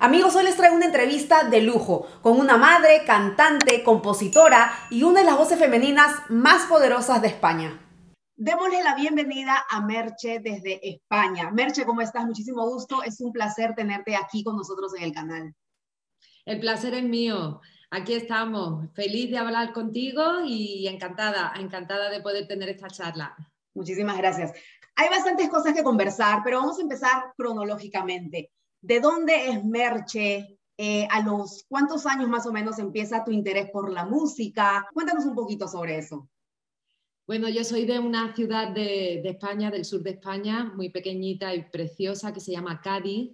Amigos, 0.00 0.34
hoy 0.34 0.42
les 0.42 0.56
traigo 0.56 0.74
una 0.74 0.86
entrevista 0.86 1.44
de 1.48 1.60
lujo 1.60 2.08
con 2.20 2.40
una 2.40 2.56
madre, 2.56 3.04
cantante, 3.06 3.84
compositora 3.84 4.72
y 4.90 5.04
una 5.04 5.20
de 5.20 5.26
las 5.26 5.38
voces 5.38 5.60
femeninas 5.60 6.28
más 6.28 6.66
poderosas 6.66 7.22
de 7.22 7.28
España. 7.28 7.80
Démosle 8.34 8.82
la 8.82 8.96
bienvenida 8.96 9.64
a 9.70 9.82
Merche 9.82 10.40
desde 10.40 10.80
España. 10.82 11.52
Merche, 11.52 11.84
¿cómo 11.84 12.00
estás? 12.00 12.24
Muchísimo 12.24 12.68
gusto. 12.68 13.04
Es 13.04 13.20
un 13.20 13.30
placer 13.30 13.76
tenerte 13.76 14.16
aquí 14.16 14.42
con 14.42 14.56
nosotros 14.56 14.94
en 14.96 15.04
el 15.04 15.12
canal. 15.12 15.54
El 16.44 16.58
placer 16.58 16.94
es 16.94 17.04
mío. 17.04 17.60
Aquí 17.94 18.14
estamos. 18.14 18.90
Feliz 18.94 19.30
de 19.30 19.36
hablar 19.36 19.74
contigo 19.74 20.22
y 20.46 20.88
encantada, 20.88 21.52
encantada 21.58 22.08
de 22.08 22.22
poder 22.22 22.48
tener 22.48 22.70
esta 22.70 22.88
charla. 22.88 23.36
Muchísimas 23.74 24.16
gracias. 24.16 24.54
Hay 24.96 25.10
bastantes 25.10 25.50
cosas 25.50 25.74
que 25.74 25.82
conversar, 25.82 26.40
pero 26.42 26.60
vamos 26.60 26.78
a 26.78 26.82
empezar 26.82 27.34
cronológicamente. 27.36 28.50
¿De 28.80 28.98
dónde 28.98 29.50
es 29.50 29.62
Merche? 29.62 30.58
Eh, 30.78 31.06
¿A 31.10 31.20
los 31.20 31.66
cuántos 31.68 32.06
años 32.06 32.30
más 32.30 32.46
o 32.46 32.52
menos 32.52 32.78
empieza 32.78 33.24
tu 33.24 33.30
interés 33.30 33.70
por 33.70 33.92
la 33.92 34.06
música? 34.06 34.88
Cuéntanos 34.94 35.26
un 35.26 35.34
poquito 35.34 35.68
sobre 35.68 35.98
eso. 35.98 36.30
Bueno, 37.26 37.50
yo 37.50 37.62
soy 37.62 37.84
de 37.84 37.98
una 37.98 38.34
ciudad 38.34 38.68
de, 38.68 39.20
España, 39.20 39.70
del 39.70 39.84
sur 39.84 40.02
de 40.02 40.12
España, 40.12 40.72
muy 40.74 40.88
pequeñita 40.88 41.54
y 41.54 41.68
preciosa, 41.68 42.32
que 42.32 42.40
se 42.40 42.52
llama 42.52 42.80
Cádiz. 42.80 43.32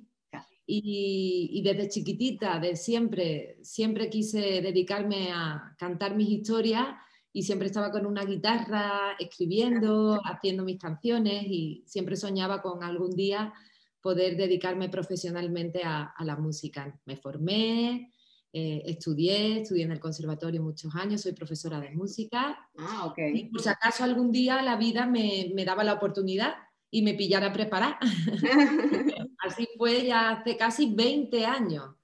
Y, 0.70 1.48
y, 1.50 1.62
desde 1.62 1.88
chiquitita, 1.88 2.58
de 2.58 2.76
siempre, 2.76 3.56
siempre 3.62 4.10
quise 4.10 4.60
dedicarme 4.60 5.30
a 5.32 5.74
cantar 5.78 6.14
mis 6.14 6.28
historias 6.28 6.88
y 7.32 7.42
siempre 7.42 7.68
estaba 7.68 7.90
con 7.90 8.04
una 8.04 8.24
guitarra, 8.24 9.16
escribiendo, 9.18 10.20
haciendo 10.24 10.64
mis 10.64 10.78
canciones 10.78 11.44
y 11.46 11.84
siempre 11.86 12.16
soñaba 12.16 12.60
con 12.60 12.82
algún 12.82 13.16
día 13.16 13.54
poder 14.00 14.36
dedicarme 14.36 14.88
profesionalmente 14.88 15.82
a, 15.84 16.14
la 16.20 16.36
música. 16.36 16.98
Me 17.04 17.16
formé, 17.16 18.12
eh, 18.52 18.82
estudié, 18.86 19.60
estudié 19.60 19.84
en 19.84 19.92
el 19.92 20.00
conservatorio 20.00 20.62
muchos 20.62 20.94
años, 20.94 21.20
soy 21.20 21.32
profesora 21.32 21.80
de 21.80 21.90
música. 21.90 22.58
Ah, 22.78 23.06
ok. 23.06 23.18
Y 23.34 23.44
por 23.44 23.60
si 23.60 23.68
acaso 23.68 24.04
algún 24.04 24.32
día 24.32 24.62
la 24.62 24.76
vida 24.76 25.06
me, 25.06 25.52
daba 25.64 25.84
la 25.84 25.94
oportunidad 25.94 26.54
y 26.90 27.02
me 27.02 27.14
pillara 27.14 27.52
preparar. 27.52 27.98
Así 29.58 29.68
fue 29.76 30.06
ya 30.06 30.30
hace 30.30 30.56
casi 30.56 30.94
20 30.94 31.44
años 31.44 31.96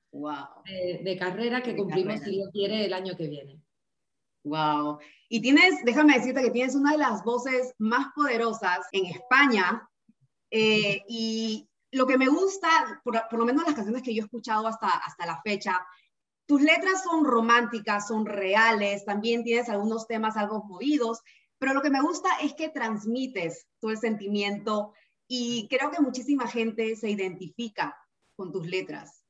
de, 0.65 1.17
carrera 1.17 1.63
que 1.63 1.77
cumplimos, 1.77 2.19
si 2.21 2.33
Dios 2.33 2.51
quiere, 2.53 2.85
el 2.85 2.93
año 2.93 3.17
que 3.17 3.29
viene. 3.29 3.63
Wow. 4.43 4.99
Y 5.29 5.41
tienes, 5.41 5.85
déjame 5.85 6.15
decirte 6.15 6.43
que 6.43 6.51
tienes 6.51 6.75
una 6.75 6.93
de 6.93 6.99
las 6.99 7.23
voces 7.23 7.73
más 7.79 8.09
poderosas 8.17 8.81
en 8.91 9.07
España. 9.07 9.89
Eh, 10.51 11.03
y 11.09 11.69
lo 11.93 12.09
que 12.09 12.19
me 12.19 12.27
gusta, 12.27 12.69
por, 13.05 13.39
lo 13.39 13.45
menos 13.45 13.65
las 13.65 13.77
canciones 13.77 14.03
que 14.03 14.13
yo 14.13 14.23
he 14.23 14.25
escuchado 14.25 14.67
hasta, 14.67 14.89
hasta 14.89 15.25
la 15.25 15.41
fecha, 15.43 15.79
tus 16.47 16.61
letras 16.61 17.05
son 17.05 17.25
románticas, 17.25 18.09
son 18.09 18.27
reales, 18.27 19.05
también 19.05 19.45
tienes 19.45 19.69
algunos 19.69 20.09
temas 20.09 20.37
algo 20.37 20.65
movidos, 20.65 21.21
pero 21.59 21.73
lo 21.73 21.83
que 21.83 21.91
me 21.91 22.03
gusta 22.03 22.29
es 22.43 22.53
que 22.55 22.69
transmites 22.69 23.69
todo 23.79 23.93
el 23.93 23.99
sentimiento 23.99 24.93
y 25.29 25.69
creo 25.69 25.91
que 25.91 26.03
muchísima 26.03 26.47
gente 26.47 26.97
se 26.97 27.11
identifica 27.11 27.97
con 28.37 28.53
tus 28.53 28.67
letras. 28.67 29.25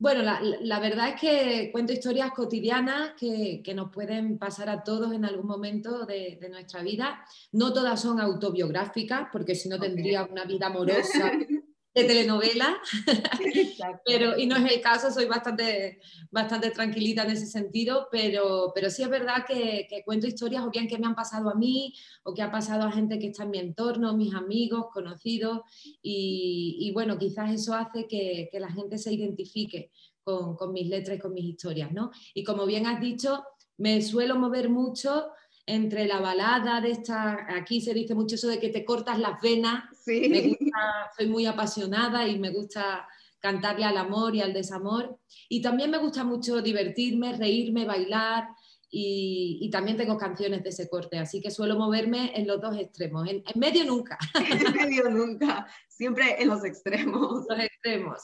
Bueno, 0.00 0.22
la, 0.22 0.80
verdad 0.80 1.10
es 1.10 1.20
que 1.20 1.68
cuento 1.72 1.92
historias 1.92 2.30
cotidianas 2.30 3.12
que, 3.18 3.62
nos 3.74 3.92
pueden 3.92 4.38
pasar 4.38 4.70
a 4.70 4.82
todos 4.82 5.12
en 5.12 5.26
algún 5.26 5.46
momento 5.46 6.06
de, 6.06 6.38
nuestra 6.50 6.82
vida. 6.82 7.22
No 7.52 7.74
todas 7.74 8.00
son 8.00 8.18
autobiográficas, 8.18 9.28
porque 9.30 9.54
si 9.54 9.68
no 9.68 9.78
tendría 9.78 10.24
una 10.24 10.44
vida 10.44 10.68
amorosa 10.68 11.32
de 11.94 12.04
telenovela, 12.04 12.80
pero, 14.06 14.38
y 14.38 14.46
no 14.46 14.56
es 14.56 14.72
el 14.72 14.80
caso, 14.80 15.10
soy 15.10 15.26
bastante, 15.26 16.00
bastante 16.30 16.70
tranquilita 16.70 17.24
en 17.24 17.30
ese 17.30 17.46
sentido, 17.46 18.08
pero, 18.12 18.70
pero 18.74 18.90
sí 18.90 19.02
es 19.02 19.08
verdad 19.08 19.44
que, 19.46 19.88
cuento 20.04 20.26
historias 20.26 20.64
o 20.64 20.70
bien 20.70 20.86
que 20.86 20.98
me 20.98 21.06
han 21.06 21.16
pasado 21.16 21.50
a 21.50 21.54
mí 21.54 21.92
o 22.22 22.32
que 22.32 22.42
ha 22.42 22.50
pasado 22.50 22.84
a 22.84 22.92
gente 22.92 23.18
que 23.18 23.28
está 23.28 23.42
en 23.42 23.50
mi 23.50 23.58
entorno, 23.58 24.16
mis 24.16 24.34
amigos, 24.34 24.86
conocidos, 24.92 25.60
y, 26.02 26.90
bueno, 26.94 27.18
quizás 27.18 27.52
eso 27.52 27.74
hace 27.74 28.06
que, 28.06 28.48
la 28.52 28.70
gente 28.70 28.98
se 28.98 29.12
identifique 29.12 29.90
con, 30.22 30.54
con, 30.54 30.72
mis 30.72 30.86
letras 30.86 31.16
y 31.16 31.20
con 31.20 31.32
mis 31.32 31.46
historias, 31.46 31.90
¿no? 31.92 32.10
Y 32.34 32.44
como 32.44 32.66
bien 32.66 32.86
has 32.86 33.00
dicho, 33.00 33.42
me 33.78 34.02
suelo 34.02 34.36
mover 34.36 34.68
mucho 34.68 35.30
entre 35.74 36.06
la 36.06 36.20
balada 36.20 36.80
de 36.80 36.90
esta, 36.90 37.46
aquí 37.56 37.80
se 37.80 37.94
dice 37.94 38.14
mucho 38.14 38.34
eso 38.34 38.48
de 38.48 38.58
que 38.58 38.70
te 38.70 38.84
cortas 38.84 39.18
las 39.18 39.40
venas, 39.40 39.84
soy 40.04 41.26
muy 41.28 41.46
apasionada 41.46 42.26
y 42.26 42.38
me 42.38 42.50
gusta 42.50 43.06
cantarle 43.38 43.84
al 43.84 43.96
amor 43.96 44.34
y 44.34 44.42
al 44.42 44.52
desamor. 44.52 45.18
Y 45.48 45.62
también 45.62 45.90
me 45.90 45.98
gusta 45.98 46.24
mucho 46.24 46.60
divertirme, 46.60 47.36
reírme, 47.36 47.84
bailar 47.84 48.48
y, 48.90 49.70
también 49.70 49.96
tengo 49.96 50.18
canciones 50.18 50.64
de 50.64 50.70
ese 50.70 50.88
corte, 50.88 51.18
así 51.18 51.40
que 51.40 51.52
suelo 51.52 51.78
moverme 51.78 52.32
en 52.34 52.48
los 52.48 52.60
dos 52.60 52.76
extremos, 52.76 53.28
en, 53.28 53.44
medio 53.54 53.84
nunca. 53.84 54.18
En 54.34 54.72
medio 54.74 55.08
nunca, 55.08 55.68
siempre 55.88 56.42
en 56.42 56.48
los 56.48 56.64
extremos. 56.64 57.46
Los 57.48 57.60
extremos. 57.60 58.20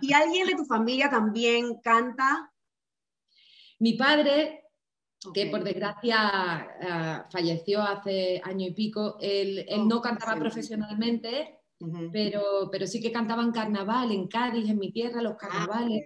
¿Y 0.00 0.14
alguien 0.14 0.46
de 0.46 0.54
tu 0.54 0.64
familia 0.64 1.10
también 1.10 1.78
canta? 1.82 2.50
Mi 3.78 3.94
padre 3.94 4.61
que 5.32 5.46
por 5.46 5.62
desgracia 5.62 6.18
ah, 6.20 7.28
falleció 7.30 7.82
hace 7.82 8.40
año 8.44 8.66
y 8.68 8.74
pico. 8.74 9.18
Él, 9.20 9.66
oh, 9.70 9.84
no 9.84 10.00
cantaba 10.00 10.38
profesionalmente, 10.38 11.60
pero, 12.12 12.68
pero 12.70 12.86
sí 12.86 13.00
que 13.00 13.12
cantaba 13.12 13.42
en 13.42 13.52
carnaval, 13.52 14.12
en 14.12 14.28
Cádiz, 14.28 14.68
en 14.68 14.78
mi 14.78 14.92
tierra, 14.92 15.22
los 15.22 15.34
ah, 15.34 15.38
carnavales. 15.38 16.04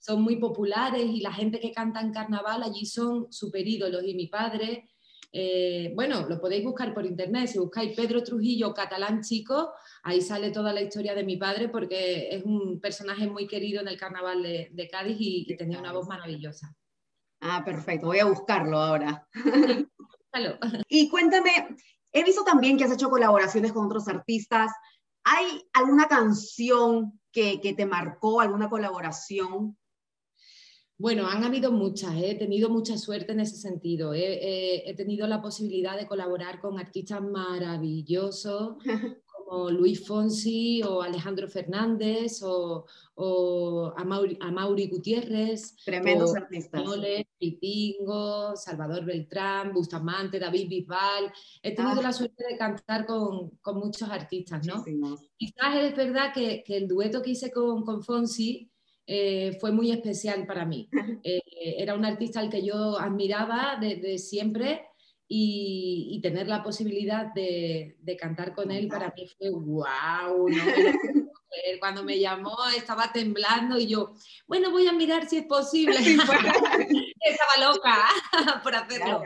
Son 0.00 0.22
muy 0.22 0.36
populares 0.36 1.04
y 1.04 1.20
la 1.20 1.32
gente 1.32 1.60
que 1.60 1.72
canta 1.72 2.00
en 2.00 2.12
carnaval 2.12 2.62
allí 2.62 2.86
son 2.86 3.30
super 3.32 3.66
ídolos. 3.66 4.04
Y 4.04 4.14
mi 4.14 4.28
padre, 4.28 4.88
eh, 5.32 5.92
bueno, 5.94 6.26
lo 6.28 6.40
podéis 6.40 6.64
buscar 6.64 6.94
por 6.94 7.04
internet. 7.04 7.48
Si 7.48 7.58
buscáis 7.58 7.96
Pedro 7.96 8.22
Trujillo, 8.22 8.72
catalán 8.72 9.22
chico, 9.22 9.72
ahí 10.04 10.20
sale 10.20 10.50
toda 10.50 10.72
la 10.72 10.82
historia 10.82 11.14
de 11.14 11.24
mi 11.24 11.36
padre 11.36 11.68
porque 11.68 12.28
es 12.30 12.44
un 12.44 12.80
personaje 12.80 13.26
muy 13.26 13.46
querido 13.46 13.80
en 13.80 13.88
el 13.88 13.98
carnaval 13.98 14.42
de, 14.42 14.88
Cádiz 14.90 15.16
y 15.18 15.56
tenía 15.56 15.80
una 15.80 15.92
voz 15.92 16.06
maravillosa. 16.06 16.77
Ah, 17.40 17.62
perfecto, 17.64 18.06
voy 18.06 18.18
a 18.18 18.26
buscarlo 18.26 18.78
ahora. 18.78 19.26
y 20.88 21.08
cuéntame, 21.08 21.50
he 22.12 22.24
visto 22.24 22.44
también 22.44 22.76
que 22.76 22.84
has 22.84 22.92
hecho 22.92 23.10
colaboraciones 23.10 23.72
con 23.72 23.86
otros 23.86 24.08
artistas. 24.08 24.72
¿Hay 25.24 25.62
alguna 25.72 26.08
canción 26.08 27.20
que, 27.32 27.74
te 27.76 27.86
marcó, 27.86 28.40
alguna 28.40 28.68
colaboración? 28.68 29.76
Bueno, 30.96 31.28
han 31.28 31.44
habido 31.44 31.70
muchas, 31.70 32.14
¿eh? 32.16 32.32
he 32.32 32.34
tenido 32.34 32.70
mucha 32.70 32.98
suerte 32.98 33.32
en 33.32 33.40
ese 33.40 33.56
sentido. 33.56 34.14
He, 34.14 34.88
he 34.90 34.94
tenido 34.94 35.28
la 35.28 35.40
posibilidad 35.40 35.96
de 35.96 36.08
colaborar 36.08 36.60
con 36.60 36.78
artistas 36.78 37.22
maravillosos, 37.22 38.78
como 39.48 39.70
Luis 39.70 40.06
Fonsi 40.06 40.82
o 40.82 41.00
Alejandro 41.00 41.48
Fernández 41.48 42.42
o, 42.42 42.84
o 43.14 43.92
a, 43.96 44.04
Mauri, 44.04 44.86
Gutiérrez. 44.88 45.76
Tremendos 45.84 46.34
artistas. 46.36 46.82
Salvador 48.56 49.04
Beltrán, 49.04 49.72
Bustamante, 49.72 50.38
David 50.38 50.68
Bisbal. 50.68 51.32
He 51.62 51.74
tenido 51.74 52.00
ah. 52.00 52.02
la 52.02 52.12
suerte 52.12 52.44
de 52.48 52.58
cantar 52.58 53.06
con, 53.06 53.50
con 53.62 53.78
muchos 53.78 54.08
artistas, 54.10 54.66
¿no? 54.66 54.84
Quizás 55.36 55.76
es 55.76 55.96
verdad 55.96 56.32
que, 56.34 56.62
que, 56.64 56.76
el 56.76 56.88
dueto 56.88 57.22
que 57.22 57.30
hice 57.30 57.50
con, 57.50 57.84
con 57.84 58.02
Fonsi 58.02 58.70
eh, 59.06 59.56
fue 59.58 59.72
muy 59.72 59.90
especial 59.90 60.46
para 60.46 60.66
mí. 60.66 60.88
Eh, 61.60 61.82
era 61.82 61.94
un 61.94 62.04
artista 62.04 62.38
al 62.38 62.48
que 62.48 62.64
yo 62.64 62.98
admiraba 62.98 63.76
desde 63.80 64.18
siempre 64.18 64.87
y, 65.28 66.18
tener 66.22 66.48
la 66.48 66.62
posibilidad 66.62 67.32
de, 67.34 67.96
cantar 68.18 68.54
con 68.54 68.70
él 68.70 68.88
para 68.88 69.12
mí 69.16 69.26
fue 69.26 69.50
wow. 69.50 70.46
Cuando 71.80 72.02
me 72.02 72.18
llamó 72.18 72.56
estaba 72.76 73.12
temblando 73.12 73.78
y 73.78 73.86
yo, 73.86 74.14
bueno, 74.46 74.70
voy 74.70 74.86
a 74.86 74.92
mirar 74.92 75.28
si 75.28 75.38
es 75.38 75.44
posible. 75.44 75.96
estaba 77.20 77.72
loca 77.72 78.08
por 78.62 78.74
hacerlo. 78.74 79.22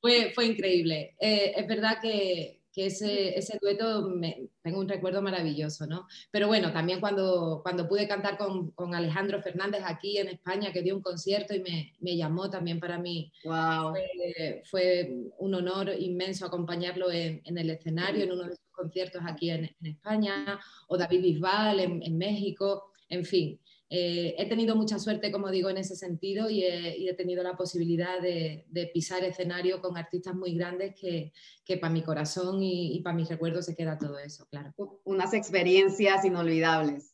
Fue, 0.00 0.32
fue 0.34 0.46
increíble. 0.46 1.16
Eh, 1.20 1.54
es 1.56 1.66
verdad 1.66 1.98
que, 2.00 2.55
que 2.76 2.86
ese, 2.86 3.38
ese 3.38 3.58
dueto 3.58 4.10
me, 4.10 4.50
tengo 4.62 4.80
un 4.80 4.88
recuerdo 4.88 5.22
maravilloso, 5.22 5.86
¿no? 5.86 6.06
Pero 6.30 6.46
bueno, 6.46 6.74
también 6.74 7.00
cuando, 7.00 7.60
cuando 7.62 7.88
pude 7.88 8.06
cantar 8.06 8.36
con, 8.36 8.70
con, 8.72 8.94
Alejandro 8.94 9.40
Fernández 9.40 9.80
aquí 9.82 10.18
en 10.18 10.28
España, 10.28 10.74
que 10.74 10.82
dio 10.82 10.94
un 10.94 11.00
concierto 11.00 11.54
y 11.54 11.60
me, 11.60 11.94
me 12.00 12.18
llamó 12.18 12.50
también 12.50 12.78
para 12.78 12.98
mí, 12.98 13.32
wow. 13.44 13.94
fue, 13.94 14.62
fue, 14.66 15.10
un 15.38 15.54
honor 15.54 15.88
inmenso 15.98 16.44
acompañarlo 16.44 17.10
en, 17.10 17.40
en, 17.46 17.56
el 17.56 17.70
escenario, 17.70 18.24
en 18.24 18.32
uno 18.32 18.42
de 18.42 18.56
sus 18.56 18.70
conciertos 18.72 19.22
aquí 19.24 19.48
en, 19.48 19.64
en 19.64 19.86
España, 19.86 20.60
o 20.88 20.98
David 20.98 21.22
Bisbal 21.22 21.80
en, 21.80 22.02
en 22.02 22.18
México, 22.18 22.92
en 23.08 23.24
fin. 23.24 23.60
eh, 23.88 24.34
he 24.36 24.48
tenido 24.48 24.74
mucha 24.74 24.98
suerte, 24.98 25.30
como 25.30 25.50
digo, 25.50 25.70
en 25.70 25.78
ese 25.78 25.94
sentido 25.94 26.50
y 26.50 26.64
he, 26.64 27.14
tenido 27.14 27.42
la 27.42 27.56
posibilidad 27.56 28.20
de, 28.20 28.66
pisar 28.92 29.22
escenario 29.22 29.80
con 29.80 29.96
artistas 29.96 30.34
muy 30.34 30.54
grandes 30.54 30.94
que, 30.94 31.32
para 31.80 31.92
mi 31.92 32.02
corazón 32.02 32.62
y, 32.62 33.00
para 33.02 33.14
mis 33.14 33.28
recuerdos 33.28 33.66
se 33.66 33.76
queda 33.76 33.98
todo 33.98 34.18
eso, 34.18 34.46
claro. 34.50 34.74
Unas 35.04 35.34
experiencias 35.34 36.24
inolvidables. 36.24 37.12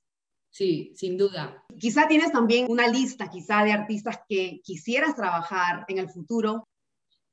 Sí, 0.50 0.92
sin 0.96 1.16
duda. 1.16 1.64
Quizá 1.78 2.06
tienes 2.08 2.30
también 2.30 2.66
una 2.68 2.86
lista, 2.86 3.30
quizá 3.30 3.64
de 3.64 3.72
artistas 3.72 4.20
que 4.28 4.60
quisieras 4.62 5.16
trabajar 5.16 5.86
en 5.88 5.98
el 5.98 6.10
futuro. 6.10 6.68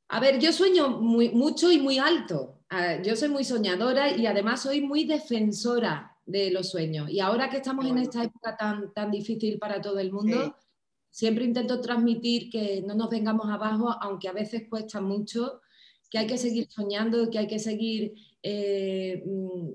A 0.08 0.22
ver, 0.22 0.40
yo 0.40 0.54
sueño 0.54 0.90
muy, 1.02 1.30
mucho 1.30 1.70
y 1.70 1.80
muy 1.80 1.98
alto. 1.98 2.62
Ah, 2.70 3.02
yo 3.02 3.16
soy 3.16 3.30
muy 3.30 3.44
soñadora 3.44 4.16
y 4.16 4.26
además 4.26 4.62
soy 4.62 4.82
muy 4.82 5.04
defensora 5.04 6.09
de 6.30 6.52
los 6.52 6.70
sueños. 6.70 7.10
Y 7.10 7.20
ahora 7.20 7.50
que 7.50 7.58
estamos 7.58 7.86
en 7.86 7.98
esta 7.98 8.24
época 8.24 8.56
tan, 8.56 8.94
tan 8.94 9.10
difícil 9.10 9.58
para 9.58 9.82
todo 9.82 10.00
el 10.00 10.12
mundo, 10.12 10.56
siempre 11.10 11.44
intento 11.44 11.82
transmitir 11.82 12.50
que 12.52 12.84
no 12.86 12.94
nos 12.94 13.10
vengamos 13.10 13.50
abajo, 13.50 13.90
aunque 14.00 14.28
a 14.28 14.34
veces 14.34 14.68
cuesta 14.70 15.02
mucho, 15.02 15.62
que 16.10 16.20
hay 16.20 16.28
que 16.28 16.38
seguir 16.38 16.68
soñando, 16.70 17.30
que 17.30 17.40
hay 17.40 17.48
que 17.48 17.60
seguir 17.60 18.14
eh, 18.44 19.24
mm, 19.26 19.70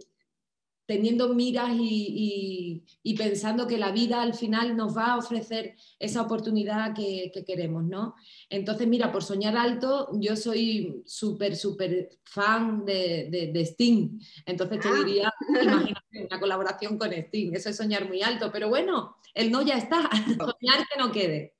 teniendo 0.86 1.32
miras 1.34 1.70
y, 1.72 2.84
pensando 3.16 3.66
que 3.66 3.78
la 3.78 3.90
vida 3.90 4.20
al 4.20 4.34
final 4.34 4.76
nos 4.76 4.96
va 4.96 5.12
a 5.12 5.19
ofrecer 5.19 5.76
esa 5.98 6.22
oportunidad 6.22 6.94
que, 6.94 7.32
queremos, 7.46 7.84
¿no? 7.84 8.14
Entonces, 8.48 8.86
mira, 8.86 9.12
por 9.12 9.22
soñar 9.22 9.56
alto, 9.56 10.10
yo 10.14 10.36
soy 10.36 11.02
súper, 11.06 11.56
súper 11.56 12.10
fan 12.25 12.84
de, 12.84 13.50
de, 13.52 13.60
Sting. 13.64 14.19
Entonces 14.44 14.81
te 14.81 14.88
ah. 14.88 14.94
diría, 14.94 15.32
imagínate 15.62 16.26
una 16.26 16.40
colaboración 16.40 16.98
con 16.98 17.12
Sting, 17.12 17.54
eso 17.54 17.70
es 17.70 17.76
soñar 17.76 18.06
muy 18.08 18.22
alto, 18.22 18.50
pero 18.52 18.69
bueno, 18.69 19.16
el 19.32 19.50
no 19.50 19.62
ya 19.62 19.78
está, 19.78 20.10
soñar 20.26 20.86
que 20.92 20.98
no 20.98 21.12
quede. 21.12 21.54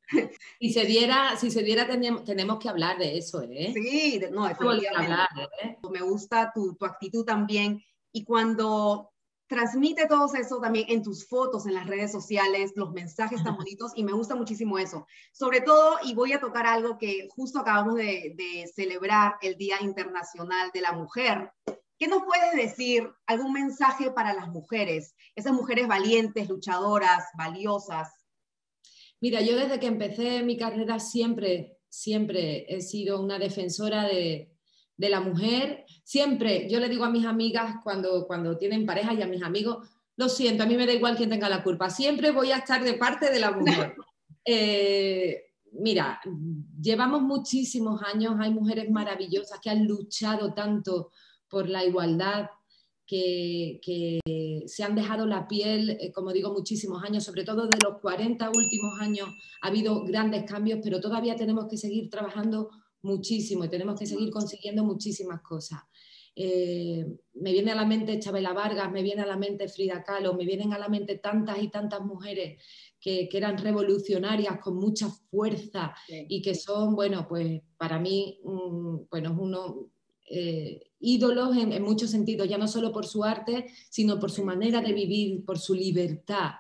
Si 0.61 0.71
se 0.73 0.85
diera, 0.85 1.37
si 1.37 1.51
se 1.51 1.63
diera 1.63 1.87
tenemos, 1.87 2.59
que 2.59 2.69
hablar 2.69 2.99
de 2.99 3.17
eso, 3.17 3.43
¿eh? 3.43 3.73
Sí, 3.75 4.21
no, 4.31 4.47
definitivamente. 4.47 5.15
¿eh? 5.63 5.79
Me 5.91 6.03
gusta 6.03 6.53
tu, 6.55 6.75
tu 6.75 6.85
actitud 6.85 7.25
también. 7.25 7.83
Y 8.13 8.23
cuando 8.23 9.14
transmite 9.55 10.09
todo 10.09 10.35
eso 10.35 10.61
también 10.61 10.87
en 10.89 11.03
tus 11.03 11.29
fotos, 11.29 11.65
en 11.67 11.75
las 11.75 11.87
redes 11.87 12.11
sociales, 12.11 12.73
los 12.75 12.91
mensajes 12.91 13.43
tan 13.45 13.57
bonitos 13.57 13.93
y 13.95 14.03
me 14.03 14.13
gusta 14.13 14.35
muchísimo 14.35 14.79
eso. 14.79 15.07
Sobre 15.33 15.61
todo, 15.61 15.99
y 16.03 16.13
voy 16.13 16.33
a 16.33 16.41
tocar 16.41 16.67
algo 16.67 16.99
que 16.99 17.29
justo 17.31 17.61
acabamos 17.61 17.95
de, 17.95 18.69
celebrar, 18.75 19.35
el 19.43 19.57
Día 19.57 19.77
Internacional 19.81 20.71
de 20.75 20.81
la 20.81 20.93
Mujer. 20.93 21.53
¿Qué 21.97 22.09
nos 22.09 22.25
puedes 22.25 22.57
decir? 22.57 23.09
¿Algún 23.27 23.53
mensaje 23.53 24.11
para 24.11 24.35
las 24.35 24.49
mujeres? 24.49 25.15
Esas 25.37 25.53
mujeres 25.53 25.87
valientes, 25.87 26.49
luchadoras, 26.49 27.25
valiosas. 27.39 28.11
Mira, 29.21 29.41
yo 29.41 29.57
desde 29.57 29.79
que 29.79 29.87
empecé 29.87 30.43
mi 30.43 30.57
carrera 30.57 30.99
siempre, 30.99 31.79
siempre 31.89 32.67
he 32.69 32.81
sido 32.81 33.21
una 33.21 33.39
defensora 33.39 34.03
de, 34.03 34.54
de 34.97 35.09
la 35.09 35.21
mujer. 35.21 35.85
Siempre, 36.03 36.69
yo 36.69 36.81
le 36.81 36.89
digo 36.89 37.05
a 37.05 37.11
mis 37.11 37.27
amigas 37.27 37.77
cuando, 37.83 38.27
cuando 38.27 38.57
tienen 38.57 38.87
pareja 38.87 39.15
y 39.15 39.23
a 39.23 39.27
mis 39.27 39.43
amigos, 39.43 39.89
lo 40.17 40.29
siento, 40.29 40.63
a 40.63 40.67
mí 40.67 40.77
me 40.77 40.87
da 40.87 40.93
igual 40.93 41.17
quién 41.17 41.31
tenga 41.31 41.49
la 41.49 41.63
culpa, 41.63 41.91
siempre 41.91 42.31
voy 42.31 42.53
a 42.53 42.59
estar 42.59 42.85
de 42.85 42.95
parte 42.95 43.31
de 43.31 43.41
la 43.41 43.53
mujer. 43.53 43.95
Eh, 44.47 45.43
mira, 45.73 46.21
llevamos 46.79 47.23
muchísimos 47.23 48.03
años, 48.03 48.35
hay 48.39 48.51
mujeres 48.51 48.91
maravillosas 48.91 49.59
que 49.59 49.71
han 49.71 49.87
luchado 49.87 50.53
tanto 50.53 51.13
por 51.49 51.67
la 51.67 51.83
igualdad, 51.83 52.51
que, 53.07 54.21
se 54.67 54.85
han 54.85 54.95
dejado 54.95 55.25
la 55.27 55.49
piel, 55.49 55.97
eh, 55.99 56.13
como 56.13 56.33
digo, 56.33 56.53
muchísimos 56.53 57.03
años, 57.03 57.25
sobre 57.25 57.45
todo 57.45 57.67
de 57.67 57.79
los 57.83 58.01
40 58.01 58.51
últimos 58.51 59.01
años 59.01 59.29
ha 59.63 59.69
habido 59.69 60.05
grandes 60.05 60.45
cambios, 60.45 60.81
pero 60.83 61.01
todavía 61.01 61.37
tenemos 61.37 61.67
que 61.67 61.77
seguir 61.77 62.11
trabajando 62.11 62.71
muchísimo 63.05 63.65
y 63.65 63.69
tenemos 63.69 63.99
que 63.99 64.07
seguir 64.07 64.31
consiguiendo 64.31 64.85
muchísimas 64.85 65.41
cosas. 65.43 65.81
Eh, 66.37 67.07
me 67.35 67.53
viene 67.53 67.71
a 67.71 67.77
la 67.77 67.85
mente 67.85 68.19
Chabela 68.19 68.53
Vargas, 68.53 68.91
me 68.91 69.03
viene 69.03 69.23
a 69.23 69.27
la 69.27 69.37
mente 69.37 69.69
Frida 69.69 70.03
Kahlo, 70.03 70.35
me 70.35 70.45
vienen 70.45 70.73
a 70.73 70.79
la 70.79 70.89
mente 70.89 71.19
tantas 71.19 71.63
y 71.63 71.69
tantas 71.69 72.01
mujeres 72.01 72.61
que, 73.01 73.29
eran 73.33 73.59
revolucionarias 73.59 74.59
con 74.59 74.77
mucha 74.77 75.09
fuerza 75.31 75.95
y 76.09 76.43
que 76.43 76.55
son, 76.55 76.97
bueno, 76.97 77.27
pues 77.29 77.63
para 77.77 78.01
mí, 78.01 78.41
bueno, 78.43 79.37
uno, 79.39 79.91
eh, 80.31 80.91
ídolos 81.01 81.55
en, 81.57 81.83
muchos 81.83 82.11
sentidos, 82.11 82.49
ya 82.49 82.57
no 82.57 82.67
solo 82.67 82.91
por 82.91 83.07
su 83.07 83.25
arte, 83.25 83.67
sino 83.91 84.19
por 84.19 84.31
su 84.31 84.43
manera 84.45 84.81
de 84.81 84.93
vivir, 84.93 85.45
por 85.45 85.59
su 85.59 85.75
libertad. 85.75 86.53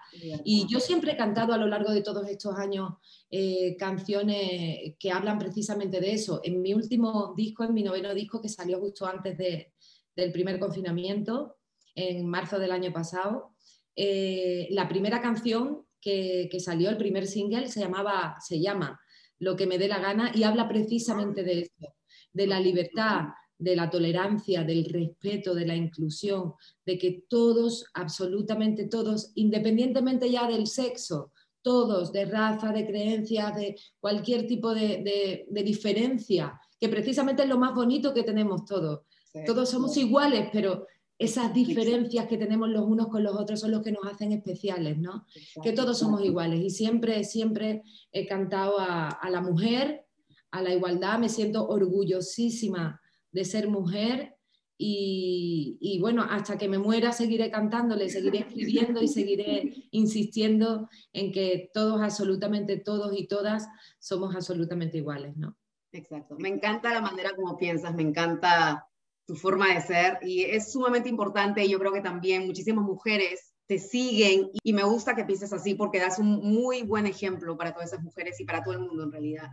Y 0.44 0.66
yo 0.68 0.80
siempre 0.80 1.12
he 1.12 1.16
cantado 1.16 1.54
a 1.54 1.58
lo 1.58 1.66
largo 1.66 1.90
de 1.92 2.02
todos 2.02 2.28
estos 2.28 2.56
años 2.58 2.92
eh, 3.30 3.74
canciones 3.78 4.94
que 4.98 5.10
hablan 5.10 5.38
precisamente 5.38 5.98
de 5.98 6.12
eso. 6.12 6.40
En 6.44 6.60
mi 6.60 6.74
último 6.74 7.32
disco, 7.34 7.64
en 7.64 7.72
mi 7.72 7.82
noveno 7.82 8.12
disco, 8.12 8.40
que 8.40 8.50
salió 8.50 8.78
justo 8.80 9.06
antes 9.06 9.38
del 9.38 10.32
primer 10.32 10.58
confinamiento, 10.58 11.56
en 11.94 12.26
marzo 12.28 12.58
del 12.58 12.72
año 12.72 12.92
pasado, 12.92 13.54
eh, 13.96 14.66
la 14.70 14.88
primera 14.88 15.22
canción 15.22 15.86
que, 16.00 16.48
que, 16.50 16.60
salió, 16.60 16.90
el 16.90 16.98
primer 16.98 17.26
single, 17.26 17.68
se, 17.68 17.80
llamaba, 17.80 18.36
se 18.40 18.60
llama 18.60 19.00
Lo 19.38 19.56
que 19.56 19.66
me 19.66 19.78
dé 19.78 19.88
la 19.88 20.00
gana 20.00 20.32
y 20.34 20.42
habla 20.42 20.68
precisamente 20.68 21.44
de 21.44 21.60
eso, 21.60 21.94
de 22.32 22.46
la 22.46 22.60
libertad, 22.60 23.28
de 23.58 23.76
la 23.76 23.88
tolerancia, 23.88 24.64
del 24.64 24.84
respeto, 24.86 25.54
de 25.54 25.66
la 25.66 25.76
inclusión, 25.76 26.54
de 26.84 26.98
que 26.98 27.24
todos, 27.28 27.86
absolutamente 27.94 28.86
todos, 28.86 29.32
independientemente 29.34 30.30
ya 30.30 30.48
del 30.48 30.66
sexo, 30.66 31.32
todos, 31.62 32.12
de 32.12 32.26
raza, 32.26 32.72
de 32.72 32.86
creencia, 32.86 33.50
de 33.50 33.76
cualquier 33.98 34.46
tipo 34.46 34.74
de, 34.74 35.46
diferencia, 35.50 36.60
que 36.78 36.88
precisamente 36.88 37.42
es 37.42 37.48
lo 37.48 37.58
más 37.58 37.74
bonito 37.74 38.12
que 38.12 38.22
tenemos 38.22 38.64
todos. 38.66 39.00
todos 39.46 39.70
somos 39.70 39.96
iguales, 39.96 40.48
pero 40.52 40.86
esas 41.16 41.54
diferencias 41.54 42.26
que 42.26 42.36
tenemos 42.36 42.68
los 42.68 42.84
unos 42.84 43.06
con 43.06 43.22
los 43.22 43.36
otros 43.36 43.60
son 43.60 43.70
los 43.70 43.82
que 43.82 43.92
nos 43.92 44.04
hacen 44.04 44.32
especiales, 44.32 44.98
¿no? 44.98 45.24
Que 45.62 45.72
todos 45.72 45.96
somos 45.96 46.22
iguales. 46.22 46.60
Y 46.60 46.70
siempre, 46.70 47.24
siempre 47.24 47.82
he 48.12 48.26
cantado 48.26 48.78
a, 48.78 49.08
a 49.08 49.30
la 49.30 49.40
mujer, 49.40 50.04
a 50.50 50.60
la 50.60 50.74
igualdad, 50.74 51.18
me 51.18 51.28
siento 51.28 51.66
orgullosísima 51.66 53.00
de 53.34 53.44
ser 53.44 53.68
mujer 53.68 54.36
y, 54.76 55.98
bueno, 56.00 56.24
hasta 56.28 56.58
que 56.58 56.68
me 56.68 56.78
muera 56.78 57.12
seguiré 57.12 57.50
cantándole, 57.50 58.08
seguiré 58.08 58.40
escribiendo 58.40 59.02
y 59.02 59.08
seguiré 59.08 59.88
insistiendo 59.92 60.88
en 61.12 61.32
que 61.32 61.70
todos, 61.72 62.00
absolutamente 62.00 62.78
todos 62.78 63.16
y 63.16 63.26
todas 63.26 63.68
somos 63.98 64.34
absolutamente 64.34 64.98
iguales, 64.98 65.36
¿no? 65.36 65.56
Exacto. 65.92 66.36
Me 66.38 66.48
encanta 66.48 66.92
la 66.92 67.00
manera 67.00 67.34
como 67.36 67.56
piensas, 67.56 67.94
me 67.94 68.02
encanta 68.02 68.86
tu 69.26 69.36
forma 69.36 69.72
de 69.72 69.80
ser 69.80 70.18
y 70.22 70.42
es 70.42 70.72
sumamente 70.72 71.08
importante 71.08 71.64
y 71.64 71.70
yo 71.70 71.78
creo 71.78 71.92
que 71.92 72.00
también 72.00 72.46
muchísimas 72.46 72.84
mujeres 72.84 73.54
te 73.66 73.78
siguen 73.78 74.50
y 74.62 74.72
me 74.72 74.82
gusta 74.82 75.14
que 75.14 75.24
pienses 75.24 75.52
así 75.52 75.74
porque 75.74 76.00
das 76.00 76.18
un 76.18 76.40
muy 76.40 76.82
buen 76.82 77.06
ejemplo 77.06 77.56
para 77.56 77.72
todas 77.72 77.92
esas 77.92 78.04
mujeres 78.04 78.38
y 78.40 78.44
para 78.44 78.62
todo 78.62 78.74
el 78.74 78.80
mundo 78.80 79.04
en 79.04 79.12
realidad. 79.12 79.48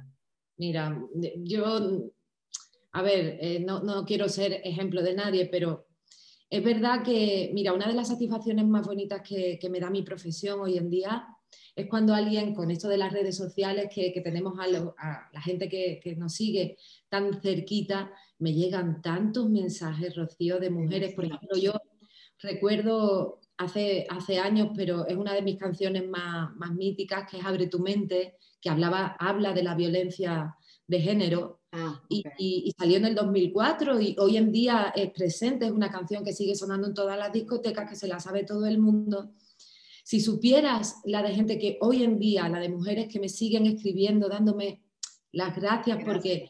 Mira, 0.58 1.00
yo 1.38 2.12
a 2.94 3.02
ver, 3.02 3.38
eh, 3.40 3.60
no, 3.60 4.06
quiero 4.06 4.28
ser 4.28 4.62
ejemplo 4.64 5.02
de 5.02 5.14
nadie, 5.14 5.46
pero 5.46 5.88
es 6.50 6.64
verdad 6.64 7.04
que, 7.04 7.52
mira, 7.54 7.74
una 7.74 7.88
de 7.88 7.94
las 7.94 8.10
satisfacciones 8.10 8.66
más 8.66 8.86
bonitas 8.86 9.22
que, 9.22 9.60
me 9.70 9.80
da 9.80 9.90
mi 9.90 10.02
profesión 10.02 10.60
hoy 10.60 10.78
en 10.78 10.90
día 10.90 11.26
es 11.74 11.88
cuando 11.88 12.14
alguien, 12.14 12.54
con 12.54 12.70
esto 12.70 12.90
de 12.90 12.98
las 12.98 13.14
redes 13.14 13.38
sociales, 13.38 13.88
que, 13.94 14.12
tenemos 14.22 14.60
a, 14.60 14.68
la 14.68 15.42
gente 15.42 15.70
que, 15.70 16.16
nos 16.18 16.34
sigue 16.34 16.78
tan 17.08 17.42
cerquita, 17.42 18.12
me 18.40 18.54
llegan 18.54 19.02
tantos 19.02 19.50
mensajes, 19.50 20.16
Rocío, 20.16 20.60
de 20.60 20.70
mujeres. 20.70 21.14
Por 21.14 21.26
ejemplo, 21.26 21.58
yo 21.58 21.74
recuerdo 22.40 23.40
hace, 23.56 24.06
hace 24.10 24.38
años, 24.40 24.72
pero 24.76 25.08
es 25.08 25.16
una 25.16 25.34
de 25.34 25.44
mis 25.44 25.58
canciones 25.58 26.10
más, 26.10 26.54
más 26.58 26.74
míticas, 26.74 27.30
que 27.30 27.38
es 27.38 27.46
Abre 27.46 27.68
tu 27.68 27.80
mente, 27.80 28.36
que 28.60 28.70
hablaba, 28.70 29.16
habla 29.18 29.54
de 29.54 29.64
la 29.64 29.76
violencia 29.76 30.58
de 30.88 31.00
género 31.00 31.61
Ah, 31.74 32.04
y, 32.10 32.74
salió 32.78 32.98
en 32.98 33.06
el 33.06 33.16
2004 33.16 34.02
y 34.02 34.16
hoy 34.20 34.36
en 34.36 34.52
día 34.52 34.92
es 34.94 35.10
presente, 35.12 35.66
es 35.66 35.72
una 35.72 35.90
canción 35.90 36.22
que 36.24 36.34
sigue 36.34 36.54
sonando 36.54 36.88
en 36.88 36.94
todas 36.94 37.18
las 37.18 37.32
discotecas, 37.32 37.90
que 37.90 37.96
se 37.96 38.10
la 38.10 38.20
sabe 38.20 38.44
todo 38.44 38.66
el 38.66 38.78
mundo. 38.78 39.32
Si 40.04 40.20
supieras 40.20 40.98
la 41.06 41.24
de 41.24 41.34
gente 41.34 41.58
que 41.58 41.78
hoy 41.80 42.04
en 42.04 42.20
día, 42.20 42.50
la 42.50 42.60
de 42.60 42.68
mujeres 42.68 43.08
que 43.08 43.22
me 43.22 43.30
siguen 43.30 43.66
escribiendo, 43.68 44.28
dándome 44.28 44.82
las 45.32 45.56
gracias, 45.56 46.04
porque 46.04 46.50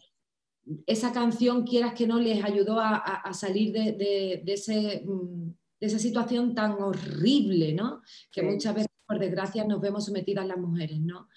esa 0.87 1.13
canción, 1.13 1.65
quieras 1.67 1.93
que 1.93 2.07
no, 2.07 2.19
les 2.19 2.43
ayudó 2.43 2.79
a, 2.79 3.31
salir 3.33 3.73
de, 3.73 4.41
ese, 4.47 5.03
mm, 5.05 5.49
de, 5.79 5.87
esa 5.87 5.99
situación 5.99 6.55
tan 6.55 6.81
horrible, 6.81 7.73
¿no? 7.73 8.01
Que 8.31 8.41
muchas 8.41 8.73
veces, 8.73 8.89
por 9.05 9.19
desgracia, 9.19 9.65
nos 9.65 9.81
vemos 9.81 10.05
sometidas 10.05 10.47
las 10.47 10.57
mujeres, 10.57 10.99
¿no? 10.99 11.27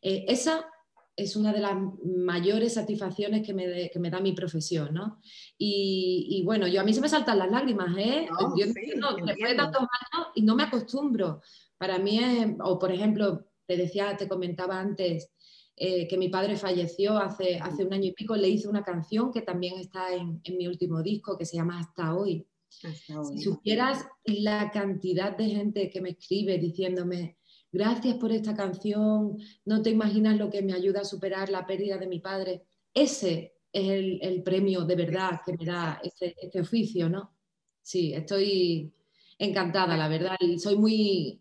Eh, 0.00 0.26
esa 0.28 0.66
es 1.14 1.36
una 1.36 1.52
de 1.52 1.60
las 1.60 1.76
mayores 2.04 2.74
satisfacciones 2.74 3.46
que 3.46 3.52
me, 3.52 3.90
que 3.90 3.98
me 3.98 4.10
da 4.10 4.20
mi 4.20 4.32
profesión, 4.32 4.94
¿no? 4.94 5.20
Y, 5.58 6.42
bueno, 6.44 6.66
yo 6.66 6.80
a 6.80 6.84
mí 6.84 6.94
se 6.94 7.00
me 7.00 7.08
saltan 7.08 7.38
las 7.38 7.50
lágrimas, 7.50 7.96
¿eh? 7.98 8.28
yo, 8.56 8.66
después 8.66 9.50
de 9.50 9.56
tantos 9.56 9.82
años 9.82 10.28
y 10.34 10.42
no 10.42 10.54
me 10.54 10.64
acostumbro. 10.64 11.42
Para 11.78 11.98
mí 11.98 12.18
es, 12.18 12.48
o 12.62 12.78
por 12.78 12.92
ejemplo, 12.92 13.46
te 13.66 13.76
decía, 13.76 14.16
te 14.16 14.28
comentaba 14.28 14.80
antes 14.80 15.32
eh, 15.76 16.06
que 16.06 16.18
mi 16.18 16.28
padre 16.28 16.56
falleció 16.56 17.16
hace, 17.16 17.58
hace 17.58 17.84
un 17.84 17.92
año 17.92 18.06
y 18.06 18.12
pico, 18.12 18.36
le 18.36 18.48
hice 18.48 18.68
una 18.68 18.84
canción 18.84 19.32
que 19.32 19.42
también 19.42 19.78
está 19.78 20.14
en, 20.14 20.40
mi 20.56 20.66
último 20.66 21.02
disco, 21.02 21.36
que 21.36 21.46
se 21.46 21.56
llama 21.56 21.78
Hasta 21.78 22.14
hoy. 22.14 22.46
Si 22.68 23.38
supieras 23.38 24.06
la 24.24 24.70
cantidad 24.70 25.36
de 25.36 25.46
gente 25.46 25.90
que 25.90 26.00
me 26.00 26.10
escribe 26.10 26.58
diciéndome, 26.58 27.36
gracias 27.72 28.16
por 28.16 28.30
esta 28.30 28.54
canción, 28.54 29.38
no 29.64 29.82
te 29.82 29.90
imaginas 29.90 30.36
lo 30.36 30.50
que 30.50 30.62
me 30.62 30.74
ayuda 30.74 31.00
a 31.00 31.04
superar 31.04 31.48
la 31.48 31.66
pérdida 31.66 31.96
de 31.96 32.06
mi 32.06 32.20
padre. 32.20 32.62
Ese 32.92 33.54
es 33.72 34.20
el, 34.20 34.42
premio 34.42 34.82
de 34.82 34.96
verdad 34.96 35.40
que 35.44 35.54
me 35.56 35.64
da 35.64 36.00
este, 36.04 36.36
este, 36.40 36.60
oficio, 36.60 37.08
¿no? 37.08 37.34
Sí, 37.80 38.12
estoy 38.12 38.92
encantada, 39.38 39.96
la 39.96 40.08
verdad, 40.08 40.36
y 40.40 40.58
soy 40.58 40.76
muy, 40.76 41.40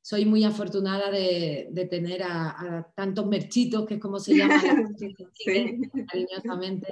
soy 0.00 0.24
muy 0.24 0.42
afortunada 0.42 1.10
de, 1.10 1.88
tener 1.90 2.22
a, 2.22 2.90
tantos 2.96 3.26
merchitos, 3.26 3.86
que 3.86 3.94
es 3.94 4.00
como 4.00 4.18
se 4.18 4.36
llama 4.36 4.60
cariñosamente. 6.08 6.88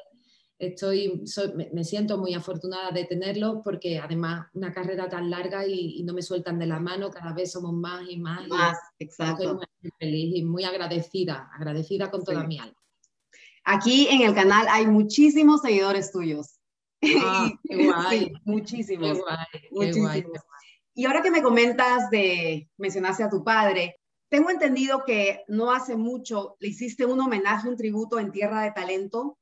Estoy, 0.58 1.24
me, 1.72 1.84
siento 1.84 2.16
muy 2.16 2.32
afortunada 2.32 2.92
de 2.92 3.04
tenerlos 3.04 3.58
porque 3.64 3.98
además 3.98 4.46
una 4.54 4.72
carrera 4.72 5.08
tan 5.08 5.28
larga 5.28 5.66
y, 5.66 6.02
no 6.04 6.14
me 6.14 6.22
sueltan 6.22 6.58
de 6.58 6.66
la 6.66 6.78
mano, 6.78 7.10
cada 7.10 7.32
vez 7.32 7.52
somos 7.52 7.72
más 7.72 8.08
y 8.08 8.18
más. 8.18 8.46
Más, 8.48 8.78
exacto. 8.98 9.42
Estoy 9.42 9.66
muy 9.82 9.92
feliz 9.98 10.36
y 10.36 10.44
muy 10.44 10.64
agradecida, 10.64 11.50
agradecida 11.52 12.10
con 12.10 12.22
toda 12.22 12.44
mi 12.44 12.58
alma. 12.58 12.78
Aquí 13.64 14.06
en 14.10 14.22
el 14.22 14.34
canal 14.34 14.66
hay 14.70 14.86
muchísimos 14.86 15.62
seguidores 15.62 16.12
tuyos. 16.12 16.58
Ah, 17.22 17.50
qué 17.68 17.84
guay. 17.84 18.32
muchísimos. 18.44 19.18
Y 20.94 21.04
ahora 21.04 21.20
que 21.20 21.30
me 21.30 21.42
comentas 21.42 22.08
de, 22.08 22.70
mencionaste 22.78 23.24
a 23.24 23.28
tu 23.28 23.44
padre, 23.44 24.00
tengo 24.30 24.50
entendido 24.50 25.04
que 25.04 25.44
no 25.48 25.70
hace 25.70 25.96
mucho 25.96 26.56
le 26.60 26.68
hiciste 26.68 27.04
un 27.04 27.20
homenaje, 27.20 27.68
un 27.68 27.76
tributo 27.76 28.18
en 28.18 28.32
Tierra 28.32 28.62
de 28.62 28.72
Talento. 28.72 29.38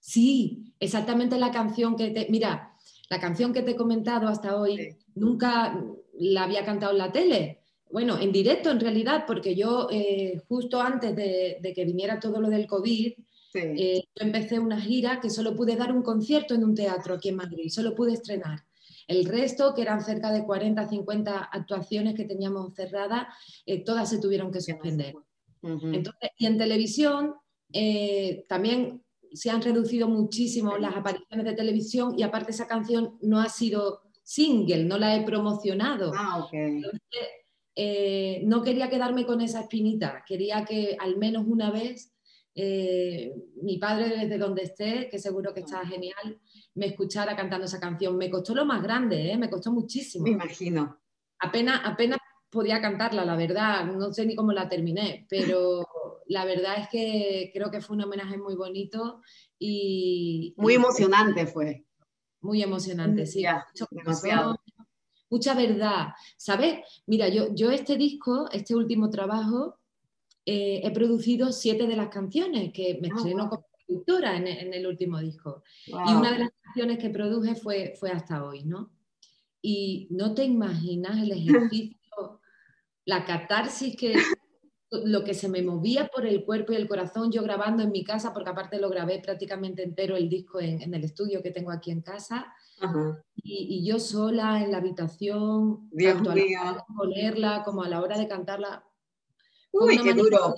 Sí, 0.00 0.74
exactamente 0.80 1.38
la 1.38 1.50
canción 1.50 1.96
que 1.96 2.10
te, 2.10 2.26
mira, 2.30 2.74
la 3.08 3.20
canción 3.20 3.52
que 3.52 3.62
te 3.62 3.72
he 3.72 3.76
comentado 3.76 4.28
hasta 4.28 4.58
hoy, 4.58 4.96
nunca 5.14 5.78
la 6.18 6.44
había 6.44 6.64
cantado 6.64 6.92
en 6.92 6.98
la 6.98 7.12
tele. 7.12 7.60
Bueno, 7.90 8.18
en 8.18 8.32
directo 8.32 8.70
en 8.70 8.80
realidad, 8.80 9.24
porque 9.26 9.54
yo 9.54 9.88
eh, 9.90 10.40
justo 10.48 10.80
antes 10.80 11.14
de, 11.14 11.58
de, 11.60 11.72
que 11.72 11.84
viniera 11.84 12.20
todo 12.20 12.40
lo 12.40 12.48
del 12.48 12.66
COVID, 12.66 13.12
eh, 13.54 14.04
yo 14.14 14.24
empecé 14.24 14.58
una 14.58 14.80
gira 14.80 15.20
que 15.20 15.28
solo 15.28 15.56
pude 15.56 15.76
dar 15.76 15.92
un 15.92 16.02
concierto 16.02 16.54
en 16.54 16.64
un 16.64 16.74
teatro 16.74 17.14
aquí 17.14 17.30
en 17.30 17.36
Madrid, 17.36 17.68
solo 17.68 17.94
pude 17.94 18.12
estrenar. 18.12 18.60
El 19.08 19.24
resto, 19.24 19.74
que 19.74 19.82
eran 19.82 20.04
cerca 20.04 20.30
de 20.30 20.44
40, 20.44 20.88
50 20.88 21.38
actuaciones 21.52 22.14
que 22.14 22.26
teníamos 22.26 22.74
cerradas, 22.74 23.26
eh, 23.66 23.82
todas 23.82 24.08
se 24.08 24.20
tuvieron 24.20 24.52
que 24.52 24.60
suspender. 24.60 25.14
y 26.38 26.46
en 26.46 26.58
televisión 26.58 27.34
eh, 27.72 28.44
también 28.48 29.02
se 29.32 29.50
han 29.50 29.62
reducido 29.62 30.08
muchísimo 30.08 30.76
las 30.78 30.96
apariciones 30.96 31.44
de 31.46 31.54
televisión 31.54 32.18
y 32.18 32.22
aparte 32.22 32.50
esa 32.50 32.66
canción 32.66 33.16
no 33.22 33.40
ha 33.40 33.48
sido 33.48 34.02
single, 34.22 34.84
no 34.84 34.98
la 34.98 35.16
he 35.16 35.22
promocionado. 35.22 36.12
Ah, 36.14 36.46
no 38.44 38.62
quería 38.62 38.90
quedarme 38.90 39.24
con 39.24 39.40
esa 39.40 39.60
espinita, 39.60 40.24
quería 40.26 40.64
que 40.64 40.96
al 40.98 41.16
menos 41.16 41.46
una 41.46 41.70
vez 41.70 42.12
eh, 42.54 43.32
mi 43.62 43.78
padre 43.78 44.08
desde 44.08 44.38
donde 44.38 44.62
esté, 44.62 45.08
que 45.10 45.18
seguro 45.18 45.54
que 45.54 45.60
está 45.60 45.86
genial, 45.86 46.40
me 46.74 46.86
escuchara 46.86 47.36
cantando 47.36 47.66
esa 47.66 47.80
canción. 47.80 48.16
Me 48.16 48.30
costó 48.30 48.54
lo 48.54 48.64
más 48.64 48.82
grande, 48.82 49.32
¿eh? 49.32 49.38
me 49.38 49.48
costó 49.48 49.72
muchísimo. 49.72 50.24
Me 50.24 50.30
imagino. 50.32 51.00
Apenas, 51.38 51.80
apenas 51.84 52.18
podía 52.50 52.80
cantarla, 52.80 53.24
la 53.24 53.36
verdad, 53.36 53.86
no 53.86 54.12
sé 54.12 54.26
ni 54.26 54.34
cómo 54.34 54.52
la 54.52 54.68
terminé, 54.68 55.26
pero 55.28 55.86
la 56.30 56.44
verdad 56.44 56.78
es 56.78 56.88
que 56.88 57.50
creo 57.52 57.72
que 57.72 57.80
fue 57.80 57.96
un 57.96 58.04
homenaje 58.04 58.38
muy 58.38 58.54
bonito 58.54 59.20
y... 59.58 60.54
Muy 60.56 60.74
emocionante 60.74 61.44
fue. 61.48 61.84
Muy 62.40 62.62
emocionante, 62.62 63.26
sí. 63.26 63.44
demasiado. 63.90 64.56
Mucha 65.28 65.54
verdad. 65.54 66.10
¿Sabes? 66.36 66.84
Mira, 67.06 67.28
yo, 67.28 67.52
yo 67.52 67.72
este 67.72 67.96
disco, 67.96 68.48
este 68.52 68.76
último 68.76 69.10
trabajo, 69.10 69.80
eh, 70.46 70.82
he 70.84 70.92
producido 70.92 71.50
siete 71.50 71.88
de 71.88 71.96
las 71.96 72.10
canciones 72.10 72.72
que 72.72 73.00
me 73.02 73.08
ah, 73.08 73.14
estreno 73.16 73.48
como 73.48 73.66
productora 73.84 74.36
en, 74.36 74.72
el 74.72 74.86
último 74.86 75.18
disco. 75.18 75.64
Y 75.84 76.12
una 76.14 76.30
de 76.30 76.38
las 76.38 76.50
canciones 76.62 76.98
que 76.98 77.10
produje 77.10 77.56
fue, 77.56 77.94
fue 77.98 78.12
Hasta 78.12 78.44
hoy, 78.44 78.62
¿no? 78.62 78.92
Y 79.60 80.06
no 80.12 80.32
te 80.32 80.44
imaginas 80.44 81.20
el 81.20 81.32
ejercicio, 81.72 82.40
la 83.04 83.24
catarsis 83.24 83.96
que 83.96 84.14
lo 84.90 85.22
que 85.22 85.34
se 85.34 85.48
me 85.48 85.62
movía 85.62 86.08
por 86.08 86.26
el 86.26 86.44
cuerpo 86.44 86.72
y 86.72 86.76
el 86.76 86.88
corazón, 86.88 87.30
yo 87.30 87.42
grabando 87.42 87.82
en 87.82 87.92
mi 87.92 88.02
casa, 88.02 88.32
porque 88.32 88.50
aparte 88.50 88.80
lo 88.80 88.90
grabé 88.90 89.20
prácticamente 89.20 89.82
entero 89.82 90.16
el 90.16 90.28
disco 90.28 90.60
en, 90.60 90.92
el 90.92 91.04
estudio 91.04 91.42
que 91.42 91.52
tengo 91.52 91.70
aquí 91.70 91.90
en 91.90 92.02
casa, 92.02 92.52
y, 93.36 93.84
yo 93.86 94.00
sola 94.00 94.62
en 94.64 94.72
la 94.72 94.78
habitación, 94.78 95.90
tanto 95.96 96.30
a 96.30 96.34
la 96.34 96.42
hora 96.42 96.72
de 96.72 96.94
ponerla 96.96 97.62
como 97.64 97.82
a 97.82 97.88
la 97.88 98.00
hora 98.00 98.18
de 98.18 98.26
cantarla, 98.26 98.84
Uy, 99.72 99.98
qué 100.02 100.14
duro. 100.14 100.54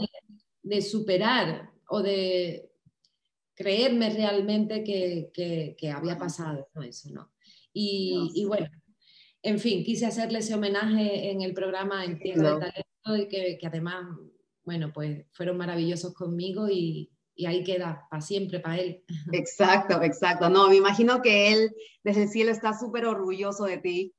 De, 0.63 0.81
superar 0.81 1.71
o 1.89 2.03
de 2.03 2.71
creerme 3.55 4.11
realmente 4.11 4.83
que, 4.83 5.93
había 5.95 6.19
pasado 6.19 6.69
eso, 6.83 7.11
¿no? 7.11 7.33
Y, 7.73 8.45
bueno, 8.47 8.67
en 9.43 9.59
fin, 9.59 9.85
quise 9.85 10.07
hacerle 10.07 10.39
ese 10.39 10.55
homenaje 10.55 11.31
en 11.31 11.43
el 11.43 11.53
programa 11.53 12.05
En 12.05 12.19
Tierra 12.19 12.55
de 12.55 12.61
Talento 12.61 13.17
y 13.17 13.29
que, 13.29 13.67
además, 13.67 14.07
bueno, 14.65 14.93
pues 14.93 15.27
fueron 15.33 15.57
maravillosos 15.57 16.15
conmigo 16.15 16.69
y, 16.69 17.11
y 17.35 17.47
ahí 17.47 17.65
queda 17.65 18.07
para 18.09 18.23
siempre 18.23 18.61
para 18.61 18.79
él. 18.79 19.05
Exacto, 19.33 20.01
exacto. 20.03 20.49
No, 20.49 20.69
me 20.69 20.77
imagino 20.77 21.21
que 21.21 21.53
él 21.53 21.75
desde 22.05 22.25
el 22.25 22.29
cielo 22.29 22.53
está 22.53 22.79
súper 22.79 23.05
orgulloso 23.07 23.65
de 23.65 23.79
ti 23.79 24.15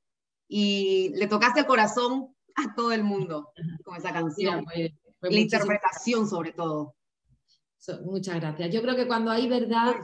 y 0.46 1.10
le 1.14 1.26
tocaste 1.26 1.60
el 1.60 1.66
corazón 1.66 2.34
a 2.56 2.74
todo 2.74 2.92
el 2.92 3.02
mundo 3.02 3.52
con 3.82 3.96
esa 3.96 4.12
canción. 4.12 4.64
la 5.22 5.40
interpretación 5.40 6.28
sobre 6.28 6.52
todo. 6.52 6.94
muchas 8.04 8.36
gracias. 8.36 8.72
Yo 8.72 8.82
creo 8.82 8.94
que 8.94 9.06
cuando 9.06 9.30
hay 9.30 9.48
verdad, 9.48 9.94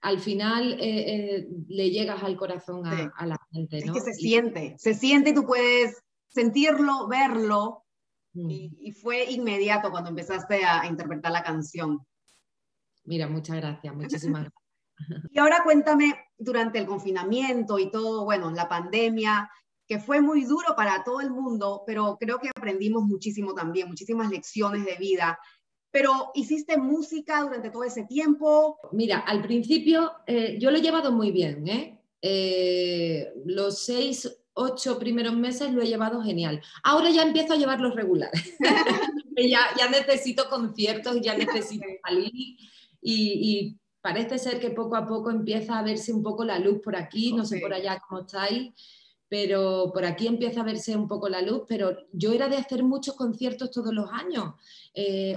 al 0.00 0.18
final 0.18 0.72
eh, 0.74 0.78
eh, 0.80 1.48
le 1.68 1.90
llegas 1.90 2.22
al 2.22 2.36
corazón 2.36 2.86
a, 2.86 3.26
la 3.26 3.36
gente. 3.52 3.84
¿no? 3.84 3.94
Es 3.94 4.02
que 4.02 4.12
se 4.12 4.18
siente, 4.18 4.74
se 4.78 4.94
siente 4.94 5.30
y 5.30 5.34
tú 5.34 5.44
puedes 5.44 6.02
sentirlo, 6.28 7.08
verlo. 7.08 7.84
Mm. 8.32 8.50
Y, 8.50 8.92
fue 8.92 9.30
inmediato 9.30 9.90
cuando 9.90 10.10
empezaste 10.10 10.64
a, 10.64 10.86
interpretar 10.86 11.32
la 11.32 11.42
canción. 11.42 11.98
Mira, 13.04 13.28
muchas 13.28 13.56
gracias, 13.56 13.94
muchísimas 13.94 14.42
gracias. 14.98 15.30
Y 15.32 15.38
ahora 15.38 15.62
cuéntame, 15.64 16.14
durante 16.36 16.78
el 16.78 16.86
confinamiento 16.86 17.78
y 17.78 17.90
todo, 17.90 18.24
bueno, 18.24 18.50
la 18.50 18.68
pandemia, 18.68 19.50
que 19.86 19.98
fue 19.98 20.20
muy 20.20 20.44
duro 20.44 20.76
para 20.76 21.02
todo 21.02 21.20
el 21.20 21.30
mundo, 21.30 21.82
pero 21.86 22.16
creo 22.18 22.38
que 22.38 22.50
aprendimos 22.50 23.02
muchísimo 23.04 23.54
también, 23.54 23.88
muchísimas 23.88 24.30
lecciones 24.30 24.84
de 24.84 24.96
vida. 24.96 25.38
Pero 25.90 26.30
hiciste 26.34 26.76
música 26.76 27.42
durante 27.42 27.70
todo 27.70 27.84
ese 27.84 28.04
tiempo. 28.04 28.78
Mira, 28.92 29.18
al 29.18 29.42
principio 29.42 30.12
eh, 30.26 30.56
yo 30.60 30.70
lo 30.70 30.78
he 30.78 30.82
llevado 30.82 31.12
muy 31.12 31.32
bien. 31.32 31.66
¿eh? 31.68 32.00
¿eh? 32.22 33.32
los 33.44 33.84
seis, 33.84 34.30
ocho 34.52 34.98
primeros 34.98 35.34
meses 35.34 35.72
lo 35.72 35.82
he 35.82 35.88
llevado 35.88 36.22
genial. 36.22 36.62
Ahora 36.84 37.10
ya 37.10 37.22
empiezo 37.22 37.54
a 37.54 37.56
llevarlos 37.56 37.94
regulares. 37.94 38.56
ya, 39.36 39.60
ya 39.78 39.88
necesito 39.90 40.48
conciertos, 40.48 41.20
ya 41.20 41.36
necesito 41.36 41.86
salir 42.04 42.30
y, 42.32 42.58
y, 43.02 43.76
parece 44.02 44.38
ser 44.38 44.60
que 44.60 44.70
poco 44.70 44.96
a 44.96 45.06
poco 45.06 45.30
empieza 45.30 45.78
a 45.78 45.82
verse 45.82 46.10
un 46.10 46.22
poco 46.22 46.42
la 46.42 46.58
luz 46.58 46.80
por 46.82 46.96
aquí, 46.96 47.34
no 47.34 47.44
sé 47.44 47.60
por 47.60 47.74
allá 47.74 48.02
cómo 48.08 48.22
estáis 48.22 48.72
pero 49.30 49.92
por 49.94 50.04
aquí 50.04 50.26
empieza 50.26 50.60
a 50.60 50.64
verse 50.64 50.96
un 50.96 51.06
poco 51.06 51.28
la 51.28 51.40
luz, 51.40 51.62
pero 51.68 51.96
yo 52.12 52.32
era 52.32 52.48
de 52.48 52.56
hacer 52.56 52.82
muchos 52.82 53.14
conciertos 53.14 53.70
todos 53.70 53.94
los 53.94 54.10
años, 54.10 54.54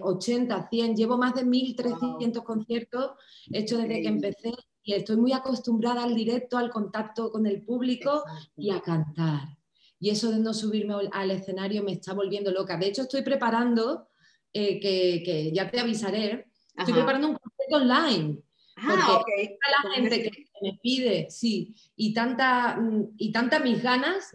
80, 0.01 0.57
eh, 0.57 0.67
100, 0.67 0.95
llevo 0.95 1.15
más 1.15 1.35
de 1.35 1.45
1.300 1.45 2.43
conciertos 2.43 3.11
hechos 3.51 3.83
desde 3.83 4.01
que 4.01 4.07
empecé 4.07 4.51
y 4.81 4.93
estoy 4.93 5.17
muy 5.17 5.31
acostumbrada 5.31 6.03
al 6.03 6.15
directo, 6.15 6.57
al 6.57 6.71
contacto 6.71 7.31
con 7.31 7.45
el 7.45 7.61
público 7.61 8.23
y 8.57 8.71
a 8.71 8.81
cantar. 8.81 9.59
Y 9.99 10.09
eso 10.09 10.31
de 10.31 10.39
no 10.39 10.55
subirme 10.55 10.95
al 11.11 11.29
escenario 11.29 11.83
me 11.83 11.91
está 11.91 12.13
volviendo 12.13 12.49
loca. 12.49 12.75
De 12.77 12.87
hecho, 12.87 13.03
estoy 13.03 13.21
preparando, 13.21 14.07
eh, 14.51 14.79
que, 14.79 15.51
ya 15.53 15.69
te 15.69 15.79
avisaré, 15.79 16.47
estoy 16.75 16.95
preparando 16.95 17.27
un 17.27 17.35
concierto 17.35 17.75
online. 17.75 18.39
Ah, 18.75 19.21
porque 19.23 19.55
la 19.85 19.91
gente 19.93 20.23
que 20.23 20.29
me 20.63 20.79
pide, 20.81 21.27
sí, 21.29 21.75
y 21.97 22.13
tanta, 22.13 22.77
mm, 22.77 23.15
y 23.17 23.31
tanta 23.33 23.59
mis 23.59 23.83
ganas 23.83 24.31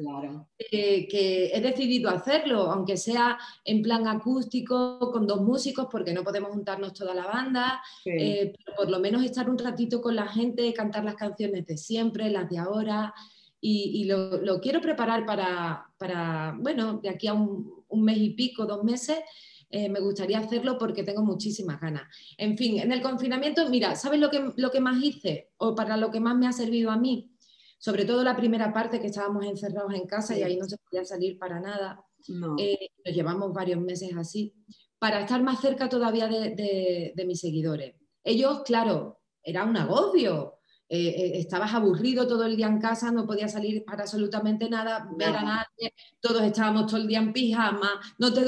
que 0.70 1.50
he 1.52 1.60
decidido 1.60 2.10
hacerlo, 2.10 2.70
aunque 2.70 2.98
sea 2.98 3.38
en 3.64 3.82
plan 3.82 4.06
acústico, 4.06 4.98
con 5.10 5.26
dos 5.26 5.40
músicos, 5.40 5.88
porque 5.90 6.12
no 6.12 6.22
podemos 6.22 6.50
juntarnos 6.50 6.92
toda 6.92 7.14
la 7.14 7.26
banda, 7.26 7.82
eh, 8.04 8.52
pero 8.56 8.76
por 8.76 8.90
lo 8.90 9.00
menos 9.00 9.24
estar 9.24 9.48
un 9.48 9.58
ratito 9.58 10.02
con 10.02 10.14
la 10.14 10.28
gente, 10.28 10.72
cantar 10.74 11.04
las 11.04 11.14
canciones 11.14 11.66
de 11.66 11.78
siempre, 11.78 12.30
las 12.30 12.48
de 12.50 12.58
ahora, 12.58 13.14
y, 13.60 14.04
lo, 14.04 14.60
quiero 14.60 14.80
preparar 14.80 15.26
para, 15.26 15.86
para, 15.98 16.54
bueno, 16.60 17.00
de 17.02 17.08
aquí 17.08 17.26
a 17.26 17.32
un, 17.32 17.82
un 17.88 18.04
mes 18.04 18.18
y 18.18 18.30
pico, 18.30 18.66
dos 18.66 18.84
meses, 18.84 19.18
eh, 19.70 19.88
me 19.88 20.00
gustaría 20.00 20.38
hacerlo 20.38 20.78
porque 20.78 21.02
tengo 21.02 21.22
muchísimas 21.22 21.80
ganas. 21.80 22.04
En 22.36 22.56
fin, 22.56 22.80
en 22.80 22.92
el 22.92 23.02
confinamiento, 23.02 23.68
mira, 23.68 23.94
¿sabes 23.96 24.20
lo 24.20 24.30
que, 24.30 24.52
lo 24.56 24.70
que 24.70 24.80
más 24.80 25.02
hice 25.02 25.50
o 25.58 25.74
para 25.74 25.96
lo 25.96 26.10
que 26.10 26.20
más 26.20 26.36
me 26.36 26.46
ha 26.46 26.52
servido 26.52 26.90
a 26.90 26.96
mí? 26.96 27.30
Sobre 27.78 28.04
todo 28.04 28.24
la 28.24 28.36
primera 28.36 28.72
parte 28.72 29.00
que 29.00 29.08
estábamos 29.08 29.44
encerrados 29.44 29.94
en 29.94 30.06
casa 30.06 30.36
y 30.36 30.42
ahí 30.42 30.56
no 30.56 30.66
se 30.66 30.78
podía 30.78 31.04
salir 31.04 31.38
para 31.38 31.60
nada. 31.60 32.04
Eh, 32.58 32.90
nos 33.04 33.14
llevamos 33.14 33.52
varios 33.52 33.80
meses 33.80 34.10
así, 34.16 34.54
para 34.98 35.20
estar 35.20 35.42
más 35.42 35.60
cerca 35.60 35.88
todavía 35.88 36.26
de, 36.26 37.12
de 37.14 37.24
mis 37.24 37.40
seguidores. 37.40 37.94
Ellos, 38.24 38.62
claro, 38.64 39.20
era 39.42 39.64
un 39.64 39.76
agobio, 39.76 40.58
eh, 40.90 41.08
eh, 41.08 41.38
estabas 41.38 41.74
aburrido 41.74 42.26
todo 42.26 42.44
el 42.46 42.56
día 42.56 42.66
en 42.66 42.80
casa, 42.80 43.12
no 43.12 43.26
podías 43.26 43.52
salir 43.52 43.84
para 43.84 44.04
absolutamente 44.04 44.70
nada, 44.70 45.06
ver 45.18 45.36
a 45.36 45.42
nadie, 45.42 45.92
todos 46.18 46.40
estábamos 46.42 46.86
todo 46.86 46.96
el 46.96 47.06
día 47.06 47.18
en 47.18 47.30
pijama, 47.34 48.00
no 48.18 48.32
te 48.32 48.42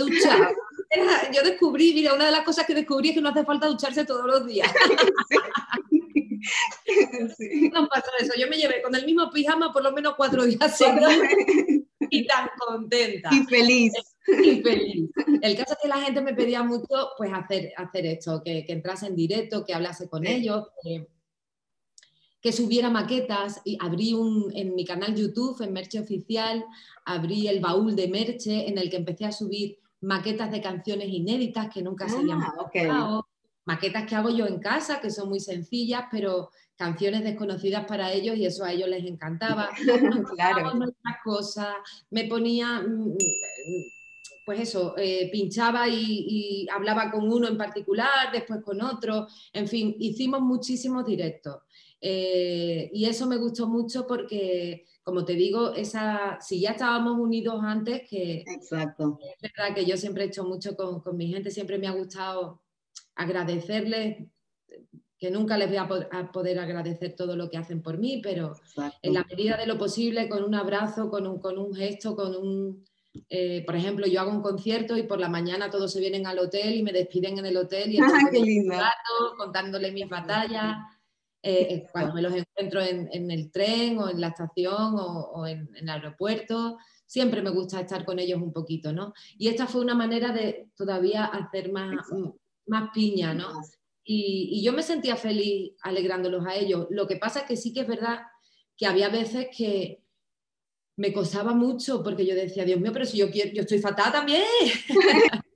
yo 1.32 1.42
descubrí, 1.42 1.94
mira, 1.94 2.14
una 2.14 2.26
de 2.26 2.32
las 2.32 2.42
cosas 2.42 2.66
que 2.66 2.74
descubrí 2.74 3.10
es 3.10 3.14
que 3.14 3.20
no 3.20 3.28
hace 3.28 3.44
falta 3.44 3.66
ducharse 3.66 4.04
todos 4.04 4.26
los 4.26 4.46
días. 4.46 4.70
No 7.72 7.88
pasó 7.88 8.10
eso, 8.20 8.32
yo 8.38 8.48
me 8.48 8.56
llevé 8.56 8.82
con 8.82 8.94
el 8.94 9.04
mismo 9.04 9.30
pijama 9.30 9.72
por 9.72 9.82
lo 9.82 9.92
menos 9.92 10.14
cuatro 10.16 10.44
días 10.44 10.76
seguidos 10.76 11.12
y 12.10 12.26
tan 12.26 12.48
contenta. 12.58 13.30
Y 13.32 13.44
feliz. 13.44 13.92
Y 14.26 14.60
feliz. 14.62 15.10
El 15.42 15.56
caso 15.56 15.74
es 15.74 15.78
que 15.82 15.88
la 15.88 16.00
gente 16.00 16.20
me 16.20 16.34
pedía 16.34 16.62
mucho 16.62 17.10
pues 17.16 17.32
hacer, 17.32 17.72
hacer 17.76 18.06
esto, 18.06 18.42
que, 18.44 18.64
que 18.64 18.72
entrase 18.72 19.06
en 19.06 19.16
directo, 19.16 19.64
que 19.64 19.74
hablase 19.74 20.08
con 20.08 20.26
ellos, 20.26 20.68
que 22.40 22.52
subiera 22.52 22.90
maquetas 22.90 23.60
y 23.64 23.76
abrí 23.80 24.14
un, 24.14 24.50
en 24.54 24.74
mi 24.74 24.84
canal 24.84 25.14
YouTube, 25.14 25.60
en 25.62 25.72
Merche 25.72 26.00
Oficial, 26.00 26.64
abrí 27.04 27.48
el 27.48 27.60
baúl 27.60 27.94
de 27.94 28.08
Merche 28.08 28.68
en 28.68 28.78
el 28.78 28.88
que 28.88 28.96
empecé 28.96 29.26
a 29.26 29.32
subir 29.32 29.78
maquetas 30.00 30.50
de 30.50 30.60
canciones 30.60 31.08
inéditas 31.08 31.68
que 31.72 31.82
nunca 31.82 32.08
se 32.08 32.18
habían 32.18 32.40
ah, 32.42 33.22
maquetas 33.64 34.06
que 34.06 34.16
hago 34.16 34.30
yo 34.30 34.46
en 34.46 34.58
casa, 34.58 35.00
que 35.00 35.10
son 35.10 35.28
muy 35.28 35.40
sencillas, 35.40 36.04
pero 36.10 36.50
canciones 36.76 37.22
desconocidas 37.22 37.84
para 37.84 38.12
ellos 38.12 38.36
y 38.36 38.46
eso 38.46 38.64
a 38.64 38.72
ellos 38.72 38.88
les 38.88 39.04
encantaba. 39.04 39.68
claro. 40.34 40.72
cosas, 41.22 41.74
me 42.10 42.24
ponía, 42.24 42.80
mm, 42.80 43.16
pues 44.46 44.60
eso, 44.60 44.94
eh, 44.96 45.28
pinchaba 45.30 45.86
y, 45.88 45.94
y, 45.98 46.68
hablaba 46.70 47.10
con 47.10 47.30
uno 47.30 47.48
en 47.48 47.58
particular, 47.58 48.32
después 48.32 48.62
con 48.62 48.80
otro, 48.80 49.26
en 49.52 49.68
fin, 49.68 49.94
hicimos 49.98 50.40
muchísimos 50.40 51.04
directos. 51.04 51.58
Eh, 52.00 52.90
y 52.94 53.04
eso 53.04 53.26
me 53.26 53.36
gustó 53.36 53.68
mucho 53.68 54.06
porque, 54.06 54.86
como 55.10 55.24
te 55.24 55.34
digo, 55.34 55.74
esa, 55.74 56.38
si 56.40 56.60
ya 56.60 56.70
estábamos 56.70 57.18
unidos 57.18 57.60
antes, 57.64 58.08
que 58.08 58.44
Exacto. 58.46 59.18
es 59.20 59.52
verdad 59.52 59.74
que 59.74 59.84
yo 59.84 59.96
siempre 59.96 60.22
he 60.22 60.28
hecho 60.28 60.44
mucho 60.44 60.76
con, 60.76 61.00
con 61.00 61.16
mi 61.16 61.26
gente, 61.26 61.50
siempre 61.50 61.78
me 61.78 61.88
ha 61.88 61.90
gustado 61.90 62.62
agradecerles, 63.16 64.18
que 65.18 65.32
nunca 65.32 65.58
les 65.58 65.68
voy 65.68 65.78
a, 65.78 66.30
poder 66.30 66.60
agradecer 66.60 67.16
todo 67.16 67.34
lo 67.34 67.50
que 67.50 67.58
hacen 67.58 67.82
por 67.82 67.98
mí, 67.98 68.20
pero 68.22 68.54
en 69.02 69.14
la 69.14 69.26
medida 69.28 69.56
de 69.56 69.66
lo 69.66 69.76
posible, 69.76 70.28
con 70.28 70.44
un 70.44 70.54
abrazo, 70.54 71.10
con 71.10 71.26
un, 71.26 71.40
con 71.40 71.58
un 71.58 71.74
gesto, 71.74 72.14
con 72.14 72.36
un... 72.36 72.84
Eh, 73.28 73.64
por 73.66 73.74
ejemplo, 73.74 74.06
yo 74.06 74.20
hago 74.20 74.30
un 74.30 74.42
concierto 74.42 74.96
y 74.96 75.02
por 75.02 75.18
la 75.18 75.28
mañana 75.28 75.70
todos 75.70 75.92
se 75.92 75.98
vienen 75.98 76.28
al 76.28 76.38
hotel 76.38 76.76
y 76.76 76.84
me 76.84 76.92
despiden 76.92 77.36
en 77.38 77.46
el 77.46 77.56
hotel 77.56 77.90
y 77.90 77.98
ah, 78.00 78.28
qué 78.30 78.64
rato, 78.70 79.36
contándole 79.36 79.90
mis 79.90 80.08
batallas. 80.08 80.76
Eh, 81.42 81.66
eh, 81.70 81.86
cuando 81.90 82.12
me 82.12 82.20
los 82.20 82.34
encuentro 82.34 82.82
en, 82.82 83.30
el 83.30 83.50
tren 83.50 83.98
o 83.98 84.10
en 84.10 84.20
la 84.20 84.28
estación 84.28 84.94
o, 84.96 85.46
en, 85.46 85.70
el 85.74 85.88
aeropuerto, 85.88 86.76
siempre 87.06 87.40
me 87.40 87.50
gusta 87.50 87.80
estar 87.80 88.04
con 88.04 88.18
ellos 88.18 88.42
un 88.42 88.52
poquito, 88.52 88.92
¿no? 88.92 89.14
Y 89.38 89.48
esta 89.48 89.66
fue 89.66 89.80
una 89.80 89.94
manera 89.94 90.32
de 90.32 90.68
todavía 90.76 91.24
hacer 91.24 91.72
más, 91.72 92.06
más 92.66 92.90
piña, 92.92 93.32
¿no? 93.32 93.48
Y, 94.04 94.62
yo 94.62 94.72
me 94.72 94.82
sentía 94.82 95.16
feliz 95.16 95.72
alegrándolos 95.82 96.46
a 96.46 96.56
ellos. 96.56 96.86
Lo 96.90 97.06
que 97.06 97.16
pasa 97.16 97.40
es 97.40 97.46
que 97.46 97.56
sí 97.56 97.72
que 97.72 97.80
es 97.80 97.88
verdad 97.88 98.20
que 98.76 98.86
había 98.86 99.08
veces 99.08 99.48
que 99.56 100.02
me 100.96 101.12
costaba 101.12 101.54
mucho 101.54 102.02
porque 102.02 102.26
yo 102.26 102.34
decía, 102.34 102.64
Dios 102.64 102.80
mío, 102.80 102.92
pero 102.92 103.06
si 103.06 103.18
yo 103.18 103.30
quiero, 103.30 103.52
yo 103.52 103.62
estoy 103.62 103.78
fatal 103.78 104.12
también. 104.12 104.44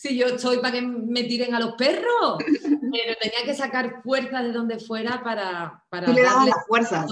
si 0.00 0.16
yo 0.16 0.28
estoy 0.28 0.56
para 0.60 0.72
que 0.72 0.80
me 0.80 1.24
tiren 1.24 1.54
a 1.54 1.60
los 1.60 1.74
perros. 1.74 2.38
Pero 2.38 3.14
tenía 3.20 3.44
que 3.44 3.52
sacar 3.52 4.00
fuerzas 4.02 4.44
de 4.44 4.52
donde 4.52 4.78
fuera 4.78 5.22
para... 5.22 5.84
para 5.90 6.06
Tú 6.06 6.14
le 6.14 6.22
las 6.22 6.66
fuerzas. 6.66 7.06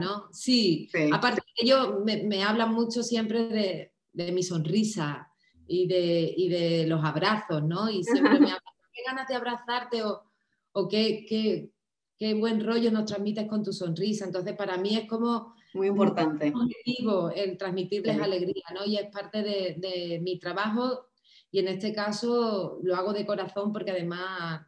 ¿no? 0.00 0.26
Sí. 0.32 0.90
aparte 1.12 1.42
ellos 1.54 1.94
me, 2.04 2.24
me, 2.24 2.42
hablan 2.42 2.74
mucho 2.74 3.04
siempre 3.04 3.46
de, 3.46 3.92
de 4.12 4.32
mi 4.32 4.42
sonrisa 4.42 5.30
y 5.68 5.86
de, 5.86 6.34
y 6.36 6.48
de, 6.48 6.86
los 6.88 7.04
abrazos, 7.04 7.62
¿no? 7.62 7.88
Y 7.88 8.02
siempre 8.02 8.32
me 8.32 8.46
hablan, 8.46 8.74
qué 8.92 9.02
ganas 9.06 9.28
de 9.28 9.34
abrazarte 9.36 10.02
o, 10.02 10.24
o 10.72 10.88
qué, 10.88 11.24
qué, 11.24 11.70
qué, 12.18 12.34
buen 12.34 12.66
rollo 12.66 12.90
nos 12.90 13.04
transmites 13.04 13.46
con 13.46 13.62
tu 13.62 13.72
sonrisa. 13.72 14.24
Entonces, 14.24 14.56
para 14.56 14.76
mí 14.76 14.96
es 14.96 15.08
como... 15.08 15.54
Muy 15.72 15.86
importante. 15.86 16.52
objetivo 16.52 17.30
el 17.30 17.56
transmitirles 17.56 18.20
alegría, 18.20 18.64
¿no? 18.74 18.84
Y 18.84 18.96
es 18.96 19.06
parte 19.08 19.44
de, 19.44 19.76
de 19.78 20.18
mi 20.20 20.40
trabajo 20.40 21.07
y 21.50 21.60
en 21.60 21.68
este 21.68 21.92
caso 21.92 22.78
lo 22.82 22.96
hago 22.96 23.12
de 23.12 23.26
corazón 23.26 23.72
porque 23.72 23.90
además 23.90 24.66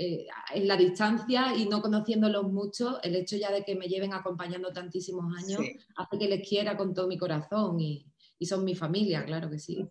eh, 0.00 0.26
en 0.54 0.68
la 0.68 0.76
distancia 0.76 1.56
y 1.56 1.66
no 1.66 1.82
conociéndolos 1.82 2.52
mucho, 2.52 3.02
el 3.02 3.16
hecho 3.16 3.36
ya 3.36 3.50
de 3.50 3.64
que 3.64 3.74
me 3.74 3.88
lleven 3.88 4.12
acompañando 4.14 4.72
tantísimos 4.72 5.24
años 5.36 5.60
hace 5.96 6.18
que 6.18 6.28
les 6.28 6.48
quiera 6.48 6.76
con 6.76 6.94
todo 6.94 7.08
mi 7.08 7.18
corazón 7.18 7.80
y, 7.80 8.06
y, 8.38 8.46
son 8.46 8.64
mi 8.64 8.76
familia, 8.76 9.24
claro 9.24 9.50
que 9.50 9.58
sí. 9.58 9.84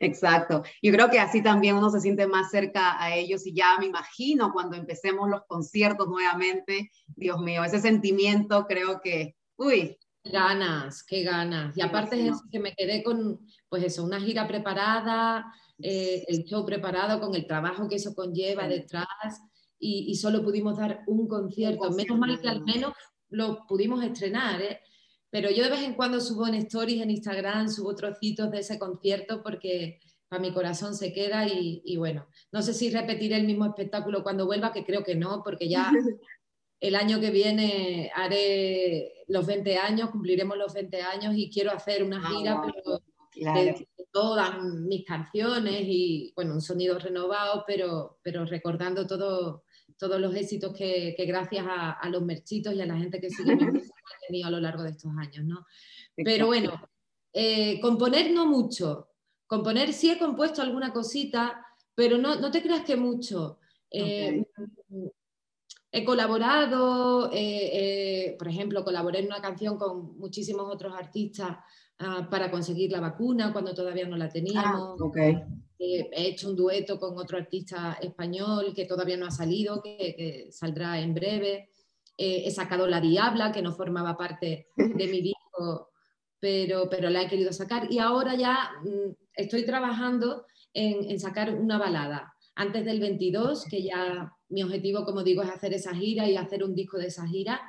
Exacto. 0.00 0.62
Yo 0.82 0.90
creo 0.90 1.10
que 1.10 1.20
así 1.20 1.42
también 1.42 1.76
uno 1.76 1.90
se 1.90 2.00
siente 2.00 2.26
más 2.26 2.50
cerca 2.50 3.02
a 3.02 3.14
ellos 3.14 3.46
y 3.46 3.52
ya 3.52 3.76
me 3.78 3.86
imagino 3.86 4.52
cuando 4.54 4.76
empecemos 4.76 5.28
los 5.28 5.42
conciertos 5.46 6.08
nuevamente, 6.08 6.90
Dios 7.08 7.38
mío, 7.40 7.62
ese 7.62 7.78
sentimiento 7.78 8.66
creo 8.66 9.02
que, 9.02 9.36
uy. 9.56 9.98
Ganas, 10.24 11.02
qué 11.02 11.24
ganas. 11.24 11.76
Y 11.76 11.82
aparte 11.82 12.28
es 12.28 12.36
que 12.50 12.60
me 12.60 12.74
quedé 12.74 13.02
con, 13.02 13.40
pues 13.68 13.82
eso, 13.82 14.04
una 14.04 14.20
gira 14.20 14.46
preparada, 14.46 15.52
eh, 15.82 16.24
el 16.28 16.44
show 16.44 16.64
preparado 16.64 17.20
con 17.20 17.34
el 17.34 17.46
trabajo 17.46 17.88
que 17.88 17.96
eso 17.96 18.14
conlleva 18.14 18.68
detrás 18.68 19.06
y, 19.78 20.14
solo 20.14 20.44
pudimos 20.44 20.76
dar 20.76 21.02
un 21.08 21.26
concierto. 21.26 21.90
Menos 21.90 22.18
mal 22.18 22.40
que 22.40 22.48
al 22.48 22.62
menos 22.62 22.92
lo 23.30 23.66
pudimos 23.66 24.02
estrenar, 24.04 24.62
¿eh? 24.62 24.80
pero 25.28 25.50
yo 25.50 25.64
de 25.64 25.70
vez 25.70 25.82
en 25.82 25.94
cuando 25.94 26.20
subo 26.20 26.46
en 26.46 26.54
stories 26.54 27.02
en 27.02 27.10
Instagram, 27.10 27.68
subo 27.68 27.94
trocitos 27.94 28.50
de 28.50 28.60
ese 28.60 28.78
concierto 28.78 29.42
porque 29.42 29.98
para 30.28 30.40
mi 30.40 30.52
corazón 30.52 30.94
se 30.94 31.12
queda 31.12 31.48
y, 31.48 31.82
y 31.84 31.96
bueno, 31.96 32.28
no 32.52 32.62
sé 32.62 32.74
si 32.74 32.90
repetiré 32.90 33.36
el 33.36 33.46
mismo 33.46 33.66
espectáculo 33.66 34.22
cuando 34.22 34.46
vuelva, 34.46 34.72
que 34.72 34.84
creo 34.84 35.02
que 35.02 35.16
no, 35.16 35.42
porque 35.42 35.68
ya 35.68 35.90
el 36.82 36.96
año 36.96 37.20
que 37.20 37.30
viene 37.30 38.10
haré 38.14 39.24
los 39.28 39.46
20 39.46 39.78
años, 39.78 40.10
cumpliremos 40.10 40.58
los 40.58 40.74
20 40.74 41.00
años 41.00 41.34
y 41.36 41.48
quiero 41.48 41.70
hacer 41.70 42.02
una 42.02 42.20
ah, 42.24 42.28
gira, 42.28 42.60
pero 42.60 42.81
todas 44.12 44.62
mis 44.62 45.04
canciones 45.04 45.82
y, 45.86 46.32
bueno, 46.36 46.54
un 46.54 46.60
sonido 46.60 46.98
renovado, 46.98 47.64
pero, 47.66 48.18
pero 48.22 48.44
recordando 48.44 49.06
todo, 49.06 49.64
todos 49.96 50.20
los 50.20 50.34
éxitos 50.34 50.74
que, 50.74 51.14
gracias 51.26 51.64
a, 51.68 52.08
los 52.10 52.22
merchitos 52.22 52.74
y 52.74 52.82
a 52.82 52.86
la 52.86 52.96
gente 52.96 53.20
que 53.20 53.30
sigue 53.30 53.56
mi 53.56 53.64
música 53.64 53.94
he 54.22 54.26
tenido 54.26 54.48
a 54.48 54.50
lo 54.50 54.60
largo 54.60 54.82
de 54.82 54.90
estos 54.90 55.10
años, 55.18 55.44
¿no? 55.44 55.64
Pero 56.16 56.46
bueno, 56.46 56.72
eh, 57.32 57.80
componer 57.80 58.32
no 58.32 58.46
mucho. 58.46 59.08
Componer 59.46 59.92
sí 59.92 60.10
he 60.10 60.18
compuesto 60.18 60.60
alguna 60.60 60.92
cosita, 60.92 61.64
pero 61.94 62.18
no, 62.18 62.36
no 62.36 62.50
te 62.50 62.62
creas 62.62 62.82
que 62.82 62.96
mucho. 62.96 63.58
Eh, 63.90 64.44
he 65.90 66.04
colaborado, 66.04 67.30
eh, 67.32 68.34
por 68.38 68.48
ejemplo, 68.48 68.84
colaboré 68.84 69.20
en 69.20 69.26
una 69.26 69.40
canción 69.40 69.78
con 69.78 70.18
muchísimos 70.18 70.72
otros 70.72 70.94
artistas 70.94 71.58
Ah, 71.98 72.26
para 72.28 72.50
conseguir 72.50 72.90
la 72.90 73.00
vacuna 73.00 73.52
cuando 73.52 73.74
todavía 73.74 74.06
no 74.06 74.16
la 74.16 74.28
teníamos. 74.28 75.00
Ah, 75.00 75.46
eh, 75.78 76.08
he 76.12 76.28
hecho 76.28 76.48
un 76.48 76.56
dueto 76.56 76.98
con 76.98 77.16
otro 77.18 77.38
artista 77.38 77.98
español 78.00 78.72
que 78.74 78.86
todavía 78.86 79.16
no 79.16 79.26
ha 79.26 79.30
salido, 79.30 79.80
que, 79.82 80.48
saldrá 80.50 81.00
en 81.00 81.14
breve. 81.14 81.70
Eh, 82.16 82.42
he 82.44 82.50
sacado 82.50 82.86
La 82.86 83.00
Diabla, 83.00 83.52
que 83.52 83.62
no 83.62 83.72
formaba 83.72 84.16
parte 84.16 84.68
de 84.76 85.06
mi 85.06 85.20
disco, 85.34 85.90
pero, 86.40 86.88
pero 86.90 87.08
la 87.08 87.22
he 87.22 87.28
querido 87.28 87.52
sacar. 87.52 87.86
Y 87.90 87.98
ahora 87.98 88.34
ya 88.34 88.70
mm, 88.82 89.14
estoy 89.34 89.64
trabajando 89.64 90.46
en, 90.74 91.10
en 91.10 91.20
sacar 91.20 91.54
una 91.54 91.78
balada 91.78 92.34
antes 92.54 92.84
del 92.84 93.00
22, 93.00 93.64
que 93.66 93.82
ya 93.82 94.32
mi 94.52 94.62
objetivo, 94.62 95.04
como 95.04 95.22
digo, 95.22 95.42
es 95.42 95.50
hacer 95.50 95.72
esa 95.72 95.94
gira 95.94 96.28
y 96.28 96.36
hacer 96.36 96.62
un 96.62 96.74
disco 96.74 96.98
de 96.98 97.06
esa 97.06 97.26
gira. 97.26 97.60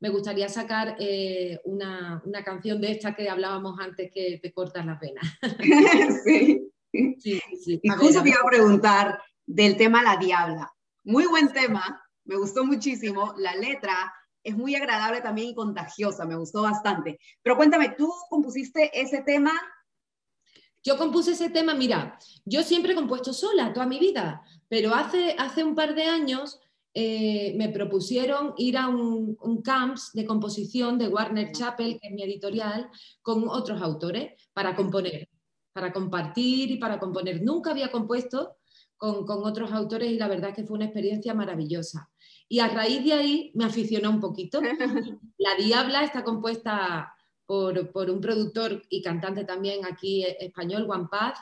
Me 0.00 0.08
gustaría 0.08 0.48
sacar 0.48 0.96
eh, 0.98 1.60
una, 1.64 2.20
canción 2.44 2.80
de 2.80 2.90
esta 2.90 3.14
que 3.14 3.30
hablábamos 3.30 3.78
antes 3.80 4.10
que 4.12 4.40
te 4.42 4.52
cortas 4.52 4.84
la 4.84 4.98
pena. 4.98 5.20
sí. 6.24 6.68
sí, 6.92 7.40
sí. 7.64 7.80
Y 7.82 7.88
justo 7.90 8.22
te 8.22 8.30
iba 8.30 8.40
a 8.42 8.50
preguntar 8.50 9.22
del 9.46 9.76
tema 9.76 10.02
La 10.02 10.16
Diabla. 10.16 10.72
Muy 11.04 11.26
buen 11.26 11.52
tema, 11.52 12.02
me 12.24 12.36
gustó 12.36 12.64
muchísimo. 12.64 13.34
La 13.38 13.54
letra 13.54 14.12
es 14.42 14.56
muy 14.56 14.74
agradable 14.74 15.20
también 15.20 15.50
y 15.50 15.54
contagiosa, 15.54 16.26
me 16.26 16.36
gustó 16.36 16.62
bastante. 16.62 17.20
Pero 17.42 17.56
cuéntame, 17.56 17.94
¿tú 17.96 18.12
compusiste 18.28 18.90
ese 19.00 19.22
tema 19.22 19.52
Yo 20.84 20.96
compuse 20.96 21.32
ese 21.32 21.50
tema, 21.50 21.74
mira, 21.74 22.18
yo 22.44 22.62
siempre 22.62 22.92
he 22.92 22.96
compuesto 22.96 23.32
sola 23.32 23.72
toda 23.72 23.86
mi 23.86 23.98
vida, 23.98 24.42
pero 24.68 24.94
hace, 24.94 25.36
hace 25.38 25.62
un 25.62 25.74
par 25.74 25.94
de 25.94 26.04
años 26.04 26.60
eh, 26.94 27.54
me 27.56 27.68
propusieron 27.68 28.52
ir 28.56 28.76
a 28.76 28.88
un, 28.88 29.36
un, 29.40 29.62
camps 29.62 30.10
de 30.12 30.26
composición 30.26 30.98
de 30.98 31.08
Warner 31.08 31.52
Chappell, 31.52 31.98
que 32.00 32.08
es 32.08 32.12
mi 32.12 32.22
editorial, 32.22 32.90
con 33.22 33.48
otros 33.48 33.80
autores 33.80 34.32
para 34.52 34.74
componer, 34.74 35.28
para 35.72 35.92
compartir 35.92 36.70
y 36.72 36.76
para 36.76 36.98
componer. 36.98 37.42
Nunca 37.42 37.70
había 37.70 37.90
compuesto 37.90 38.56
con, 38.96 39.24
con 39.24 39.44
otros 39.44 39.72
autores 39.72 40.10
y 40.10 40.18
la 40.18 40.28
verdad 40.28 40.50
es 40.50 40.56
que 40.56 40.64
fue 40.64 40.76
una 40.76 40.86
experiencia 40.86 41.32
maravillosa. 41.32 42.10
Y 42.48 42.58
a 42.58 42.68
raíz 42.68 43.02
de 43.04 43.12
ahí 43.14 43.52
me 43.54 43.64
aficionó 43.64 44.10
un 44.10 44.20
poquito. 44.20 44.60
La 45.38 45.54
Diabla 45.56 46.04
está 46.04 46.24
compuesta 46.24 47.14
por, 47.46 48.10
un 48.10 48.20
productor 48.20 48.82
y 48.88 49.02
cantante 49.02 49.44
también 49.44 49.84
aquí 49.84 50.24
eh, 50.24 50.36
español, 50.40 50.86
Juan 50.86 51.08
Paz, 51.08 51.38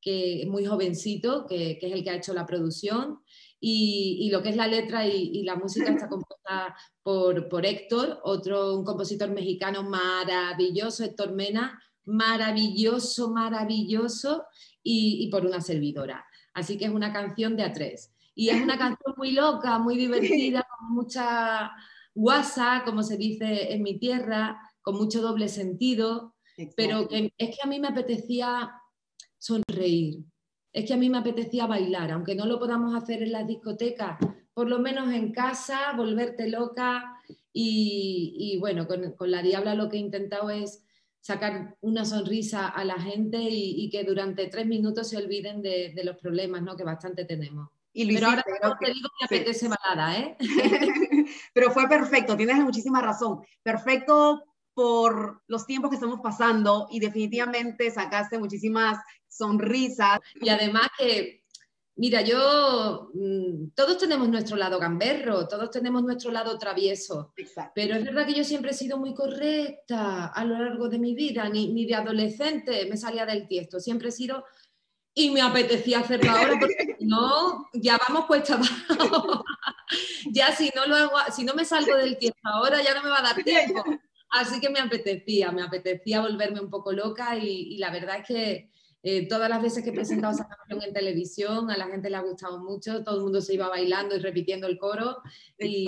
que 0.00 0.42
es 0.42 0.48
muy 0.48 0.66
jovencito, 0.66 1.46
que, 1.46 1.78
es 1.80 1.92
el 1.92 2.02
que 2.02 2.10
ha 2.10 2.16
hecho 2.16 2.34
la 2.34 2.46
producción. 2.46 3.20
Y, 3.60 4.28
lo 4.32 4.42
que 4.42 4.48
es 4.48 4.56
la 4.56 4.66
letra 4.66 5.06
y, 5.06 5.44
la 5.44 5.54
música 5.54 5.90
está 5.90 6.08
compuesta 6.08 6.74
por, 7.02 7.48
por, 7.48 7.64
Héctor, 7.64 8.20
otro 8.24 8.76
un 8.76 8.84
compositor 8.84 9.30
mexicano 9.30 9.84
maravilloso, 9.84 11.04
Héctor 11.04 11.32
Mena, 11.32 11.80
maravilloso, 12.04 13.30
maravilloso, 13.30 14.44
y, 14.82 15.24
y 15.24 15.30
por 15.30 15.46
una 15.46 15.60
servidora. 15.60 16.26
Así 16.54 16.76
que 16.76 16.86
es 16.86 16.90
una 16.90 17.12
canción 17.12 17.56
de 17.56 17.62
a 17.62 17.72
tres. 17.72 18.12
Y 18.34 18.48
es 18.48 18.60
una 18.60 18.78
canción 18.78 19.14
muy 19.16 19.32
loca, 19.32 19.78
muy 19.78 19.96
divertida, 19.98 20.66
con 20.78 20.94
mucha 20.94 21.70
guasa, 22.14 22.82
como 22.84 23.02
se 23.02 23.16
dice 23.16 23.72
en 23.72 23.82
mi 23.82 23.98
tierra, 23.98 24.60
con 24.82 24.96
mucho 24.96 25.22
doble 25.22 25.48
sentido, 25.48 26.34
pero 26.76 27.08
que, 27.08 27.32
es 27.38 27.56
que 27.56 27.62
a 27.62 27.66
mí 27.66 27.80
me 27.80 27.88
apetecía 27.88 28.72
sonreír, 29.38 30.24
es 30.72 30.86
que 30.86 30.94
a 30.94 30.96
mí 30.96 31.08
me 31.08 31.18
apetecía 31.18 31.66
bailar, 31.66 32.10
aunque 32.10 32.34
no 32.34 32.46
lo 32.46 32.58
podamos 32.58 32.94
hacer 32.94 33.22
en 33.22 33.32
las 33.32 33.46
discotecas, 33.46 34.18
por 34.54 34.68
lo 34.68 34.78
menos 34.78 35.12
en 35.12 35.32
casa, 35.32 35.92
volverte 35.96 36.48
loca 36.48 37.16
y, 37.52 38.56
bueno, 38.60 38.86
con, 38.86 39.30
la 39.30 39.42
Diabla 39.42 39.74
lo 39.74 39.88
que 39.88 39.96
he 39.96 40.00
intentado 40.00 40.50
es 40.50 40.84
sacar 41.20 41.76
una 41.80 42.04
sonrisa 42.04 42.68
a 42.68 42.84
la 42.84 42.98
gente 42.98 43.38
y, 43.40 43.88
que 43.90 44.04
durante 44.04 44.48
tres 44.48 44.66
minutos 44.66 45.08
se 45.08 45.16
olviden 45.16 45.62
de, 45.62 46.00
los 46.04 46.16
problemas 46.16 46.62
¿no? 46.62 46.76
que 46.76 46.84
bastante 46.84 47.24
tenemos. 47.24 47.68
Pero 47.94 48.26
ahora 48.26 48.42
te 48.80 48.92
digo 48.92 49.10
que 49.18 49.24
apetece 49.26 49.68
balada, 49.68 50.18
¿eh? 50.18 50.36
Pero 51.52 51.70
fue 51.70 51.86
perfecto, 51.88 52.36
tienes 52.36 52.56
muchísima 52.56 53.02
razón. 53.02 53.40
Perfecto 53.62 54.42
por 54.74 55.42
los 55.46 55.66
tiempos 55.66 55.90
que 55.90 55.96
estamos 55.96 56.20
pasando 56.20 56.88
y 56.90 57.00
definitivamente 57.00 57.90
sacaste 57.90 58.38
muchísimas 58.38 58.98
sonrisas. 59.28 60.20
Y 60.34 60.48
además 60.48 60.88
que, 60.98 61.44
mira, 61.96 62.22
yo, 62.22 63.10
mm, 63.14 63.70
todos 63.74 63.98
tenemos 63.98 64.28
nuestro 64.28 64.56
lado 64.56 64.78
gamberro, 64.78 65.48
todos 65.48 65.70
tenemos 65.70 66.02
nuestro 66.02 66.30
lado 66.30 66.58
travieso, 66.58 67.32
pero 67.74 67.96
es 67.96 68.04
verdad 68.04 68.26
que 68.26 68.34
yo 68.34 68.44
siempre 68.44 68.70
he 68.70 68.74
sido 68.74 68.98
muy 68.98 69.14
correcta 69.14 70.26
a 70.26 70.44
lo 70.44 70.58
largo 70.58 70.88
de 70.88 70.98
mi 70.98 71.14
vida, 71.14 71.48
ni, 71.48 71.72
ni 71.72 71.86
de 71.86 71.94
adolescente 71.94 72.86
me 72.86 72.96
salía 72.96 73.26
del 73.26 73.46
tiesto, 73.48 73.80
siempre 73.80 74.08
he 74.08 74.12
sido... 74.12 74.44
Y 75.14 75.28
me 75.28 75.42
apetecía 75.42 76.00
hacerlo 76.00 76.30
ahora 76.30 76.58
porque 76.58 76.96
no, 77.00 77.68
ya 77.74 77.98
vamos 78.08 78.24
cuesta 78.24 78.58
ya 80.32 80.56
si 80.56 80.70
no 80.74 80.86
lo 80.86 80.96
hago, 80.96 81.16
si 81.30 81.44
no 81.44 81.52
me 81.52 81.66
salgo 81.66 81.94
del 81.96 82.16
tiesto 82.16 82.40
ahora 82.44 82.82
ya 82.82 82.94
no 82.94 83.02
me 83.02 83.10
va 83.10 83.18
a 83.18 83.22
dar 83.22 83.44
tiempo. 83.44 83.84
Así 84.32 84.60
que 84.60 84.70
me 84.70 84.80
apetecía, 84.80 85.52
me 85.52 85.62
apetecía 85.62 86.22
volverme 86.22 86.60
un 86.60 86.70
poco 86.70 86.90
loca 86.90 87.36
y, 87.36 87.76
la 87.76 87.90
verdad 87.90 88.20
es 88.20 88.26
que 88.26 88.70
eh, 89.02 89.28
todas 89.28 89.50
las 89.50 89.60
veces 89.60 89.84
que 89.84 89.90
he 89.90 89.92
presentado 89.92 90.32
esa 90.32 90.48
canción 90.48 90.82
en 90.82 90.94
televisión, 90.94 91.70
a 91.70 91.76
la 91.76 91.86
gente 91.88 92.08
le 92.08 92.16
ha 92.16 92.22
gustado 92.22 92.58
mucho, 92.58 93.04
todo 93.04 93.16
el 93.16 93.24
mundo 93.24 93.42
se 93.42 93.52
iba 93.52 93.68
bailando 93.68 94.16
y 94.16 94.20
repitiendo 94.20 94.66
el 94.66 94.78
coro 94.78 95.18
y, 95.58 95.86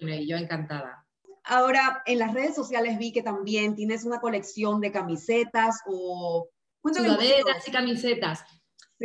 bueno, 0.00 0.16
yo 0.26 0.36
encantada. 0.36 1.06
Ahora, 1.44 2.02
en 2.06 2.18
las 2.18 2.34
redes 2.34 2.56
sociales 2.56 2.98
vi 2.98 3.12
que 3.12 3.22
también 3.22 3.76
tienes 3.76 4.04
una 4.04 4.20
colección 4.20 4.80
de 4.80 4.90
camisetas 4.90 5.80
o... 5.86 6.48
Sudaderas 6.82 7.68
y 7.68 7.70
camisetas. 7.70 8.44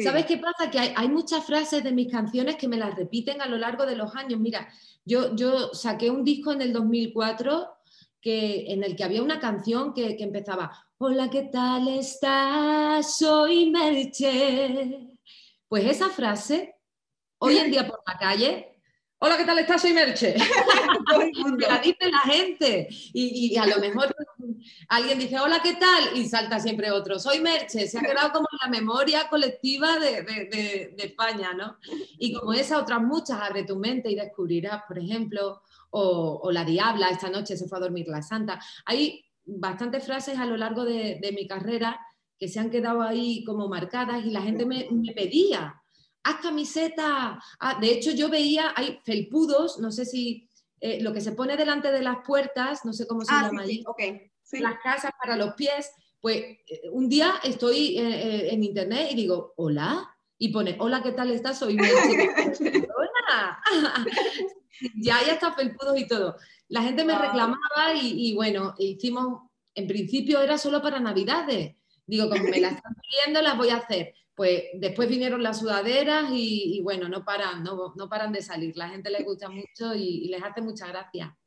¿Sabes 0.03 0.25
qué 0.25 0.37
pasa? 0.37 0.71
Que 0.71 0.79
hay, 0.79 1.09
muchas 1.09 1.45
frases 1.45 1.83
de 1.83 1.91
mis 1.91 2.11
canciones 2.11 2.55
que 2.55 2.67
me 2.67 2.77
las 2.77 2.95
repiten 2.95 3.41
a 3.41 3.47
lo 3.47 3.57
largo 3.57 3.85
de 3.85 3.95
los 3.95 4.15
años. 4.15 4.39
Mira, 4.39 4.69
yo, 5.05 5.35
yo 5.35 5.73
saqué 5.73 6.09
un 6.09 6.23
disco 6.23 6.51
en 6.51 6.61
el 6.61 6.73
2004 6.73 7.80
que, 8.21 8.71
en 8.71 8.83
el 8.83 8.95
que 8.95 9.03
había 9.03 9.23
una 9.23 9.39
canción 9.39 9.93
que, 9.93 10.15
empezaba, 10.19 10.71
hola, 10.97 11.29
¿qué 11.29 11.43
tal 11.43 11.87
estás? 11.87 13.17
Soy 13.17 13.71
Merche. 13.71 15.17
Pues 15.67 15.85
esa 15.85 16.09
frase, 16.09 16.75
hoy 17.39 17.57
en 17.57 17.71
día 17.71 17.87
por 17.87 18.01
la 18.05 18.17
calle, 18.17 18.67
Hola, 19.23 19.37
¿qué 19.37 19.45
tal 19.45 19.59
estás? 19.59 19.83
Soy 19.83 19.93
Merche. 19.93 20.33
la 21.69 21.77
dice 21.77 22.09
la 22.09 22.21
gente. 22.21 22.87
Y, 23.13 23.55
a 23.55 23.67
lo 23.67 23.77
mejor 23.77 24.15
alguien 24.89 25.19
dice, 25.19 25.39
hola, 25.39 25.59
¿qué 25.61 25.75
tal? 25.75 26.17
Y 26.17 26.27
salta 26.27 26.59
siempre 26.59 26.89
otro, 26.89 27.19
soy 27.19 27.39
Merche. 27.39 27.87
Se 27.87 27.99
ha 27.99 28.01
quedado 28.01 28.31
como 28.31 28.47
en 28.51 28.57
la 28.63 28.79
memoria 28.79 29.29
colectiva 29.29 29.99
de, 29.99 30.23
de 30.23 30.95
España, 30.97 31.53
¿no? 31.53 31.77
Y 32.17 32.33
como 32.33 32.53
esa, 32.53 32.79
otras 32.79 32.99
muchas, 32.99 33.39
abre 33.39 33.63
tu 33.63 33.75
mente 33.75 34.09
y 34.09 34.15
descubrirás, 34.15 34.85
por 34.87 34.97
ejemplo, 34.97 35.61
o, 35.91 36.51
la 36.51 36.63
diabla, 36.63 37.09
esta 37.09 37.29
noche 37.29 37.57
se 37.57 37.67
fue 37.67 37.77
a 37.77 37.81
dormir 37.81 38.07
la 38.07 38.21
santa. 38.21 38.59
Hay 38.85 39.23
bastantes 39.45 40.05
frases 40.05 40.37
a 40.37 40.45
lo 40.45 40.57
largo 40.57 40.85
de, 40.85 41.31
mi 41.33 41.47
carrera 41.47 41.99
que 42.37 42.47
se 42.47 42.59
han 42.59 42.71
quedado 42.71 43.01
ahí 43.01 43.43
como 43.43 43.67
marcadas 43.67 44.25
y 44.25 44.31
la 44.31 44.41
gente 44.41 44.65
me, 44.65 44.87
pedía, 45.13 45.75
haz 46.23 46.35
camiseta. 46.41 47.39
Ah, 47.59 47.79
de 47.79 47.91
hecho, 47.91 48.11
yo 48.11 48.29
veía, 48.29 48.73
hay 48.75 48.99
felpudos, 49.03 49.79
no 49.79 49.91
sé 49.91 50.05
si 50.05 50.49
eh, 50.79 51.01
lo 51.01 51.13
que 51.13 51.21
se 51.21 51.33
pone 51.33 51.57
delante 51.57 51.91
de 51.91 52.01
las 52.01 52.17
puertas, 52.25 52.85
no 52.85 52.93
sé 52.93 53.05
cómo 53.05 53.23
se 53.23 53.33
ah, 53.33 53.43
llama 53.43 53.61
allí, 53.61 53.83
las 54.53 54.79
casas 54.83 55.11
para 55.21 55.37
los 55.37 55.53
pies. 55.53 55.91
Pues 56.19 56.37
eh, 56.37 56.89
un 56.91 57.09
día 57.09 57.35
estoy 57.43 57.97
eh, 57.97 58.53
en 58.53 58.63
internet 58.63 59.09
y 59.11 59.15
digo, 59.15 59.53
hola, 59.57 60.07
y 60.37 60.49
pone, 60.49 60.75
hola, 60.79 61.03
¿qué 61.03 61.11
tal 61.11 61.29
estás? 61.29 61.59
Soy 61.59 61.77
ya 64.95 65.17
hay 65.17 65.29
hasta 65.29 65.53
felpudos 65.53 65.99
y 65.99 66.07
todo. 66.07 66.37
La 66.69 66.81
gente 66.81 67.03
me 67.03 67.17
reclamaba 67.17 67.93
y, 67.93 68.33
bueno, 68.33 68.75
hicimos, 68.77 69.49
en 69.75 69.87
principio 69.87 70.41
era 70.41 70.57
solo 70.57 70.81
para 70.81 70.99
Navidades. 70.99 71.75
Digo, 72.05 72.29
como 72.29 72.43
me 72.45 72.61
las 72.61 72.73
están 72.77 72.95
pidiendo, 72.95 73.41
las 73.41 73.57
voy 73.57 73.69
a 73.69 73.77
hacer. 73.77 74.13
Pues 74.33 74.63
después 74.75 75.09
vinieron 75.09 75.43
las 75.43 75.59
sudaderas 75.59 76.29
y, 76.31 76.79
bueno, 76.81 77.09
no 77.09 77.25
paran, 77.25 77.63
no, 77.63 77.93
no, 77.95 78.09
paran 78.09 78.31
de 78.31 78.41
salir. 78.41 78.75
La 78.77 78.89
gente 78.89 79.09
les 79.09 79.25
gusta 79.25 79.49
mucho 79.49 79.93
y, 79.93 80.29
les 80.29 80.41
hace 80.41 80.61
mucha 80.61 80.87
gracia. 80.87 81.37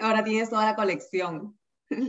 Ahora 0.00 0.24
tienes 0.24 0.48
toda 0.48 0.64
la 0.64 0.76
colección. 0.76 1.58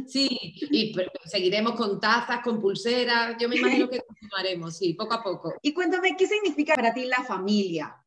Sí, 0.08 0.56
y 0.72 0.96
seguiremos 1.26 1.74
con 1.74 2.00
tazas, 2.00 2.40
con 2.42 2.62
pulseras. 2.62 3.36
Yo 3.38 3.50
me 3.50 3.58
imagino 3.58 3.90
que 3.90 4.00
continuaremos, 4.08 4.78
sí, 4.78 4.94
poco 4.94 5.16
a 5.16 5.22
poco. 5.22 5.54
Y 5.62 5.74
cuéntame, 5.74 6.16
¿qué 6.18 6.26
significa 6.28 6.76
para 6.76 6.94
ti 6.94 7.06
la 7.06 7.24
familia? 7.24 8.03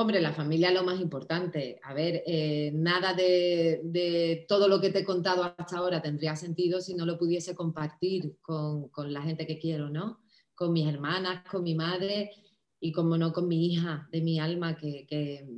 Hombre, 0.00 0.20
la 0.20 0.32
familia 0.32 0.68
es 0.68 0.74
lo 0.74 0.84
más 0.84 1.00
importante. 1.00 1.80
A 1.82 1.92
ver, 1.92 2.22
eh, 2.24 2.70
nada 2.72 3.14
de, 3.14 4.44
todo 4.46 4.68
lo 4.68 4.80
que 4.80 4.90
te 4.90 5.00
he 5.00 5.04
contado 5.04 5.42
hasta 5.42 5.76
ahora 5.76 6.00
tendría 6.00 6.36
sentido 6.36 6.80
si 6.80 6.94
no 6.94 7.04
lo 7.04 7.18
pudiese 7.18 7.56
compartir 7.56 8.36
con, 8.40 8.92
la 9.12 9.22
gente 9.22 9.44
que 9.44 9.58
quiero, 9.58 9.90
¿no? 9.90 10.20
Con 10.54 10.72
mis 10.72 10.86
hermanas, 10.86 11.42
con 11.50 11.64
mi 11.64 11.74
madre 11.74 12.30
y, 12.78 12.92
como 12.92 13.18
no, 13.18 13.32
con 13.32 13.48
mi 13.48 13.66
hija 13.66 14.08
de 14.12 14.20
mi 14.20 14.38
alma 14.38 14.76
que, 14.76 15.48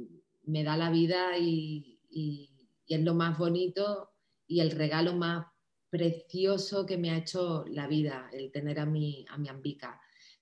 me 0.44 0.64
da 0.64 0.74
la 0.74 0.90
vida 0.90 1.36
y, 1.36 2.00
es 2.88 3.00
lo 3.02 3.12
más 3.12 3.36
bonito 3.36 4.08
y 4.46 4.60
el 4.60 4.70
regalo 4.70 5.12
más 5.12 5.48
precioso 5.90 6.86
que 6.86 6.96
me 6.96 7.10
ha 7.10 7.18
hecho 7.18 7.66
la 7.68 7.86
vida, 7.86 8.30
el 8.32 8.50
tener 8.50 8.80
a 8.80 8.86
mi, 8.86 9.26
a 9.28 9.36
mi 9.36 9.50
ambica 9.50 10.00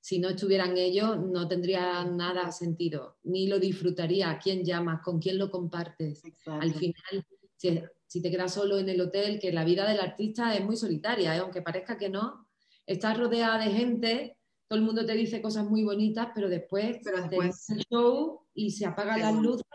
si 0.08 0.18
no 0.20 0.30
estuvieran 0.30 0.78
ellos, 0.78 1.18
no 1.20 1.46
tendría 1.46 2.02
nada 2.02 2.50
sentido, 2.50 3.18
ni 3.24 3.46
lo 3.46 3.58
disfrutaría. 3.58 4.38
¿Quién 4.42 4.64
llamas? 4.64 5.02
¿Con 5.02 5.20
quién 5.20 5.36
lo 5.36 5.50
compartes? 5.50 6.22
Al 6.46 6.72
final, 6.72 7.26
si, 7.54 8.22
te 8.22 8.30
quedas 8.30 8.54
solo 8.54 8.78
en 8.78 8.88
el 8.88 9.02
hotel, 9.02 9.38
que 9.38 9.52
la 9.52 9.64
vida 9.64 9.86
del 9.86 10.00
artista 10.00 10.56
es 10.56 10.64
muy 10.64 10.78
solitaria, 10.78 11.36
¿eh? 11.36 11.40
aunque 11.40 11.60
parezca 11.60 11.98
que 11.98 12.08
no, 12.08 12.48
estás 12.86 13.18
rodeada 13.18 13.62
de 13.62 13.70
gente, 13.70 14.38
todo 14.66 14.78
el 14.78 14.84
mundo 14.86 15.04
te 15.04 15.12
dice 15.12 15.42
cosas 15.42 15.66
muy 15.66 15.84
bonitas, 15.84 16.28
pero 16.34 16.48
después, 16.48 17.00
pero 17.04 17.18
después... 17.18 17.66
te 17.66 17.74
el 17.74 17.84
show 17.90 18.46
y 18.54 18.70
se 18.70 18.86
apagan 18.86 19.20
las 19.20 19.34
luces 19.34 19.66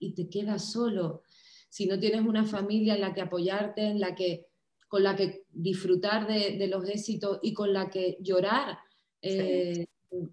y 0.00 0.14
te 0.14 0.28
quedas 0.28 0.72
solo. 0.72 1.22
Si 1.68 1.86
no 1.86 1.96
tienes 1.96 2.22
una 2.22 2.44
familia 2.44 2.96
en 2.96 3.02
la 3.02 3.14
que 3.14 3.20
apoyarte, 3.20 3.82
en 3.82 4.00
la 4.00 4.16
que, 4.16 4.48
con 4.88 5.04
la 5.04 5.14
que 5.14 5.44
disfrutar 5.48 6.26
de, 6.26 6.58
de 6.58 6.66
los 6.66 6.88
éxitos 6.88 7.38
y 7.40 7.54
con 7.54 7.72
la 7.72 7.88
que 7.88 8.18
llorar 8.20 8.76
eh, 9.22 9.86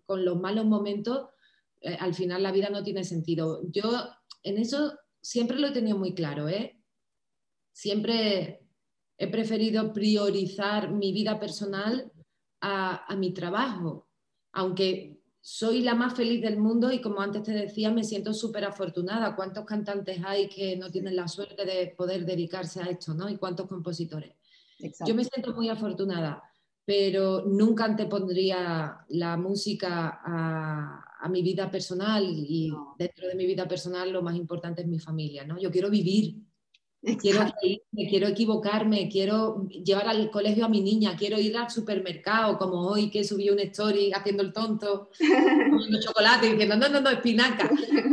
con 0.06 0.26
los 0.26 0.40
malos 0.40 0.66
momentos, 0.66 1.30
eh, 1.82 1.98
al 2.00 2.14
final 2.14 2.44
la 2.44 2.52
vida 2.52 2.70
no 2.70 2.84
tiene 2.84 3.04
sentido. 3.04 3.62
Yo 3.72 3.92
en 4.44 4.58
eso 4.58 4.98
siempre 5.22 5.60
lo 5.60 5.68
he 5.68 5.72
tenido 5.72 5.98
muy 5.98 6.14
claro, 6.14 6.48
¿eh? 6.50 6.82
Siempre 7.72 8.62
he 9.18 9.28
preferido 9.28 9.94
priorizar 9.94 10.92
mi 10.92 11.12
vida 11.12 11.40
personal 11.40 12.12
a, 12.62 13.16
mi 13.18 13.34
trabajo, 13.34 14.08
aunque 14.52 15.22
soy 15.42 15.82
la 15.82 15.96
más 15.96 16.16
feliz 16.16 16.42
del 16.42 16.58
mundo 16.58 16.92
y 16.92 17.02
como 17.02 17.22
antes 17.22 17.44
te 17.44 17.52
decía, 17.52 17.92
me 17.92 18.04
siento 18.04 18.34
súper 18.34 18.66
afortunada. 18.66 19.36
¿Cuántos 19.36 19.66
cantantes 19.66 20.20
hay 20.26 20.50
que 20.50 20.76
no 20.76 20.90
tienen 20.90 21.16
la 21.16 21.28
suerte 21.28 21.66
de 21.66 21.94
poder 21.96 22.26
dedicarse 22.26 22.82
a 22.82 22.86
esto, 22.86 23.14
¿no? 23.14 23.30
Y 23.30 23.38
cuántos 23.38 23.68
compositores. 23.68 24.34
Yo 25.06 25.16
me 25.16 25.24
siento 25.24 25.54
muy 25.54 25.70
afortunada, 25.70 26.44
pero 26.88 27.44
nunca 27.46 27.84
antepondría 27.84 29.00
la 29.10 29.36
música 29.36 30.22
a, 30.24 31.04
mi 31.30 31.42
vida 31.42 31.70
personal 31.70 32.24
y 32.24 32.72
dentro 32.98 33.28
de 33.28 33.36
mi 33.36 33.46
vida 33.46 33.68
personal 33.68 34.10
lo 34.14 34.22
más 34.22 34.38
importante 34.38 34.84
es 34.84 34.88
mi 34.88 34.98
familia, 34.98 35.44
¿no? 35.44 35.60
Yo 35.60 35.70
quiero 35.70 35.90
vivir, 35.90 36.38
Quiero 37.20 37.42
quiero 37.92 38.28
equivocarme, 38.28 39.10
quiero 39.10 39.68
llevar 39.68 40.08
al 40.08 40.32
colegio 40.32 40.66
a 40.66 40.70
mi 40.70 40.82
niña, 40.82 41.16
quiero 41.18 41.38
ir 41.40 41.56
al 41.58 41.70
supermercado, 41.70 42.58
como 42.58 42.88
hoy 42.88 43.10
que 43.10 43.24
subí 43.24 43.50
una 43.50 43.64
story 43.64 44.12
haciendo 44.14 44.42
el 44.44 44.54
tonto, 44.54 45.10
comiendo 45.70 46.02
chocolate 46.02 46.48
y 46.48 46.52
diciendo, 46.52 46.76
no, 46.78 46.90
no, 46.90 47.02
no, 47.02 47.10
espinaca. 47.10 47.70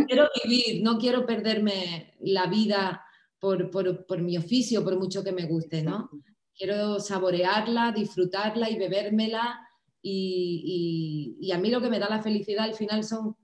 Quiero 0.07 0.29
vivir, 0.45 0.83
no 0.83 0.99
quiero 0.99 1.25
perderme 1.25 2.15
la 2.21 2.47
vida 2.47 3.05
por, 3.39 3.71
por, 3.71 4.21
mi 4.21 4.37
oficio, 4.37 4.85
por 4.85 4.99
mucho 4.99 5.23
que 5.23 5.33
me 5.33 5.47
guste, 5.47 5.83
¿no? 5.83 6.11
Quiero 6.57 7.01
saborearla, 7.01 7.93
disfrutarla 7.93 8.71
y 8.71 8.79
bebérmela. 8.79 9.61
Y, 10.03 11.37
y, 11.40 11.53
a 11.53 11.59
mí 11.59 11.71
lo 11.71 11.81
que 11.81 11.88
me 11.88 11.99
da 11.99 12.09
la 12.09 12.23
felicidad 12.23 12.64
al 12.64 12.75
final 12.75 13.05
son 13.05 13.37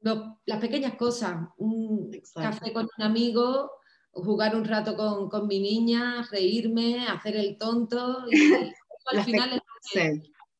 las 0.00 0.60
pequeñas 0.60 0.94
cosas. 0.96 1.48
Un 1.58 2.10
café 2.34 2.72
con 2.72 2.88
un 2.96 3.04
amigo, 3.04 3.70
jugar 4.12 4.56
un 4.56 4.64
rato 4.64 4.96
con, 4.96 5.46
mi 5.46 5.60
niña, 5.60 6.26
reírme, 6.30 7.06
hacer 7.06 7.36
el 7.36 7.58
tonto 7.58 8.24
y 8.30 8.52
al 9.12 9.24
final 9.24 9.52
es 9.52 9.60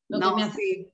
lo 0.09 0.21
que, 0.21 0.35
me 0.35 0.43
hace. 0.43 0.93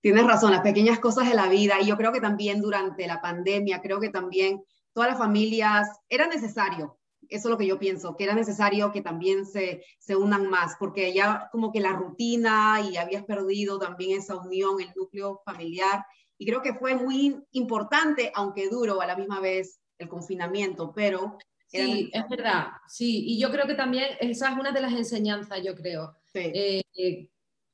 Tienes 0.00 0.24
razón, 0.24 0.52
las 0.52 0.60
pequeñas 0.60 1.00
cosas 1.00 1.28
de 1.28 1.34
la 1.34 1.48
vida 1.48 1.80
y 1.80 1.86
yo 1.86 1.96
creo 1.96 2.12
que 2.12 2.20
también 2.20 2.60
durante 2.60 3.06
la 3.06 3.20
pandemia, 3.20 3.80
creo 3.80 4.00
que 4.00 4.10
también 4.10 4.62
todas 4.92 5.10
las 5.10 5.18
familias, 5.18 5.88
era 6.08 6.26
necesario, 6.26 6.98
eso 7.28 7.48
es 7.48 7.50
lo 7.50 7.58
que 7.58 7.66
yo 7.66 7.78
pienso, 7.78 8.16
que 8.16 8.24
era 8.24 8.34
necesario 8.34 8.92
que 8.92 9.02
también 9.02 9.46
se, 9.46 9.84
se 9.98 10.16
unan 10.16 10.48
más, 10.48 10.76
porque 10.78 11.12
ya 11.12 11.48
como 11.52 11.72
que 11.72 11.80
la 11.80 11.92
rutina 11.92 12.80
y 12.90 12.96
habías 12.96 13.24
perdido 13.24 13.78
también 13.78 14.18
esa 14.18 14.36
unión, 14.36 14.80
el 14.80 14.92
núcleo 14.96 15.42
familiar, 15.44 16.04
y 16.38 16.46
creo 16.46 16.62
que 16.62 16.74
fue 16.74 16.94
muy 16.94 17.36
importante, 17.52 18.30
aunque 18.34 18.68
duro 18.68 19.00
a 19.00 19.06
la 19.06 19.16
misma 19.16 19.40
vez 19.40 19.80
el 19.98 20.08
confinamiento, 20.08 20.92
pero 20.94 21.38
Sí, 21.68 22.10
es 22.12 22.28
verdad, 22.28 22.68
sí, 22.86 23.24
y 23.26 23.40
yo 23.40 23.50
creo 23.50 23.66
que 23.66 23.74
también 23.74 24.04
esa 24.20 24.50
es 24.50 24.58
una 24.58 24.70
de 24.70 24.80
las 24.80 24.92
enseñanzas, 24.92 25.60
yo 25.64 25.74
creo, 25.74 26.16
eh, 26.34 26.82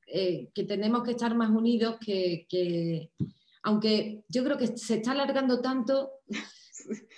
eh, 0.07 0.49
que 0.55 0.65
tenemos 0.65 1.03
que 1.03 1.11
estar 1.12 1.35
más 1.35 1.51
unidos, 1.51 1.99
que, 2.01 3.11
aunque 3.62 4.25
yo 4.29 4.45
creo 4.45 4.57
que 4.57 4.79
se 4.79 4.95
está 4.95 5.12
alargando 5.12 5.61
tanto 5.61 6.11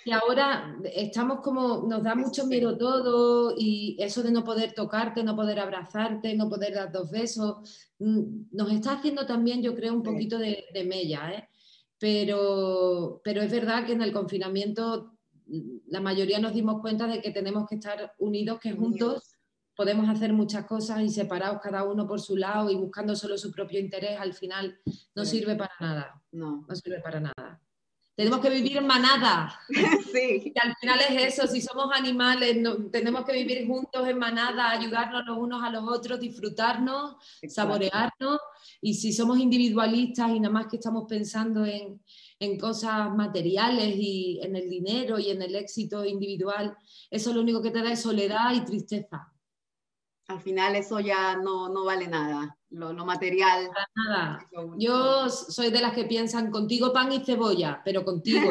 y 0.05 0.11
ahora 0.11 0.77
estamos 0.93 1.41
como, 1.41 1.87
nos 1.87 2.03
da 2.03 2.15
mucho 2.15 2.45
miedo 2.45 2.77
todo 2.77 3.53
y 3.57 3.95
eso 3.99 4.23
de 4.23 4.31
no 4.31 4.43
poder 4.43 4.73
tocarte, 4.73 5.23
no 5.23 5.35
poder 5.35 5.59
abrazarte, 5.59 6.35
no 6.35 6.49
poder 6.49 6.73
dar 6.73 6.91
dos 6.91 7.09
besos, 7.11 7.89
mm, 7.99 8.21
nos 8.51 8.71
está 8.71 8.93
haciendo 8.93 9.25
también, 9.25 9.61
yo 9.61 9.75
creo, 9.75 9.93
un 9.93 10.03
poquito 10.03 10.37
de, 10.37 10.65
de 10.73 10.83
mella, 10.83 11.31
¿eh? 11.31 11.49
Pero, 11.97 13.21
pero 13.23 13.41
es 13.41 13.51
verdad 13.51 13.85
que 13.85 13.93
en 13.93 14.01
el 14.01 14.11
confinamiento 14.11 15.15
la 15.87 16.01
mayoría 16.01 16.39
nos 16.39 16.53
dimos 16.53 16.81
cuenta 16.81 17.07
de 17.07 17.21
que 17.21 17.31
tenemos 17.31 17.67
que 17.67 17.75
estar 17.75 18.13
unidos, 18.17 18.59
que 18.59 18.73
juntos 18.73 19.35
podemos 19.75 20.07
hacer 20.09 20.33
muchas 20.33 20.65
cosas 20.65 21.01
y 21.01 21.09
separados 21.09 21.59
cada 21.61 21.83
uno 21.83 22.07
por 22.07 22.21
su 22.21 22.37
lado 22.37 22.71
y 22.71 22.75
buscando 22.75 23.15
solo 23.15 23.37
su 23.37 23.51
propio 23.51 23.79
interés, 23.79 24.19
al 24.19 24.33
final 24.33 24.79
no 25.13 25.25
sirve 25.25 25.55
para 25.55 25.73
nada. 25.79 26.21
No. 26.31 26.65
no 26.67 26.75
sirve 26.75 27.01
para 27.01 27.19
nada. 27.19 27.61
Tenemos 28.15 28.39
que 28.39 28.49
vivir 28.49 28.77
en 28.77 28.87
manada. 28.87 29.59
Sí. 30.15 30.53
Y 30.55 30.59
al 30.59 30.73
final 30.79 30.99
es 31.09 31.33
eso, 31.33 31.47
si 31.47 31.59
somos 31.59 31.89
animales, 31.93 32.57
tenemos 32.89 33.25
que 33.25 33.33
vivir 33.33 33.67
juntos 33.67 34.07
en 34.07 34.17
manada, 34.17 34.71
ayudarnos 34.71 35.25
los 35.25 35.37
unos 35.37 35.61
a 35.61 35.69
los 35.69 35.83
otros, 35.85 36.21
disfrutarnos, 36.21 37.15
saborearnos. 37.49 38.39
Y 38.79 38.93
si 38.93 39.11
somos 39.11 39.39
individualistas 39.39 40.31
y 40.31 40.39
nada 40.39 40.53
más 40.53 40.67
que 40.67 40.77
estamos 40.77 41.03
pensando 41.09 41.65
en, 41.65 42.01
en 42.39 42.57
cosas 42.57 43.13
materiales 43.13 43.95
y 43.97 44.39
en 44.41 44.55
el 44.55 44.69
dinero 44.69 45.19
y 45.19 45.31
en 45.31 45.41
el 45.41 45.53
éxito 45.55 46.05
individual, 46.05 46.77
eso 47.09 47.33
lo 47.33 47.41
único 47.41 47.61
que 47.61 47.71
te 47.71 47.81
da 47.81 47.91
es 47.91 48.01
soledad 48.01 48.53
y 48.53 48.61
tristeza. 48.63 49.34
Al 50.27 50.41
final 50.41 50.75
eso 50.75 50.99
ya 50.99 51.37
no, 51.37 51.69
no 51.69 51.85
vale 51.85 52.07
nada, 52.07 52.57
lo, 52.69 52.93
lo 52.93 53.05
material. 53.05 53.69
nada. 53.95 54.47
Yo 54.77 55.29
soy 55.29 55.69
de 55.69 55.81
las 55.81 55.93
que 55.93 56.05
piensan 56.05 56.49
contigo 56.49 56.91
pan 56.91 57.11
y 57.11 57.23
cebolla, 57.23 57.81
pero 57.85 58.03
contigo. 58.03 58.49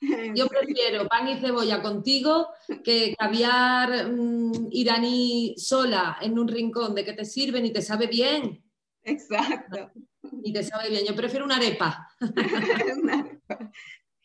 Yo 0.36 0.46
prefiero 0.46 1.08
pan 1.08 1.28
y 1.28 1.40
cebolla 1.40 1.82
contigo 1.82 2.48
que 2.84 3.16
caviar 3.18 4.08
mm, 4.12 4.68
iraní 4.70 5.54
sola 5.58 6.18
en 6.20 6.38
un 6.38 6.46
rincón 6.46 6.94
de 6.94 7.04
que 7.04 7.14
te 7.14 7.24
sirven 7.24 7.66
y 7.66 7.72
te 7.72 7.82
sabe 7.82 8.06
bien. 8.06 8.62
Exacto. 9.02 9.90
Y 10.42 10.52
te 10.52 10.62
sabe 10.62 10.90
bien. 10.90 11.04
Yo 11.04 11.16
prefiero 11.16 11.44
una 11.44 11.56
arepa. 11.56 12.08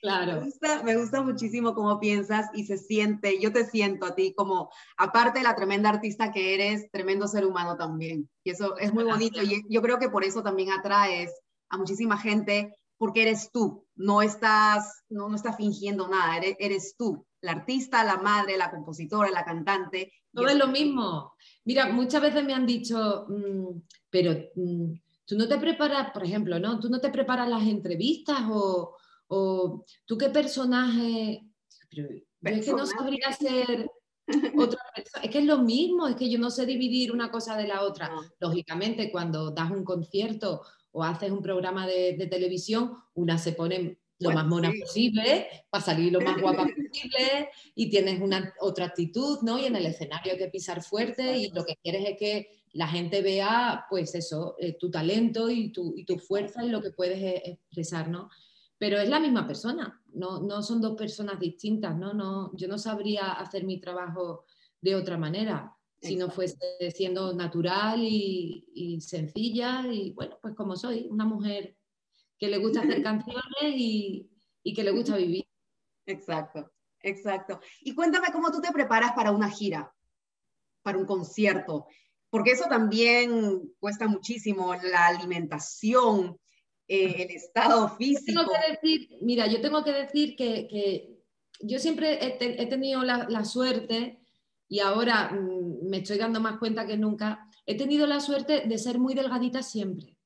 Claro. 0.04 0.46
Me 0.84 0.98
gusta, 0.98 1.22
muchísimo 1.22 1.74
cómo 1.74 1.98
piensas 1.98 2.48
y 2.54 2.66
se 2.66 2.78
siente, 2.78 3.40
yo 3.40 3.54
te 3.54 3.66
siento 3.66 4.06
a 4.06 4.16
ti 4.16 4.34
como, 4.36 4.70
aparte 4.98 5.40
de 5.40 5.46
la 5.46 5.56
tremenda 5.56 5.88
artista 5.88 6.34
que 6.34 6.54
eres, 6.54 6.92
tremendo 6.92 7.26
ser 7.26 7.46
humano 7.46 7.78
también. 7.78 8.30
Y 8.44 8.50
eso 8.50 8.78
es 8.78 8.94
muy 8.94 9.06
bonito. 9.06 9.42
Y 9.42 9.64
yo 9.70 9.82
creo 9.82 10.00
que 10.00 10.10
por 10.10 10.26
eso 10.26 10.44
también 10.44 10.74
atraes 10.74 11.32
a 11.70 11.78
muchísima 11.78 12.18
gente, 12.18 12.76
porque 12.98 13.22
eres 13.22 13.50
tú, 13.50 13.88
no 13.96 14.22
estás, 14.22 15.04
no, 15.08 15.30
no 15.30 15.38
estás 15.38 15.56
fingiendo 15.56 16.10
nada, 16.10 16.36
eres, 16.36 16.58
eres 16.60 16.96
tú, 16.98 17.26
la 17.40 17.54
artista, 17.54 18.04
la 18.04 18.18
madre, 18.18 18.58
la 18.58 18.72
compositora, 18.72 19.32
la 19.32 19.46
cantante. 19.46 20.12
Todo 20.34 20.48
es 20.50 20.58
lo 20.58 20.68
mismo. 20.68 21.32
Mira, 21.64 21.88
muchas 21.88 22.22
veces 22.22 22.44
me 22.44 22.54
han 22.54 22.66
dicho, 22.66 23.26
mm, 23.30 23.80
pero 24.10 24.34
mm, 24.56 24.96
tú 25.26 25.38
no 25.38 25.48
te 25.48 25.58
preparas, 25.58 26.12
por 26.12 26.26
ejemplo, 26.26 26.60
¿no? 26.60 26.78
Tú 26.82 26.90
no 26.90 27.00
te 27.00 27.10
preparas 27.10 27.48
las 27.48 27.64
entrevistas 27.64 28.42
o, 28.50 28.98
tú 30.06 30.18
qué 30.18 30.30
personaje... 30.30 31.44
es 31.90 32.66
que 32.66 32.74
no 32.74 32.86
sabría 32.86 33.32
ser 33.32 33.90
otra 34.58 34.80
persona. 34.96 35.24
Es 35.24 35.32
que 35.32 35.40
es 35.40 35.46
lo 35.46 35.60
mismo, 35.60 36.08
es 36.08 36.16
que 36.16 36.30
yo 36.30 36.40
no 36.40 36.50
sé 36.50 36.66
dividir 36.66 37.12
una 37.12 37.32
cosa 37.32 37.58
de 37.58 37.68
la 37.68 37.82
otra. 37.84 38.12
Lógicamente, 38.40 39.12
cuando 39.12 39.52
das 39.52 39.72
un 39.72 39.84
concierto 39.84 40.62
o 40.92 41.04
haces 41.04 41.32
un 41.32 41.42
programa 41.42 41.88
de, 41.88 42.28
televisión, 42.30 42.94
una 43.16 43.38
se 43.38 43.54
pone 43.54 44.00
lo 44.20 44.32
más 44.32 44.46
mona 44.46 44.72
posible, 44.80 45.48
para 45.70 45.84
salir 45.84 46.14
lo 46.14 46.22
más 46.22 46.40
guapa 46.40 46.64
posible 46.78 47.50
y 47.76 47.90
tienes 47.90 48.22
una 48.22 48.54
otra 48.62 48.86
actitud, 48.86 49.40
¿no? 49.42 49.60
Y 49.60 49.66
en 49.66 49.76
el 49.76 49.86
escenario 49.86 50.34
hay 50.34 50.38
que 50.38 50.48
pisar 50.48 50.82
fuerte 50.82 51.38
y 51.38 51.50
lo 51.50 51.66
que 51.66 51.76
quieres 51.84 52.08
es 52.08 52.18
que 52.18 52.64
la 52.74 52.88
gente 52.88 53.22
vea, 53.22 53.86
pues 53.90 54.16
eso, 54.16 54.56
eh, 54.60 54.74
tu 54.74 54.90
talento 54.90 55.50
y 55.50 55.72
tu, 55.72 55.94
y 55.96 56.06
tu, 56.06 56.18
fuerza 56.18 56.64
y 56.64 56.70
lo 56.70 56.82
que 56.82 56.92
puedes 56.92 57.20
e, 57.20 57.52
expresar, 57.52 58.08
¿no? 58.08 58.30
Pero 58.84 59.00
es 59.00 59.08
la 59.08 59.22
misma 59.22 59.48
persona, 59.48 60.04
no, 60.12 60.42
no 60.42 60.62
son 60.62 60.82
dos 60.82 60.98
personas 60.98 61.40
distintas, 61.40 61.96
¿no? 61.96 62.14
no 62.14 62.52
yo 62.54 62.68
no 62.68 62.78
sabría 62.78 63.32
hacer 63.32 63.64
mi 63.64 63.80
trabajo 63.80 64.44
de 64.82 64.94
otra 64.94 65.18
manera 65.18 65.74
si 66.02 66.18
no 66.18 66.30
fuese 66.30 66.58
siendo 66.94 67.34
natural 67.34 68.04
y, 68.04 68.68
y, 68.74 69.00
sencilla 69.00 69.88
y 69.90 70.12
bueno, 70.12 70.38
pues 70.42 70.54
como 70.54 70.76
soy, 70.76 71.08
una 71.10 71.24
mujer 71.24 71.78
que 72.38 72.50
le 72.50 72.58
gusta 72.58 72.82
hacer 72.82 73.02
canciones 73.04 73.74
y, 73.74 74.30
y 74.64 74.74
que 74.74 74.84
le 74.84 74.92
gusta 74.92 75.16
vivir. 75.16 75.48
Exacto, 76.06 76.74
exacto. 77.00 77.62
Y 77.84 77.96
cuéntame 77.96 78.34
cómo 78.34 78.52
tú 78.52 78.60
te 78.60 78.74
preparas 78.74 79.14
para 79.14 79.32
una 79.32 79.50
gira, 79.50 79.96
para 80.82 80.98
un 80.98 81.06
concierto 81.06 81.88
porque 82.34 82.50
eso 82.50 82.66
también 82.68 83.62
cuesta 83.80 84.08
muchísimo, 84.08 84.74
la 84.74 85.06
alimentación, 85.06 86.36
eh, 86.88 87.24
el 87.24 87.32
estado 87.32 87.90
físico. 87.98 88.42
Tengo 88.42 88.52
que 88.52 88.72
decir, 88.72 89.10
mira, 89.22 89.48
yo 89.48 89.62
tengo 89.62 89.84
que 89.84 89.92
decir 89.92 90.36
que, 90.36 91.10
yo 91.62 91.80
siempre 91.80 92.20
he, 92.22 92.66
tenido 92.68 93.04
la, 93.04 93.46
suerte, 93.46 94.20
y 94.68 94.80
ahora 94.80 95.32
mm, 95.32 95.88
me 95.90 95.98
estoy 95.98 96.18
dando 96.18 96.40
más 96.40 96.58
cuenta 96.58 96.86
que 96.86 96.98
nunca, 96.98 97.48
he 97.66 97.78
tenido 97.78 98.06
la 98.08 98.20
suerte 98.20 98.64
de 98.68 98.78
ser 98.78 99.00
muy 99.00 99.14
delgadita 99.14 99.64
siempre, 99.64 100.18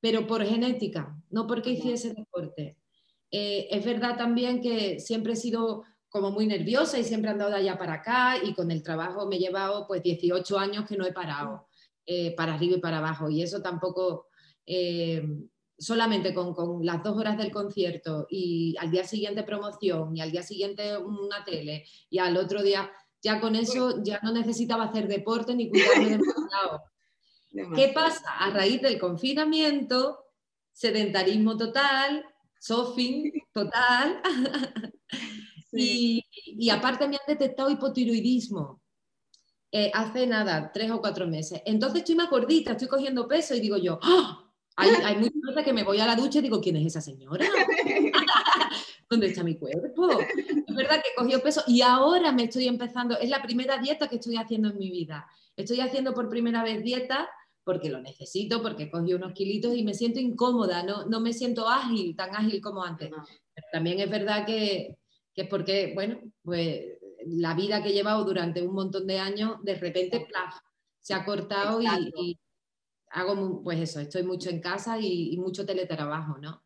pero 0.00 0.26
por 0.26 0.44
genética, 0.44 1.16
no 1.30 1.46
porque 1.46 1.70
hiciese 1.70 2.14
deporte. 2.14 2.78
Eh, 3.30 3.68
es 3.70 3.84
verdad 3.84 4.16
también 4.16 4.60
que 4.60 5.00
siempre 5.00 5.32
he 5.32 5.36
sido 5.36 5.84
como 6.14 6.30
muy 6.30 6.46
nerviosa 6.46 6.96
y 6.96 7.02
siempre 7.02 7.28
he 7.28 7.32
andado 7.32 7.50
de 7.50 7.56
allá 7.56 7.76
para 7.76 7.94
acá 7.94 8.36
y 8.40 8.54
con 8.54 8.70
el 8.70 8.84
trabajo 8.84 9.26
me 9.26 9.34
he 9.34 9.40
llevado 9.40 9.88
pues 9.88 10.00
18 10.00 10.56
años 10.56 10.86
que 10.86 10.96
no 10.96 11.04
he 11.04 11.12
parado 11.12 11.66
eh, 12.06 12.36
para 12.36 12.54
arriba 12.54 12.76
y 12.76 12.80
para 12.80 12.98
abajo 12.98 13.28
y 13.28 13.42
eso 13.42 13.60
tampoco, 13.60 14.28
eh, 14.64 15.26
solamente 15.78 16.32
con, 16.34 16.54
con, 16.54 16.84
las 16.84 17.02
dos 17.02 17.16
horas 17.16 17.36
del 17.36 17.50
concierto 17.50 18.26
y 18.30 18.76
al 18.78 18.90
día 18.90 19.04
siguiente 19.04 19.42
promoción 19.42 20.16
y 20.16 20.20
al 20.20 20.30
día 20.30 20.42
siguiente 20.42 20.96
una 20.96 21.44
tele 21.44 21.84
y 22.10 22.18
al 22.18 22.36
otro 22.36 22.62
día, 22.62 22.90
ya 23.22 23.40
con 23.40 23.56
eso 23.56 24.02
ya 24.02 24.20
no 24.22 24.32
necesitaba 24.32 24.84
hacer 24.84 25.08
deporte 25.08 25.54
ni 25.54 25.68
cuidarme 25.68 26.10
demasiado. 26.10 26.82
¿Qué 27.74 27.92
pasa? 27.94 28.24
A 28.38 28.50
raíz 28.50 28.82
del 28.82 28.98
confinamiento, 28.98 30.24
sedentarismo 30.72 31.56
total, 31.56 32.24
sofing 32.58 33.32
total, 33.52 34.20
y, 35.72 36.70
aparte 36.70 37.08
me 37.08 37.16
han 37.16 37.22
detectado 37.26 37.70
hipotiroidismo. 37.70 38.80
Eh, 39.72 39.90
hace 39.92 40.24
nada, 40.26 40.70
tres 40.72 40.90
o 40.92 41.00
cuatro 41.00 41.26
meses. 41.26 41.60
Entonces 41.66 42.00
estoy 42.00 42.14
más 42.14 42.30
gordita, 42.30 42.72
estoy 42.72 42.86
cogiendo 42.86 43.26
peso 43.26 43.54
y 43.56 43.60
digo 43.60 43.76
yo, 43.76 43.98
¡Ah! 44.02 44.43
Hay, 44.76 44.90
hay 45.04 45.16
muchas 45.16 45.40
veces 45.46 45.64
que 45.64 45.72
me 45.72 45.84
voy 45.84 46.00
a 46.00 46.06
la 46.06 46.16
ducha 46.16 46.38
y 46.38 46.42
digo, 46.42 46.60
¿quién 46.60 46.76
es 46.76 46.86
esa 46.86 47.00
señora? 47.00 47.44
¿Dónde 49.08 49.28
está 49.28 49.44
mi 49.44 49.56
cuerpo? 49.56 50.08
Es 50.20 50.74
verdad 50.74 50.96
que 50.96 51.14
cogió 51.16 51.40
peso 51.42 51.62
y 51.66 51.82
ahora 51.82 52.32
me 52.32 52.44
estoy 52.44 52.66
empezando, 52.66 53.18
es 53.18 53.28
la 53.28 53.42
primera 53.42 53.78
dieta 53.78 54.08
que 54.08 54.16
estoy 54.16 54.36
haciendo 54.36 54.70
en 54.70 54.78
mi 54.78 54.90
vida. 54.90 55.26
Estoy 55.56 55.80
haciendo 55.80 56.14
por 56.14 56.28
primera 56.28 56.62
vez 56.62 56.82
dieta 56.82 57.28
porque 57.64 57.88
lo 57.88 58.00
necesito, 58.00 58.62
porque 58.62 58.90
cogí 58.90 59.14
unos 59.14 59.32
kilitos 59.32 59.74
y 59.74 59.84
me 59.84 59.94
siento 59.94 60.20
incómoda, 60.20 60.82
no, 60.82 61.06
no 61.06 61.20
me 61.20 61.32
siento 61.32 61.68
ágil, 61.68 62.14
tan 62.14 62.34
ágil 62.34 62.60
como 62.60 62.84
antes. 62.84 63.10
Pero 63.10 63.66
también 63.72 64.00
es 64.00 64.10
verdad 64.10 64.44
que, 64.44 64.98
que, 65.34 65.42
es 65.42 65.48
porque, 65.48 65.92
bueno, 65.94 66.20
pues 66.42 66.82
la 67.26 67.54
vida 67.54 67.82
que 67.82 67.88
he 67.88 67.94
llevado 67.94 68.24
durante 68.24 68.62
un 68.62 68.74
montón 68.74 69.06
de 69.06 69.18
años, 69.18 69.62
de 69.62 69.76
repente, 69.76 70.26
se 71.00 71.14
ha 71.14 71.24
cortado 71.24 71.80
y, 71.80 72.38
hago, 73.14 73.62
pues 73.62 73.80
eso, 73.80 74.00
estoy 74.00 74.22
mucho 74.22 74.50
en 74.50 74.60
casa 74.60 74.98
y, 74.98 75.32
y 75.32 75.38
mucho 75.38 75.64
teletrabajo, 75.64 76.38
¿no? 76.38 76.64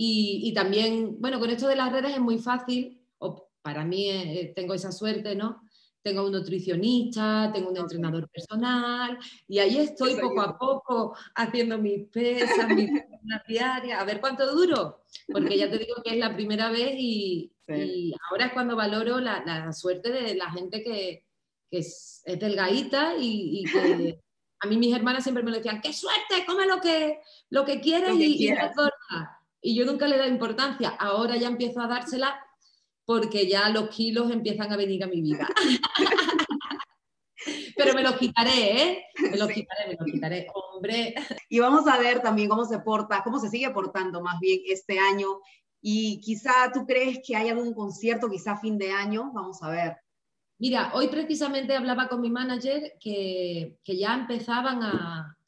Y, 0.00 0.52
también, 0.54 1.16
bueno, 1.20 1.40
con 1.40 1.50
esto 1.50 1.66
de 1.66 1.74
las 1.74 1.90
redes 1.90 2.12
es 2.12 2.20
muy 2.20 2.38
fácil, 2.38 3.04
o 3.18 3.50
para 3.60 3.84
mí 3.84 4.08
eh, 4.08 4.40
eh, 4.40 4.52
tengo 4.54 4.72
esa 4.72 4.92
suerte, 4.92 5.34
¿no? 5.34 5.60
Tengo 6.02 6.24
un 6.24 6.30
nutricionista, 6.30 7.50
tengo 7.52 7.70
un 7.70 7.76
entrenador 7.76 8.28
personal 8.30 9.18
y 9.48 9.58
ahí 9.58 9.78
estoy 9.78 10.14
poco 10.14 10.40
a 10.40 10.56
poco 10.56 11.16
haciendo 11.34 11.78
mis 11.78 12.06
pesas, 12.10 12.68
mis 12.68 12.90
diarias, 13.48 14.00
a 14.00 14.04
ver 14.04 14.20
cuánto 14.20 14.54
duro, 14.54 15.00
porque 15.26 15.58
ya 15.58 15.68
te 15.68 15.78
digo 15.78 15.96
que 16.04 16.10
es 16.10 16.18
la 16.18 16.32
primera 16.32 16.70
vez 16.70 16.94
y, 16.96 17.52
ahora 18.30 18.46
es 18.46 18.52
cuando 18.52 18.76
valoro 18.76 19.18
la, 19.18 19.72
suerte 19.72 20.12
de 20.12 20.36
la 20.36 20.48
gente 20.52 20.84
que, 20.84 21.24
es, 21.72 22.22
delgadita 22.24 23.14
y, 23.18 23.64
que 23.64 24.20
a 24.60 24.66
mí 24.66 24.76
mis 24.76 24.94
hermanas 24.94 25.22
siempre 25.22 25.42
me 25.42 25.52
decían, 25.52 25.80
qué 25.80 25.92
suerte, 25.92 26.44
come 26.46 26.66
lo 26.66 26.80
que, 26.80 27.20
lo 27.50 27.64
que 27.64 27.80
quieres 27.80 28.14
y, 28.16 28.46
y 28.46 28.50
gorda 28.50 29.38
y 29.60 29.74
yo 29.74 29.84
nunca 29.84 30.06
le 30.06 30.14
he 30.14 30.18
dado 30.18 30.30
importancia. 30.30 30.90
Ahora 30.90 31.36
ya 31.36 31.48
empiezo 31.48 31.80
a 31.80 31.88
dársela 31.88 32.44
porque 33.04 33.48
ya 33.48 33.68
los 33.70 33.88
kilos 33.88 34.30
empiezan 34.30 34.72
a 34.72 34.76
venir 34.76 35.02
a 35.02 35.08
mi 35.08 35.20
vida. 35.22 35.48
Pero 37.76 37.94
me 37.94 38.02
los 38.02 38.16
quitaré, 38.16 38.82
¿eh? 38.82 39.04
Me 39.30 39.36
los 39.36 39.48
quitaré, 39.48 39.86
me 39.88 39.94
los 39.94 40.04
quitaré, 40.10 40.46
hombre. 40.52 41.14
Y 41.48 41.60
vamos 41.60 41.86
a 41.86 41.96
ver 41.98 42.20
también 42.20 42.48
cómo 42.48 42.64
se 42.64 42.80
porta, 42.80 43.22
cómo 43.22 43.38
se 43.38 43.48
sigue 43.48 43.70
portando 43.70 44.20
más 44.20 44.40
bien 44.40 44.60
este 44.66 44.98
año. 44.98 45.40
Y 45.80 46.20
quizá 46.20 46.72
tú 46.72 46.84
crees 46.84 47.20
que 47.24 47.36
hay 47.36 47.48
algún 47.48 47.72
concierto, 47.72 48.28
quizá 48.28 48.56
fin 48.56 48.76
de 48.76 48.90
año, 48.90 49.30
vamos 49.32 49.62
a 49.62 49.70
ver. 49.70 49.96
Mira, 50.58 50.90
hoy 50.94 51.08
precisamente 51.08 51.74
hablaba 51.76 52.08
con 52.08 52.20
mi 52.20 52.30
manager 52.30 52.94
que, 53.00 53.78
que 53.84 53.96
ya 53.96 54.14
empezaban 54.14 54.82
a, 54.82 55.38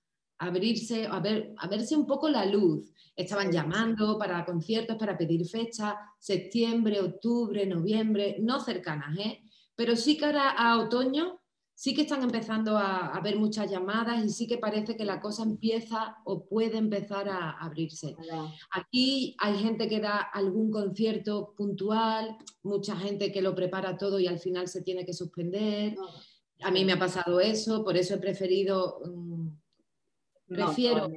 abrirse, 0.40 1.07
a, 1.07 1.20
ver, 1.20 1.53
a 1.59 1.68
verse 1.68 1.96
un 1.96 2.07
poco 2.07 2.29
la 2.29 2.46
luz. 2.46 2.92
Estaban 3.14 3.53
llamando 3.53 4.18
para 4.18 4.44
conciertos, 4.44 4.96
para 4.96 5.16
pedir 5.16 5.46
fechas, 5.46 5.94
septiembre, 6.18 7.01
octubre, 7.01 7.66
noviembre, 7.66 8.37
no 8.40 8.61
cercanas, 8.61 9.18
¿eh? 9.18 9.42
pero 9.77 9.96
sí 9.96 10.16
cara 10.16 10.51
a 10.51 10.79
otoño, 10.79 11.39
sí 11.80 11.94
que 11.94 12.02
están 12.02 12.22
empezando 12.22 12.76
a, 12.76 13.06
haber 13.16 13.38
muchas 13.38 13.70
llamadas 13.70 14.22
y 14.22 14.28
sí 14.28 14.46
que 14.46 14.58
parece 14.58 14.98
que 14.98 15.06
la 15.06 15.18
cosa 15.18 15.44
empieza 15.44 16.18
o 16.26 16.44
puede 16.44 16.76
empezar 16.76 17.26
a 17.30 17.52
abrirse. 17.52 18.14
Aquí 18.70 19.34
hay 19.38 19.56
gente 19.56 19.88
que 19.88 19.98
da 19.98 20.18
algún 20.18 20.70
concierto 20.70 21.54
puntual, 21.56 22.36
mucha 22.62 22.96
gente 22.96 23.32
que 23.32 23.40
lo 23.40 23.54
prepara 23.54 23.96
todo 23.96 24.20
y 24.20 24.26
al 24.26 24.38
final 24.38 24.68
se 24.68 24.82
tiene 24.82 25.06
que 25.06 25.14
suspender. 25.14 25.96
A 26.60 26.70
mí 26.70 26.84
me 26.84 26.92
ha 26.92 26.98
pasado 26.98 27.40
eso, 27.40 27.82
por 27.82 27.96
eso 27.96 28.14
he 28.14 28.18
preferido... 28.18 29.00
Mm, 29.06 29.48
prefiero 30.48 31.08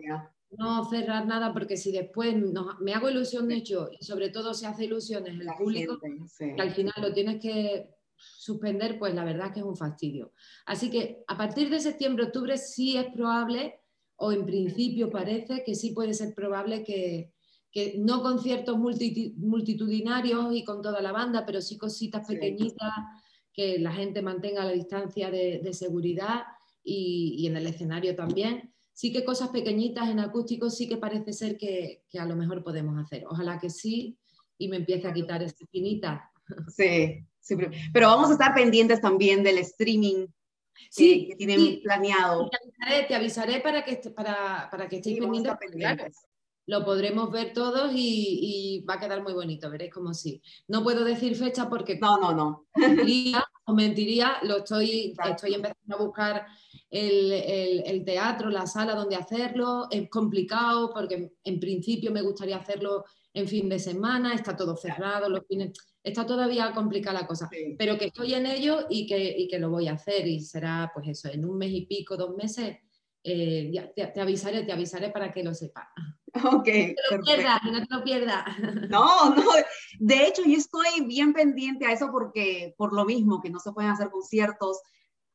no 0.52 0.86
cerrar 0.90 1.26
nada 1.26 1.52
porque 1.52 1.76
si 1.76 1.92
después 1.92 2.38
me 2.80 2.94
hago 2.94 3.10
ilusiones 3.10 3.64
yo 3.64 3.90
y 4.00 4.06
sobre 4.06 4.30
todo 4.30 4.54
se 4.54 4.68
hace 4.68 4.86
ilusiones 4.86 5.38
el 5.42 5.48
público, 5.58 6.00
que 6.00 6.62
al 6.62 6.72
final 6.72 6.94
lo 7.02 7.12
tienes 7.12 7.42
que 7.42 7.90
suspender, 8.38 9.00
pues 9.00 9.14
la 9.14 9.24
verdad 9.24 9.48
es 9.48 9.54
que 9.54 9.60
es 9.60 9.66
un 9.66 9.78
fastidio. 9.78 10.34
Así 10.66 10.90
que 10.90 11.24
a 11.28 11.38
partir 11.38 11.70
de 11.70 11.80
septiembre, 11.80 12.26
octubre 12.26 12.58
sí 12.58 12.98
es 12.98 13.08
probable, 13.14 13.80
o 14.16 14.32
en 14.32 14.46
principio 14.46 15.10
parece 15.10 15.64
que 15.64 15.76
sí 15.76 15.92
puede 15.92 16.14
ser 16.14 16.34
probable 16.34 16.84
que, 16.84 17.32
no 17.98 18.22
conciertos 18.22 18.78
multitudinarios 18.78 20.54
y 20.54 20.64
con 20.64 20.84
toda 20.84 21.02
la 21.02 21.12
banda, 21.12 21.44
pero 21.44 21.60
sí 21.60 21.76
cositas 21.76 22.28
pequeñitas, 22.28 22.92
que 23.52 23.80
la 23.80 23.92
gente 23.92 24.22
mantenga 24.22 24.64
la 24.64 24.72
distancia 24.72 25.32
de, 25.32 25.74
seguridad 25.74 26.44
y, 26.84 27.36
y 27.40 27.48
en 27.48 27.58
el 27.58 27.66
escenario 27.66 28.16
también 28.16 28.74
sí 28.94 29.12
que 29.12 29.26
cosas 29.26 29.50
pequeñitas 29.50 30.10
en 30.10 30.20
acústico 30.20 30.70
sí 30.70 30.88
que 30.88 30.98
parece 30.98 31.34
ser 31.34 31.58
que, 31.58 32.04
a 32.18 32.26
lo 32.26 32.36
mejor 32.36 32.64
podemos 32.64 32.98
hacer. 32.98 33.26
Ojalá 33.28 33.60
que 33.60 33.70
sí 33.70 34.18
y 34.58 34.68
me 34.70 34.78
empiece 34.78 35.08
a 35.08 35.14
quitar 35.14 35.42
esta 35.44 35.64
espinita. 35.64 36.32
Sí, 36.70 37.26
pero 37.92 38.08
vamos 38.08 38.30
a 38.30 38.34
estar 38.34 38.54
pendientes 38.54 39.02
también 39.02 39.44
del 39.44 39.58
streaming 39.60 40.28
sí, 40.90 41.28
que 41.28 41.36
tienen 41.36 41.82
planeado. 41.82 42.50
Te 43.08 43.16
avisaré, 43.16 43.60
para 43.62 43.84
que, 43.84 43.98
para, 44.16 44.70
para 44.70 44.88
que 44.88 44.98
estéis 44.98 45.20
pendientes. 45.20 46.26
lo 46.66 46.86
podremos 46.86 47.32
ver 47.32 47.54
todos 47.54 47.92
y, 47.94 48.86
va 48.88 48.96
a 48.96 49.00
quedar 49.00 49.24
muy 49.24 49.34
bonito, 49.34 49.70
veréis 49.70 49.94
como 49.94 50.14
sí. 50.14 50.42
No 50.68 50.84
puedo 50.84 51.04
decir 51.04 51.36
fecha 51.36 51.70
porque... 51.70 51.98
No, 51.98 52.20
no, 52.20 52.34
no. 52.34 52.68
Mentiría, 52.76 53.44
o 53.66 53.74
mentiría, 53.74 54.38
lo 54.44 54.58
estoy, 54.58 55.16
estoy 55.26 55.56
empezando 55.56 55.96
a 55.96 56.04
buscar 56.04 56.46
el, 56.90 58.04
teatro, 58.06 58.50
la 58.50 58.68
sala 58.68 58.96
donde 58.96 59.16
hacerlo. 59.16 59.88
Es 59.90 60.10
complicado 60.10 60.92
porque 60.94 61.32
en 61.44 61.60
principio 61.60 62.12
me 62.12 62.22
gustaría 62.22 62.58
hacerlo 62.58 63.06
en 63.34 63.48
fin 63.48 63.68
de 63.68 63.80
semana, 63.80 64.34
está 64.34 64.56
todo 64.56 64.78
cerrado, 64.78 65.30
los 65.30 65.46
fines, 65.48 65.72
está 66.04 66.26
todavía 66.26 66.72
complicada 66.74 67.22
la 67.22 67.28
cosa, 67.28 67.50
pero 67.78 67.98
que 67.98 68.06
estoy 68.06 68.34
en 68.36 68.46
ello 68.46 68.86
y 68.90 69.08
que, 69.08 69.48
que, 69.50 69.60
lo 69.60 69.70
voy 69.70 69.88
a 69.88 69.94
hacer 69.94 70.28
y 70.28 70.40
será 70.42 70.92
pues 70.94 71.08
eso, 71.08 71.30
en 71.30 71.46
un 71.46 71.58
mes 71.58 71.72
y 71.72 71.86
pico, 71.86 72.16
dos 72.16 72.36
meses, 72.36 72.78
eh, 73.24 73.72
te, 73.96 74.22
avisaré, 74.22 74.64
te 74.64 74.74
avisaré 74.74 75.10
para 75.10 75.32
que 75.32 75.44
lo 75.44 75.54
sepas. 75.54 75.88
Ok. 76.36 76.44
No 76.52 76.64
te 76.64 77.18
lo 77.18 77.24
pierdas, 77.24 77.60
no 77.64 77.86
te 77.86 77.96
lo 77.96 78.04
pierdas. 78.04 78.44
No, 78.90 79.36
no, 79.36 79.44
de 80.00 80.28
hecho 80.28 80.42
yo 80.44 80.58
estoy 80.58 81.06
bien 81.06 81.32
pendiente 81.32 81.86
a 81.86 81.92
eso 81.92 82.10
porque 82.12 82.74
por 82.76 82.94
lo 82.94 83.06
mismo 83.06 83.40
que 83.40 83.52
no 83.52 83.60
se 83.60 83.72
pueden 83.72 83.92
hacer 83.92 84.10
conciertos, 84.10 84.82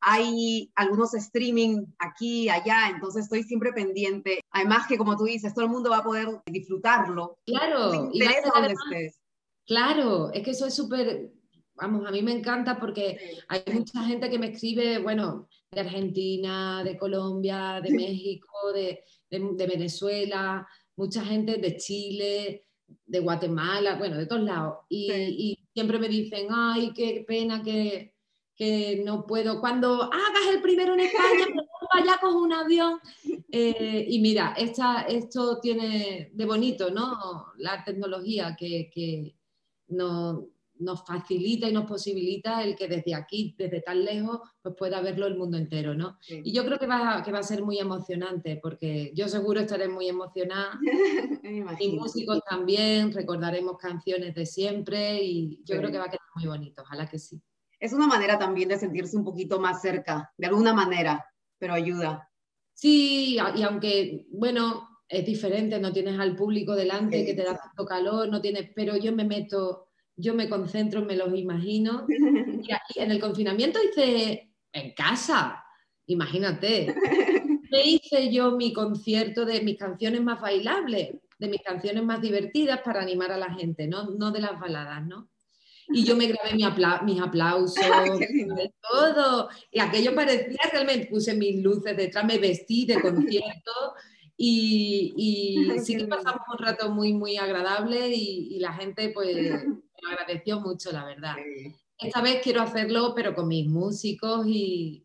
hay 0.01 0.71
algunos 0.75 1.15
streaming 1.15 1.87
aquí, 1.99 2.49
allá, 2.49 2.91
entonces 2.91 3.25
estoy 3.25 3.43
siempre 3.43 3.73
pendiente. 3.73 4.41
Además 4.51 4.87
que 4.87 4.99
como 4.99 5.17
tú 5.17 5.25
dices, 5.25 5.55
todo 5.55 5.65
el 5.65 5.71
mundo 5.71 5.91
va 5.91 5.99
a 5.99 6.05
poder 6.05 6.29
disfrutarlo. 6.47 7.39
Claro, 7.45 8.11
y 8.13 8.21
Claro, 9.67 10.33
es 10.33 10.43
que 10.43 10.53
eso 10.53 10.67
es 10.67 10.75
súper, 10.75 11.31
vamos, 11.75 12.07
a 12.07 12.11
mí 12.11 12.23
me 12.23 12.33
encanta 12.33 12.81
porque 12.81 13.37
hay 13.49 13.63
mucha 13.75 14.03
gente 14.05 14.31
que 14.31 14.39
me 14.39 14.49
escribe, 14.49 14.99
bueno, 14.99 15.47
de 15.71 15.81
Argentina, 15.81 16.83
de 16.83 16.97
Colombia, 16.97 17.81
de 17.83 17.91
México, 17.91 18.73
de, 18.73 19.05
Venezuela, 19.31 20.67
mucha 20.97 21.23
gente 21.23 21.59
de 21.59 21.77
Chile, 21.77 22.65
de 23.05 23.21
Guatemala, 23.21 23.97
bueno, 23.97 24.17
de 24.17 24.25
todos 24.25 24.43
lados. 24.43 24.79
y 24.89 25.59
siempre 25.75 25.99
me 25.99 26.09
dicen, 26.09 26.49
ay, 26.51 26.93
qué 26.95 27.25
pena 27.29 27.63
que 27.63 28.15
que 28.59 29.03
no 29.05 29.25
puedo. 29.25 29.61
Cuando 29.61 30.03
hagas 30.03 30.49
el 30.53 30.61
primero 30.61 30.95
en 30.95 31.01
España, 31.01 31.47
vaya 31.95 32.19
con 32.21 32.35
un 32.35 32.53
avión. 32.53 32.99
Eh, 33.51 34.05
y 34.09 34.19
mira, 34.21 34.55
esta, 34.59 35.03
esto 35.03 35.61
tiene 35.61 36.31
de 36.35 36.45
bonito, 36.45 36.91
¿no? 36.91 37.53
La 37.59 37.85
tecnología 37.85 38.57
que, 38.59 39.37
nos 40.81 41.05
facilita 41.05 41.69
y 41.69 41.73
nos 41.73 41.87
posibilita 41.87 42.63
el 42.63 42.77
que 42.77 42.87
desde 42.87 43.13
aquí, 43.13 43.55
desde 43.59 43.81
tan 43.81 44.05
lejos, 44.05 44.41
pues 44.63 44.77
pueda 44.77 45.01
verlo 45.01 45.27
el 45.27 45.37
mundo 45.37 45.57
entero, 45.57 45.95
¿no? 45.95 46.19
Y 46.29 46.53
yo 46.53 46.65
creo 46.65 46.79
que 46.79 46.87
va, 46.87 47.21
que 47.25 47.33
va 47.33 47.41
a 47.41 47.43
ser 47.43 47.65
muy 47.65 47.79
emocionante, 47.79 48.61
porque 48.63 49.11
yo 49.13 49.29
seguro 49.29 49.61
estaré 49.61 49.89
muy 49.89 50.09
emocionada. 50.09 50.79
y 51.81 51.93
músicos 51.93 52.41
también, 52.49 53.13
recordaremos 53.13 53.77
canciones 53.77 54.35
de 54.35 54.47
siempre 54.47 55.23
y 55.23 55.61
yo 55.65 55.79
creo 55.79 55.91
que 55.91 55.99
va 55.99 56.05
a 56.05 56.11
quedar 56.11 56.27
muy 56.37 56.47
bonito, 56.47 56.83
ojalá 56.83 57.09
que 57.09 57.19
sí 57.19 57.41
es 57.81 57.93
una 57.93 58.07
manera 58.07 58.39
también 58.39 58.69
de 58.69 58.79
sentirse 58.79 59.17
un 59.17 59.25
poquito 59.25 59.61
más 59.61 59.81
cerca, 59.81 60.33
de 60.37 60.47
alguna 60.47 60.75
manera, 60.75 61.25
pero 61.59 61.75
ayuda. 61.75 62.29
Sí, 62.75 63.39
y 63.57 63.63
aunque, 63.63 64.27
bueno, 64.31 64.89
es 65.09 65.25
diferente, 65.25 65.81
no 65.81 65.93
tienes 65.93 66.19
al 66.19 66.37
público 66.37 66.75
delante 66.75 67.25
que 67.25 67.35
te 67.35 67.43
da 67.43 67.57
tanto 67.57 67.85
calor, 67.87 68.29
no 68.29 68.41
tienes, 68.41 68.71
pero 68.75 68.97
yo 68.97 69.13
me 69.13 69.25
meto, 69.25 69.89
yo 70.17 70.35
me 70.35 70.49
concentro, 70.49 71.05
me 71.05 71.17
los 71.17 71.35
imagino. 71.35 72.07
Y 72.95 73.01
en 73.01 73.11
el 73.11 73.21
confinamiento 73.21 73.79
hice 73.83 74.53
en 74.73 74.93
casa, 74.93 75.65
imagínate. 76.07 76.95
me 77.71 77.83
hice 77.85 78.31
yo 78.31 78.53
mi 78.53 78.73
concierto 78.73 79.45
de 79.45 79.63
mis 79.63 79.79
canciones 79.79 80.23
más 80.23 80.41
bailables, 80.41 81.15
de 81.39 81.49
mis 81.49 81.63
canciones 81.63 82.03
más 82.03 82.21
divertidas 82.21 82.81
para 82.83 83.01
animar 83.01 83.33
a 83.33 83.39
la 83.39 83.55
gente, 83.55 83.87
no, 83.87 84.11
no 84.11 84.31
de 84.31 84.41
las 84.41 84.59
baladas, 84.59 85.07
¿no? 85.07 85.31
Y 85.91 86.05
yo 86.05 86.17
me 86.17 86.27
grabé 86.27 86.55
mis 86.55 86.65
aplausos, 87.23 87.77
de 87.77 88.73
todo. 88.81 89.49
Y 89.71 89.81
aquello 89.81 90.15
parecía 90.15 90.59
realmente, 90.73 91.07
puse 91.07 91.35
mis 91.35 91.63
luces 91.63 91.97
detrás, 91.97 92.25
me 92.25 92.39
vestí 92.39 92.85
de 92.87 93.01
concierto 93.01 93.73
y, 94.41 95.69
sí 95.85 95.97
que 95.97 96.07
pasamos 96.07 96.43
un 96.51 96.65
rato 96.65 96.91
muy, 96.91 97.13
muy 97.13 97.37
agradable 97.37 98.09
y, 98.15 98.59
la 98.61 98.73
gente 98.73 99.11
pues 99.11 99.37
me 100.03 100.13
agradeció 100.13 100.61
mucho, 100.61 100.93
la 100.93 101.05
verdad. 101.05 101.35
Esta 101.99 102.23
vez 102.23 102.41
quiero 102.43 102.63
hacerlo, 102.63 103.13
pero 103.15 103.35
con 103.35 103.49
mis 103.49 103.69
músicos 103.69 104.47
y, 104.47 105.05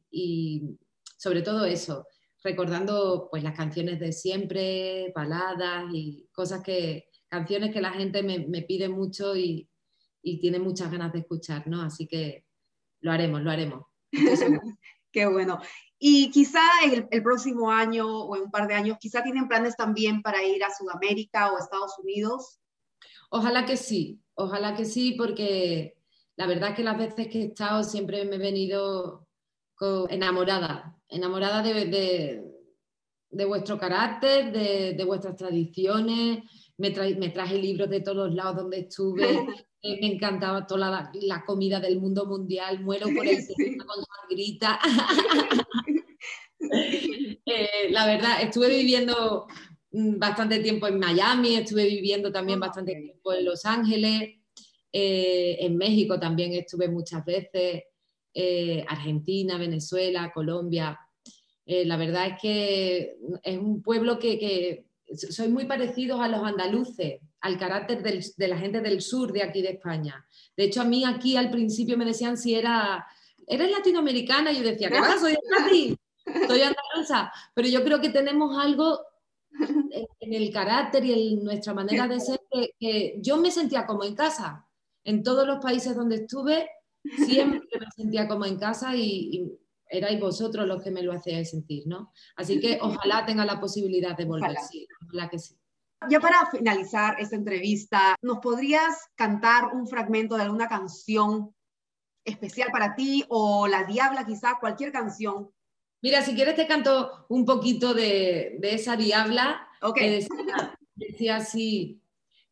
sobre 1.18 1.42
todo 1.42 1.66
eso, 1.66 2.06
recordando 2.44 3.30
pues 3.32 3.44
las 3.44 3.56
canciones 3.56 4.00
de 4.00 4.12
siempre, 4.12 5.12
baladas 5.16 5.86
y 5.92 6.28
cosas 6.34 6.62
que, 6.62 7.06
canciones 7.30 7.74
que 7.74 7.82
la 7.82 7.92
gente 7.92 8.22
me, 8.22 8.40
me 8.48 8.62
pide 8.62 8.90
mucho 8.90 9.36
y, 9.36 9.68
tiene 10.40 10.60
muchas 10.60 10.92
ganas 10.92 11.12
de 11.14 11.20
escuchar, 11.20 11.68
¿no? 11.68 11.82
Así 11.82 12.08
que 12.08 12.46
lo 13.02 13.12
haremos, 13.12 13.42
lo 13.42 13.52
haremos. 13.52 13.86
Qué 15.12 15.28
bueno. 15.28 15.60
Y 16.00 16.32
quizá 16.32 16.62
el, 16.84 17.08
el, 17.12 17.24
próximo 17.24 17.70
año 17.70 18.08
o 18.08 18.36
en 18.36 18.44
un 18.44 18.52
par 18.52 18.68
de 18.68 18.74
años, 18.74 18.98
quizá 19.00 19.22
tienen 19.22 19.48
planes 19.48 19.76
también 19.76 20.22
para 20.22 20.44
ir 20.44 20.64
a 20.64 20.74
Sudamérica 20.74 21.52
o 21.52 21.60
Estados 21.60 21.94
Unidos. 22.00 22.60
Ojalá 23.30 23.66
que 23.66 23.78
sí, 23.78 24.22
ojalá 24.36 24.76
que 24.76 24.86
sí, 24.86 25.14
porque 25.18 25.96
la 26.36 26.48
verdad 26.48 26.70
es 26.70 26.76
que 26.76 26.84
las 26.84 26.98
veces 26.98 27.28
que 27.28 27.42
he 27.42 27.46
estado 27.46 27.84
siempre 27.84 28.26
me 28.26 28.36
he 28.36 28.40
venido 28.40 29.28
enamorada, 30.10 30.98
enamorada 31.10 31.62
de, 31.62 32.44
de, 33.30 33.46
vuestro 33.46 33.78
carácter, 33.78 34.52
de, 34.52 35.04
vuestras 35.06 35.36
tradiciones. 35.36 36.44
Me, 36.78 36.90
me, 37.16 37.30
traje 37.30 37.58
libros 37.58 37.90
de 37.90 38.02
todos 38.02 38.18
los 38.18 38.36
lados 38.36 38.58
donde 38.58 38.80
estuve. 38.80 39.26
Eh, 39.86 40.00
me 40.00 40.14
encantaba 40.14 40.66
toda 40.66 41.12
la, 41.14 41.44
comida 41.46 41.82
del 41.82 42.00
mundo 42.00 42.26
mundial. 42.26 42.80
Muero 42.80 43.08
por 43.14 43.28
el 43.28 43.44
sí. 43.44 43.54
con 43.78 44.04
sangrita. 44.06 44.80
Eh, 47.46 47.92
la 47.92 48.06
verdad, 48.06 48.42
estuve 48.42 48.70
viviendo 48.70 49.48
mm, 49.92 50.18
bastante 50.18 50.60
tiempo 50.60 50.88
en 50.88 50.98
Miami, 50.98 51.56
estuve 51.56 51.86
viviendo 51.86 52.32
también 52.32 52.60
bastante 52.60 52.96
tiempo 52.96 53.34
en 53.34 53.46
Los 53.46 53.66
Ángeles. 53.66 54.40
Eh, 54.92 55.58
en 55.60 55.76
México 55.76 56.20
también 56.20 56.54
estuve 56.54 56.88
muchas 56.88 57.26
veces, 57.26 57.84
eh, 58.34 58.86
Argentina, 58.88 59.58
Venezuela, 59.58 60.32
Colombia. 60.34 60.98
La 61.66 61.98
verdad 61.98 62.28
es 62.28 62.42
que 62.42 63.16
es 63.44 63.58
un 63.58 63.82
pueblo 63.82 64.20
que, 64.20 64.40
que 64.40 64.86
soy 65.16 65.48
muy 65.48 65.66
parecidos 65.66 66.20
a 66.20 66.28
los 66.28 66.44
andaluces, 66.44 67.22
al 67.44 67.58
carácter 67.58 68.02
de 68.02 68.48
la 68.48 68.58
gente 68.58 68.80
del 68.80 69.02
sur 69.02 69.34
de 69.34 69.44
aquí 69.44 69.62
de 69.62 69.72
España. 69.72 70.26
De 70.56 70.64
hecho, 70.64 70.82
a 70.82 70.86
mí 70.86 71.04
aquí 71.06 71.36
al 71.36 71.52
principio 71.52 71.98
me 71.98 72.06
decían 72.06 72.38
si 72.38 72.56
era, 72.56 73.06
eres 73.46 73.70
latinoamericana, 73.70 74.52
y 74.52 74.58
yo 74.58 74.64
decía, 74.64 74.90
¿qué 74.90 75.00
pasa? 75.00 75.20
Soy 75.20 75.36
soy 76.48 76.62
andaluza, 76.62 77.34
pero 77.54 77.68
yo 77.68 77.84
creo 77.84 78.00
que 78.00 78.10
tenemos 78.10 78.58
algo 78.58 78.98
en, 80.22 80.34
el 80.34 80.54
carácter 80.54 81.04
y 81.04 81.34
en 81.34 81.44
nuestra 81.44 81.74
manera 81.74 82.08
de 82.08 82.22
ser 82.22 82.40
que 82.80 83.18
yo 83.20 83.36
me 83.38 83.52
sentía 83.52 83.86
como 83.86 84.06
en 84.06 84.16
casa 84.16 84.66
en 85.04 85.22
todos 85.22 85.46
los 85.46 85.60
países 85.60 85.98
donde 85.98 86.16
estuve, 86.16 86.70
siempre 87.26 87.60
me 87.78 87.92
sentía 87.94 88.26
como 88.26 88.46
en 88.46 88.58
casa 88.58 88.96
y, 88.96 89.52
erais 89.90 90.20
vosotros 90.20 90.66
los 90.66 90.82
que 90.82 90.90
me 90.90 91.04
lo 91.04 91.12
hacíais 91.12 91.52
sentir, 91.52 91.86
¿no? 91.86 92.14
Así 92.36 92.60
que 92.60 92.80
ojalá 92.82 93.26
tenga 93.28 93.46
la 93.46 93.60
posibilidad 93.60 94.18
de 94.18 94.26
volver, 94.26 94.56
sí, 94.72 94.88
ojalá 95.04 95.30
que 95.30 95.38
sí. 95.38 95.56
Ya 96.10 96.20
para 96.20 96.50
finalizar 96.52 97.16
esta 97.20 97.36
entrevista, 97.36 98.16
¿nos 98.22 98.40
podrías 98.40 99.10
cantar 99.16 99.74
un 99.74 99.88
fragmento 99.88 100.36
de 100.36 100.44
alguna 100.44 100.68
canción 100.68 101.54
especial 102.26 102.70
para 102.72 102.96
ti 102.96 103.26
o 103.30 103.68
La 103.68 103.84
Diabla 103.84 104.26
quizá, 104.26 104.58
cualquier 104.60 104.92
canción? 104.92 105.50
Mira, 106.02 106.22
si 106.22 106.36
quieres 106.36 106.56
te 106.56 106.68
canto 106.68 107.26
un 107.30 107.46
poquito 107.46 107.94
de, 107.94 108.60
esa 108.62 108.96
Diabla 108.96 109.68
okay. 109.82 110.10
decía, 110.10 110.78
decía 110.96 111.36
así, 111.38 112.03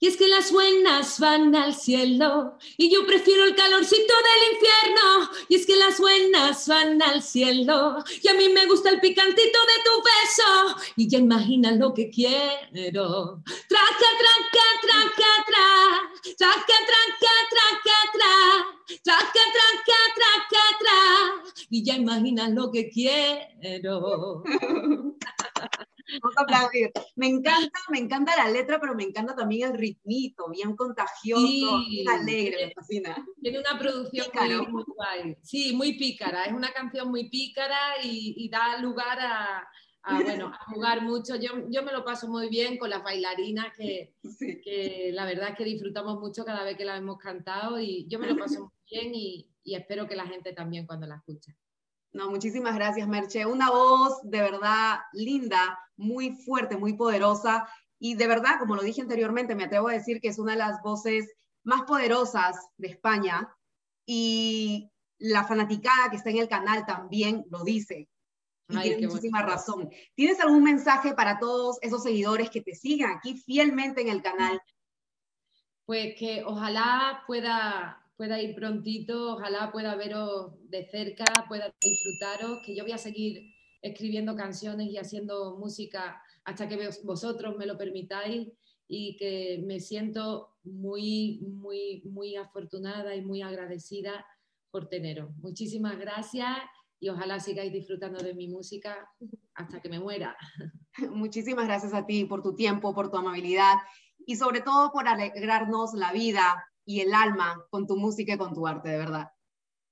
y 0.03 0.07
es 0.07 0.17
que 0.17 0.27
las 0.27 0.51
buenas 0.51 1.19
van 1.19 1.55
al 1.55 1.75
cielo 1.75 2.57
y 2.75 2.91
yo 2.91 3.05
prefiero 3.05 3.43
el 3.43 3.53
calorcito 3.53 4.13
del 4.15 4.53
infierno. 4.55 5.29
Y 5.47 5.55
es 5.57 5.67
que 5.67 5.75
las 5.75 5.99
buenas 5.99 6.67
van 6.67 6.99
al 7.03 7.21
cielo 7.21 8.03
y 8.19 8.27
a 8.27 8.33
mí 8.33 8.49
me 8.49 8.65
gusta 8.65 8.89
el 8.89 8.99
picantito 8.99 9.39
de 9.41 9.83
tu 9.85 9.91
beso. 10.01 10.75
Y 10.95 11.07
ya 11.07 11.19
imaginas 11.19 11.77
lo 11.77 11.93
que 11.93 12.09
quiero. 12.09 13.43
Traca, 13.69 14.09
traca, 14.17 14.65
traca, 14.81 15.31
tra. 15.45 15.69
Traca, 16.35 16.65
traca, 16.65 17.33
traca, 17.51 17.97
tra. 18.11 18.33
Traca, 19.03 19.43
traca, 19.53 19.99
traca, 20.15 20.63
tra. 20.79 20.99
Y 21.69 21.83
ya 21.83 21.93
imaginas 21.93 22.49
lo 22.49 22.71
que 22.71 22.89
quiero. 22.89 24.43
Vamos 26.21 26.37
a 26.37 26.41
aplaudir. 26.41 26.91
Me 27.15 27.27
encanta, 27.27 27.79
me 27.89 27.99
encanta 27.99 28.35
la 28.35 28.49
letra, 28.49 28.79
pero 28.79 28.95
me 28.95 29.03
encanta 29.03 29.35
también 29.35 29.71
el 29.71 29.77
ritmito, 29.77 30.49
bien 30.49 30.75
contagioso, 30.75 31.83
bien 31.89 32.09
alegre, 32.09 32.67
me 32.67 32.73
fascina. 32.73 33.25
Tiene 33.41 33.59
una 33.59 33.77
producción 33.77 34.27
muy, 34.71 34.83
guay. 34.87 35.37
Sí, 35.41 35.73
muy 35.73 35.97
pícara, 35.97 36.45
es 36.45 36.53
una 36.53 36.71
canción 36.71 37.09
muy 37.09 37.29
pícara 37.29 38.03
y, 38.03 38.49
da 38.49 38.77
lugar 38.79 39.17
a, 39.19 39.67
bueno, 40.23 40.47
a 40.47 40.65
jugar 40.73 41.01
mucho. 41.01 41.35
Yo, 41.35 41.69
yo, 41.69 41.83
me 41.83 41.93
lo 41.93 42.03
paso 42.03 42.27
muy 42.27 42.49
bien 42.49 42.77
con 42.77 42.89
las 42.89 43.03
bailarinas, 43.03 43.67
que, 43.77 44.15
que, 44.63 45.11
la 45.13 45.25
verdad 45.25 45.49
es 45.49 45.55
que 45.55 45.63
disfrutamos 45.63 46.19
mucho 46.19 46.43
cada 46.43 46.63
vez 46.63 46.75
que 46.75 46.85
la 46.85 46.97
hemos 46.97 47.17
cantado 47.17 47.79
y 47.79 48.07
yo 48.07 48.19
me 48.19 48.27
lo 48.27 48.37
paso 48.37 48.61
muy 48.61 48.71
bien 48.89 49.11
y, 49.13 49.49
y 49.63 49.75
espero 49.75 50.07
que 50.07 50.15
la 50.15 50.27
gente 50.27 50.53
también 50.53 50.85
cuando 50.85 51.07
la 51.07 51.15
escuche. 51.15 51.55
No, 52.13 52.29
muchísimas 52.29 52.75
gracias, 52.75 53.07
Merche. 53.07 53.45
Una 53.45 53.69
voz 53.69 54.19
de 54.23 54.41
verdad 54.41 54.99
linda, 55.13 55.79
muy 55.95 56.35
fuerte, 56.35 56.75
muy 56.75 56.93
poderosa. 56.93 57.67
Y 57.99 58.15
de 58.15 58.27
verdad, 58.27 58.59
como 58.59 58.75
lo 58.75 58.81
dije 58.81 59.01
anteriormente, 59.01 59.55
me 59.55 59.63
atrevo 59.63 59.87
a 59.87 59.93
decir 59.93 60.19
que 60.19 60.27
es 60.27 60.37
una 60.37 60.53
de 60.53 60.57
las 60.57 60.81
voces 60.81 61.31
más 61.63 61.83
poderosas 61.83 62.57
de 62.77 62.89
España. 62.89 63.49
Y 64.05 64.91
la 65.19 65.45
fanaticada 65.45 66.09
que 66.09 66.17
está 66.17 66.31
en 66.31 66.39
el 66.39 66.49
canal 66.49 66.85
también 66.85 67.45
lo 67.49 67.63
dice. 67.63 68.09
Y 68.67 68.79
tiene 68.79 69.07
muchísima 69.07 69.41
razón. 69.41 69.89
¿Tienes 70.15 70.39
algún 70.39 70.63
mensaje 70.63 71.13
para 71.13 71.39
todos 71.39 71.77
esos 71.81 72.03
seguidores 72.03 72.49
que 72.49 72.61
te 72.61 72.73
sigan 72.73 73.17
aquí 73.17 73.37
fielmente 73.37 74.01
en 74.01 74.09
el 74.09 74.21
canal? 74.21 74.61
Pues 75.85 76.15
que 76.17 76.43
ojalá 76.45 77.23
pueda 77.27 78.00
pueda 78.21 78.39
ir 78.39 78.53
prontito, 78.53 79.33
ojalá 79.33 79.71
pueda 79.71 79.95
veros 79.95 80.51
de 80.69 80.85
cerca, 80.85 81.25
pueda 81.47 81.73
disfrutaros, 81.81 82.59
que 82.63 82.75
yo 82.75 82.83
voy 82.83 82.91
a 82.91 82.99
seguir 82.99 83.51
escribiendo 83.81 84.35
canciones 84.35 84.91
y 84.91 84.99
haciendo 84.99 85.57
música 85.57 86.21
hasta 86.43 86.67
que 86.67 86.87
vosotros 87.03 87.57
me 87.57 87.65
lo 87.65 87.79
permitáis 87.79 88.47
y 88.87 89.17
que 89.17 89.63
me 89.65 89.79
siento 89.79 90.49
muy, 90.63 91.39
muy, 91.41 92.03
muy 92.05 92.35
afortunada 92.35 93.15
y 93.15 93.23
muy 93.23 93.41
agradecida 93.41 94.23
por 94.69 94.87
teneros. 94.87 95.35
Muchísimas 95.37 95.97
gracias 95.97 96.59
y 96.99 97.09
ojalá 97.09 97.39
sigáis 97.39 97.73
disfrutando 97.73 98.23
de 98.23 98.35
mi 98.35 98.47
música 98.47 99.09
hasta 99.55 99.81
que 99.81 99.89
me 99.89 99.99
muera. 99.99 100.37
Muchísimas 101.09 101.65
gracias 101.65 101.95
a 101.95 102.05
ti 102.05 102.25
por 102.25 102.43
tu 102.43 102.53
tiempo, 102.53 102.93
por 102.93 103.09
tu 103.09 103.17
amabilidad 103.17 103.77
y 104.27 104.35
sobre 104.35 104.61
todo 104.61 104.91
por 104.91 105.07
alegrarnos 105.07 105.95
la 105.95 106.13
vida 106.13 106.67
y 106.85 107.01
el 107.01 107.13
alma 107.13 107.65
con 107.69 107.87
tu 107.87 107.97
música 107.97 108.33
y 108.33 108.37
con 108.37 108.53
tu 108.53 108.67
arte, 108.67 108.89
de 108.89 108.97
verdad. 108.97 109.31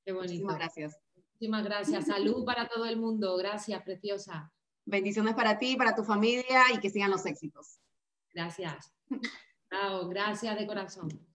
Qué 0.05 0.11
bonito. 0.11 0.31
Muchísimas 0.31 0.57
gracias. 0.57 0.99
Muchísimas 1.15 1.63
gracias. 1.63 2.05
Salud 2.05 2.45
para 2.45 2.67
todo 2.67 2.85
el 2.85 2.97
mundo. 2.97 3.37
Gracias, 3.37 3.81
preciosa. 3.83 4.51
Bendiciones 4.85 5.35
para 5.35 5.57
ti, 5.59 5.75
para 5.75 5.95
tu 5.95 6.03
familia 6.03 6.63
y 6.73 6.79
que 6.79 6.89
sigan 6.89 7.11
los 7.11 7.25
éxitos. 7.25 7.79
Gracias. 8.33 8.91
Chao, 9.69 10.07
gracias 10.09 10.57
de 10.57 10.67
corazón. 10.67 11.27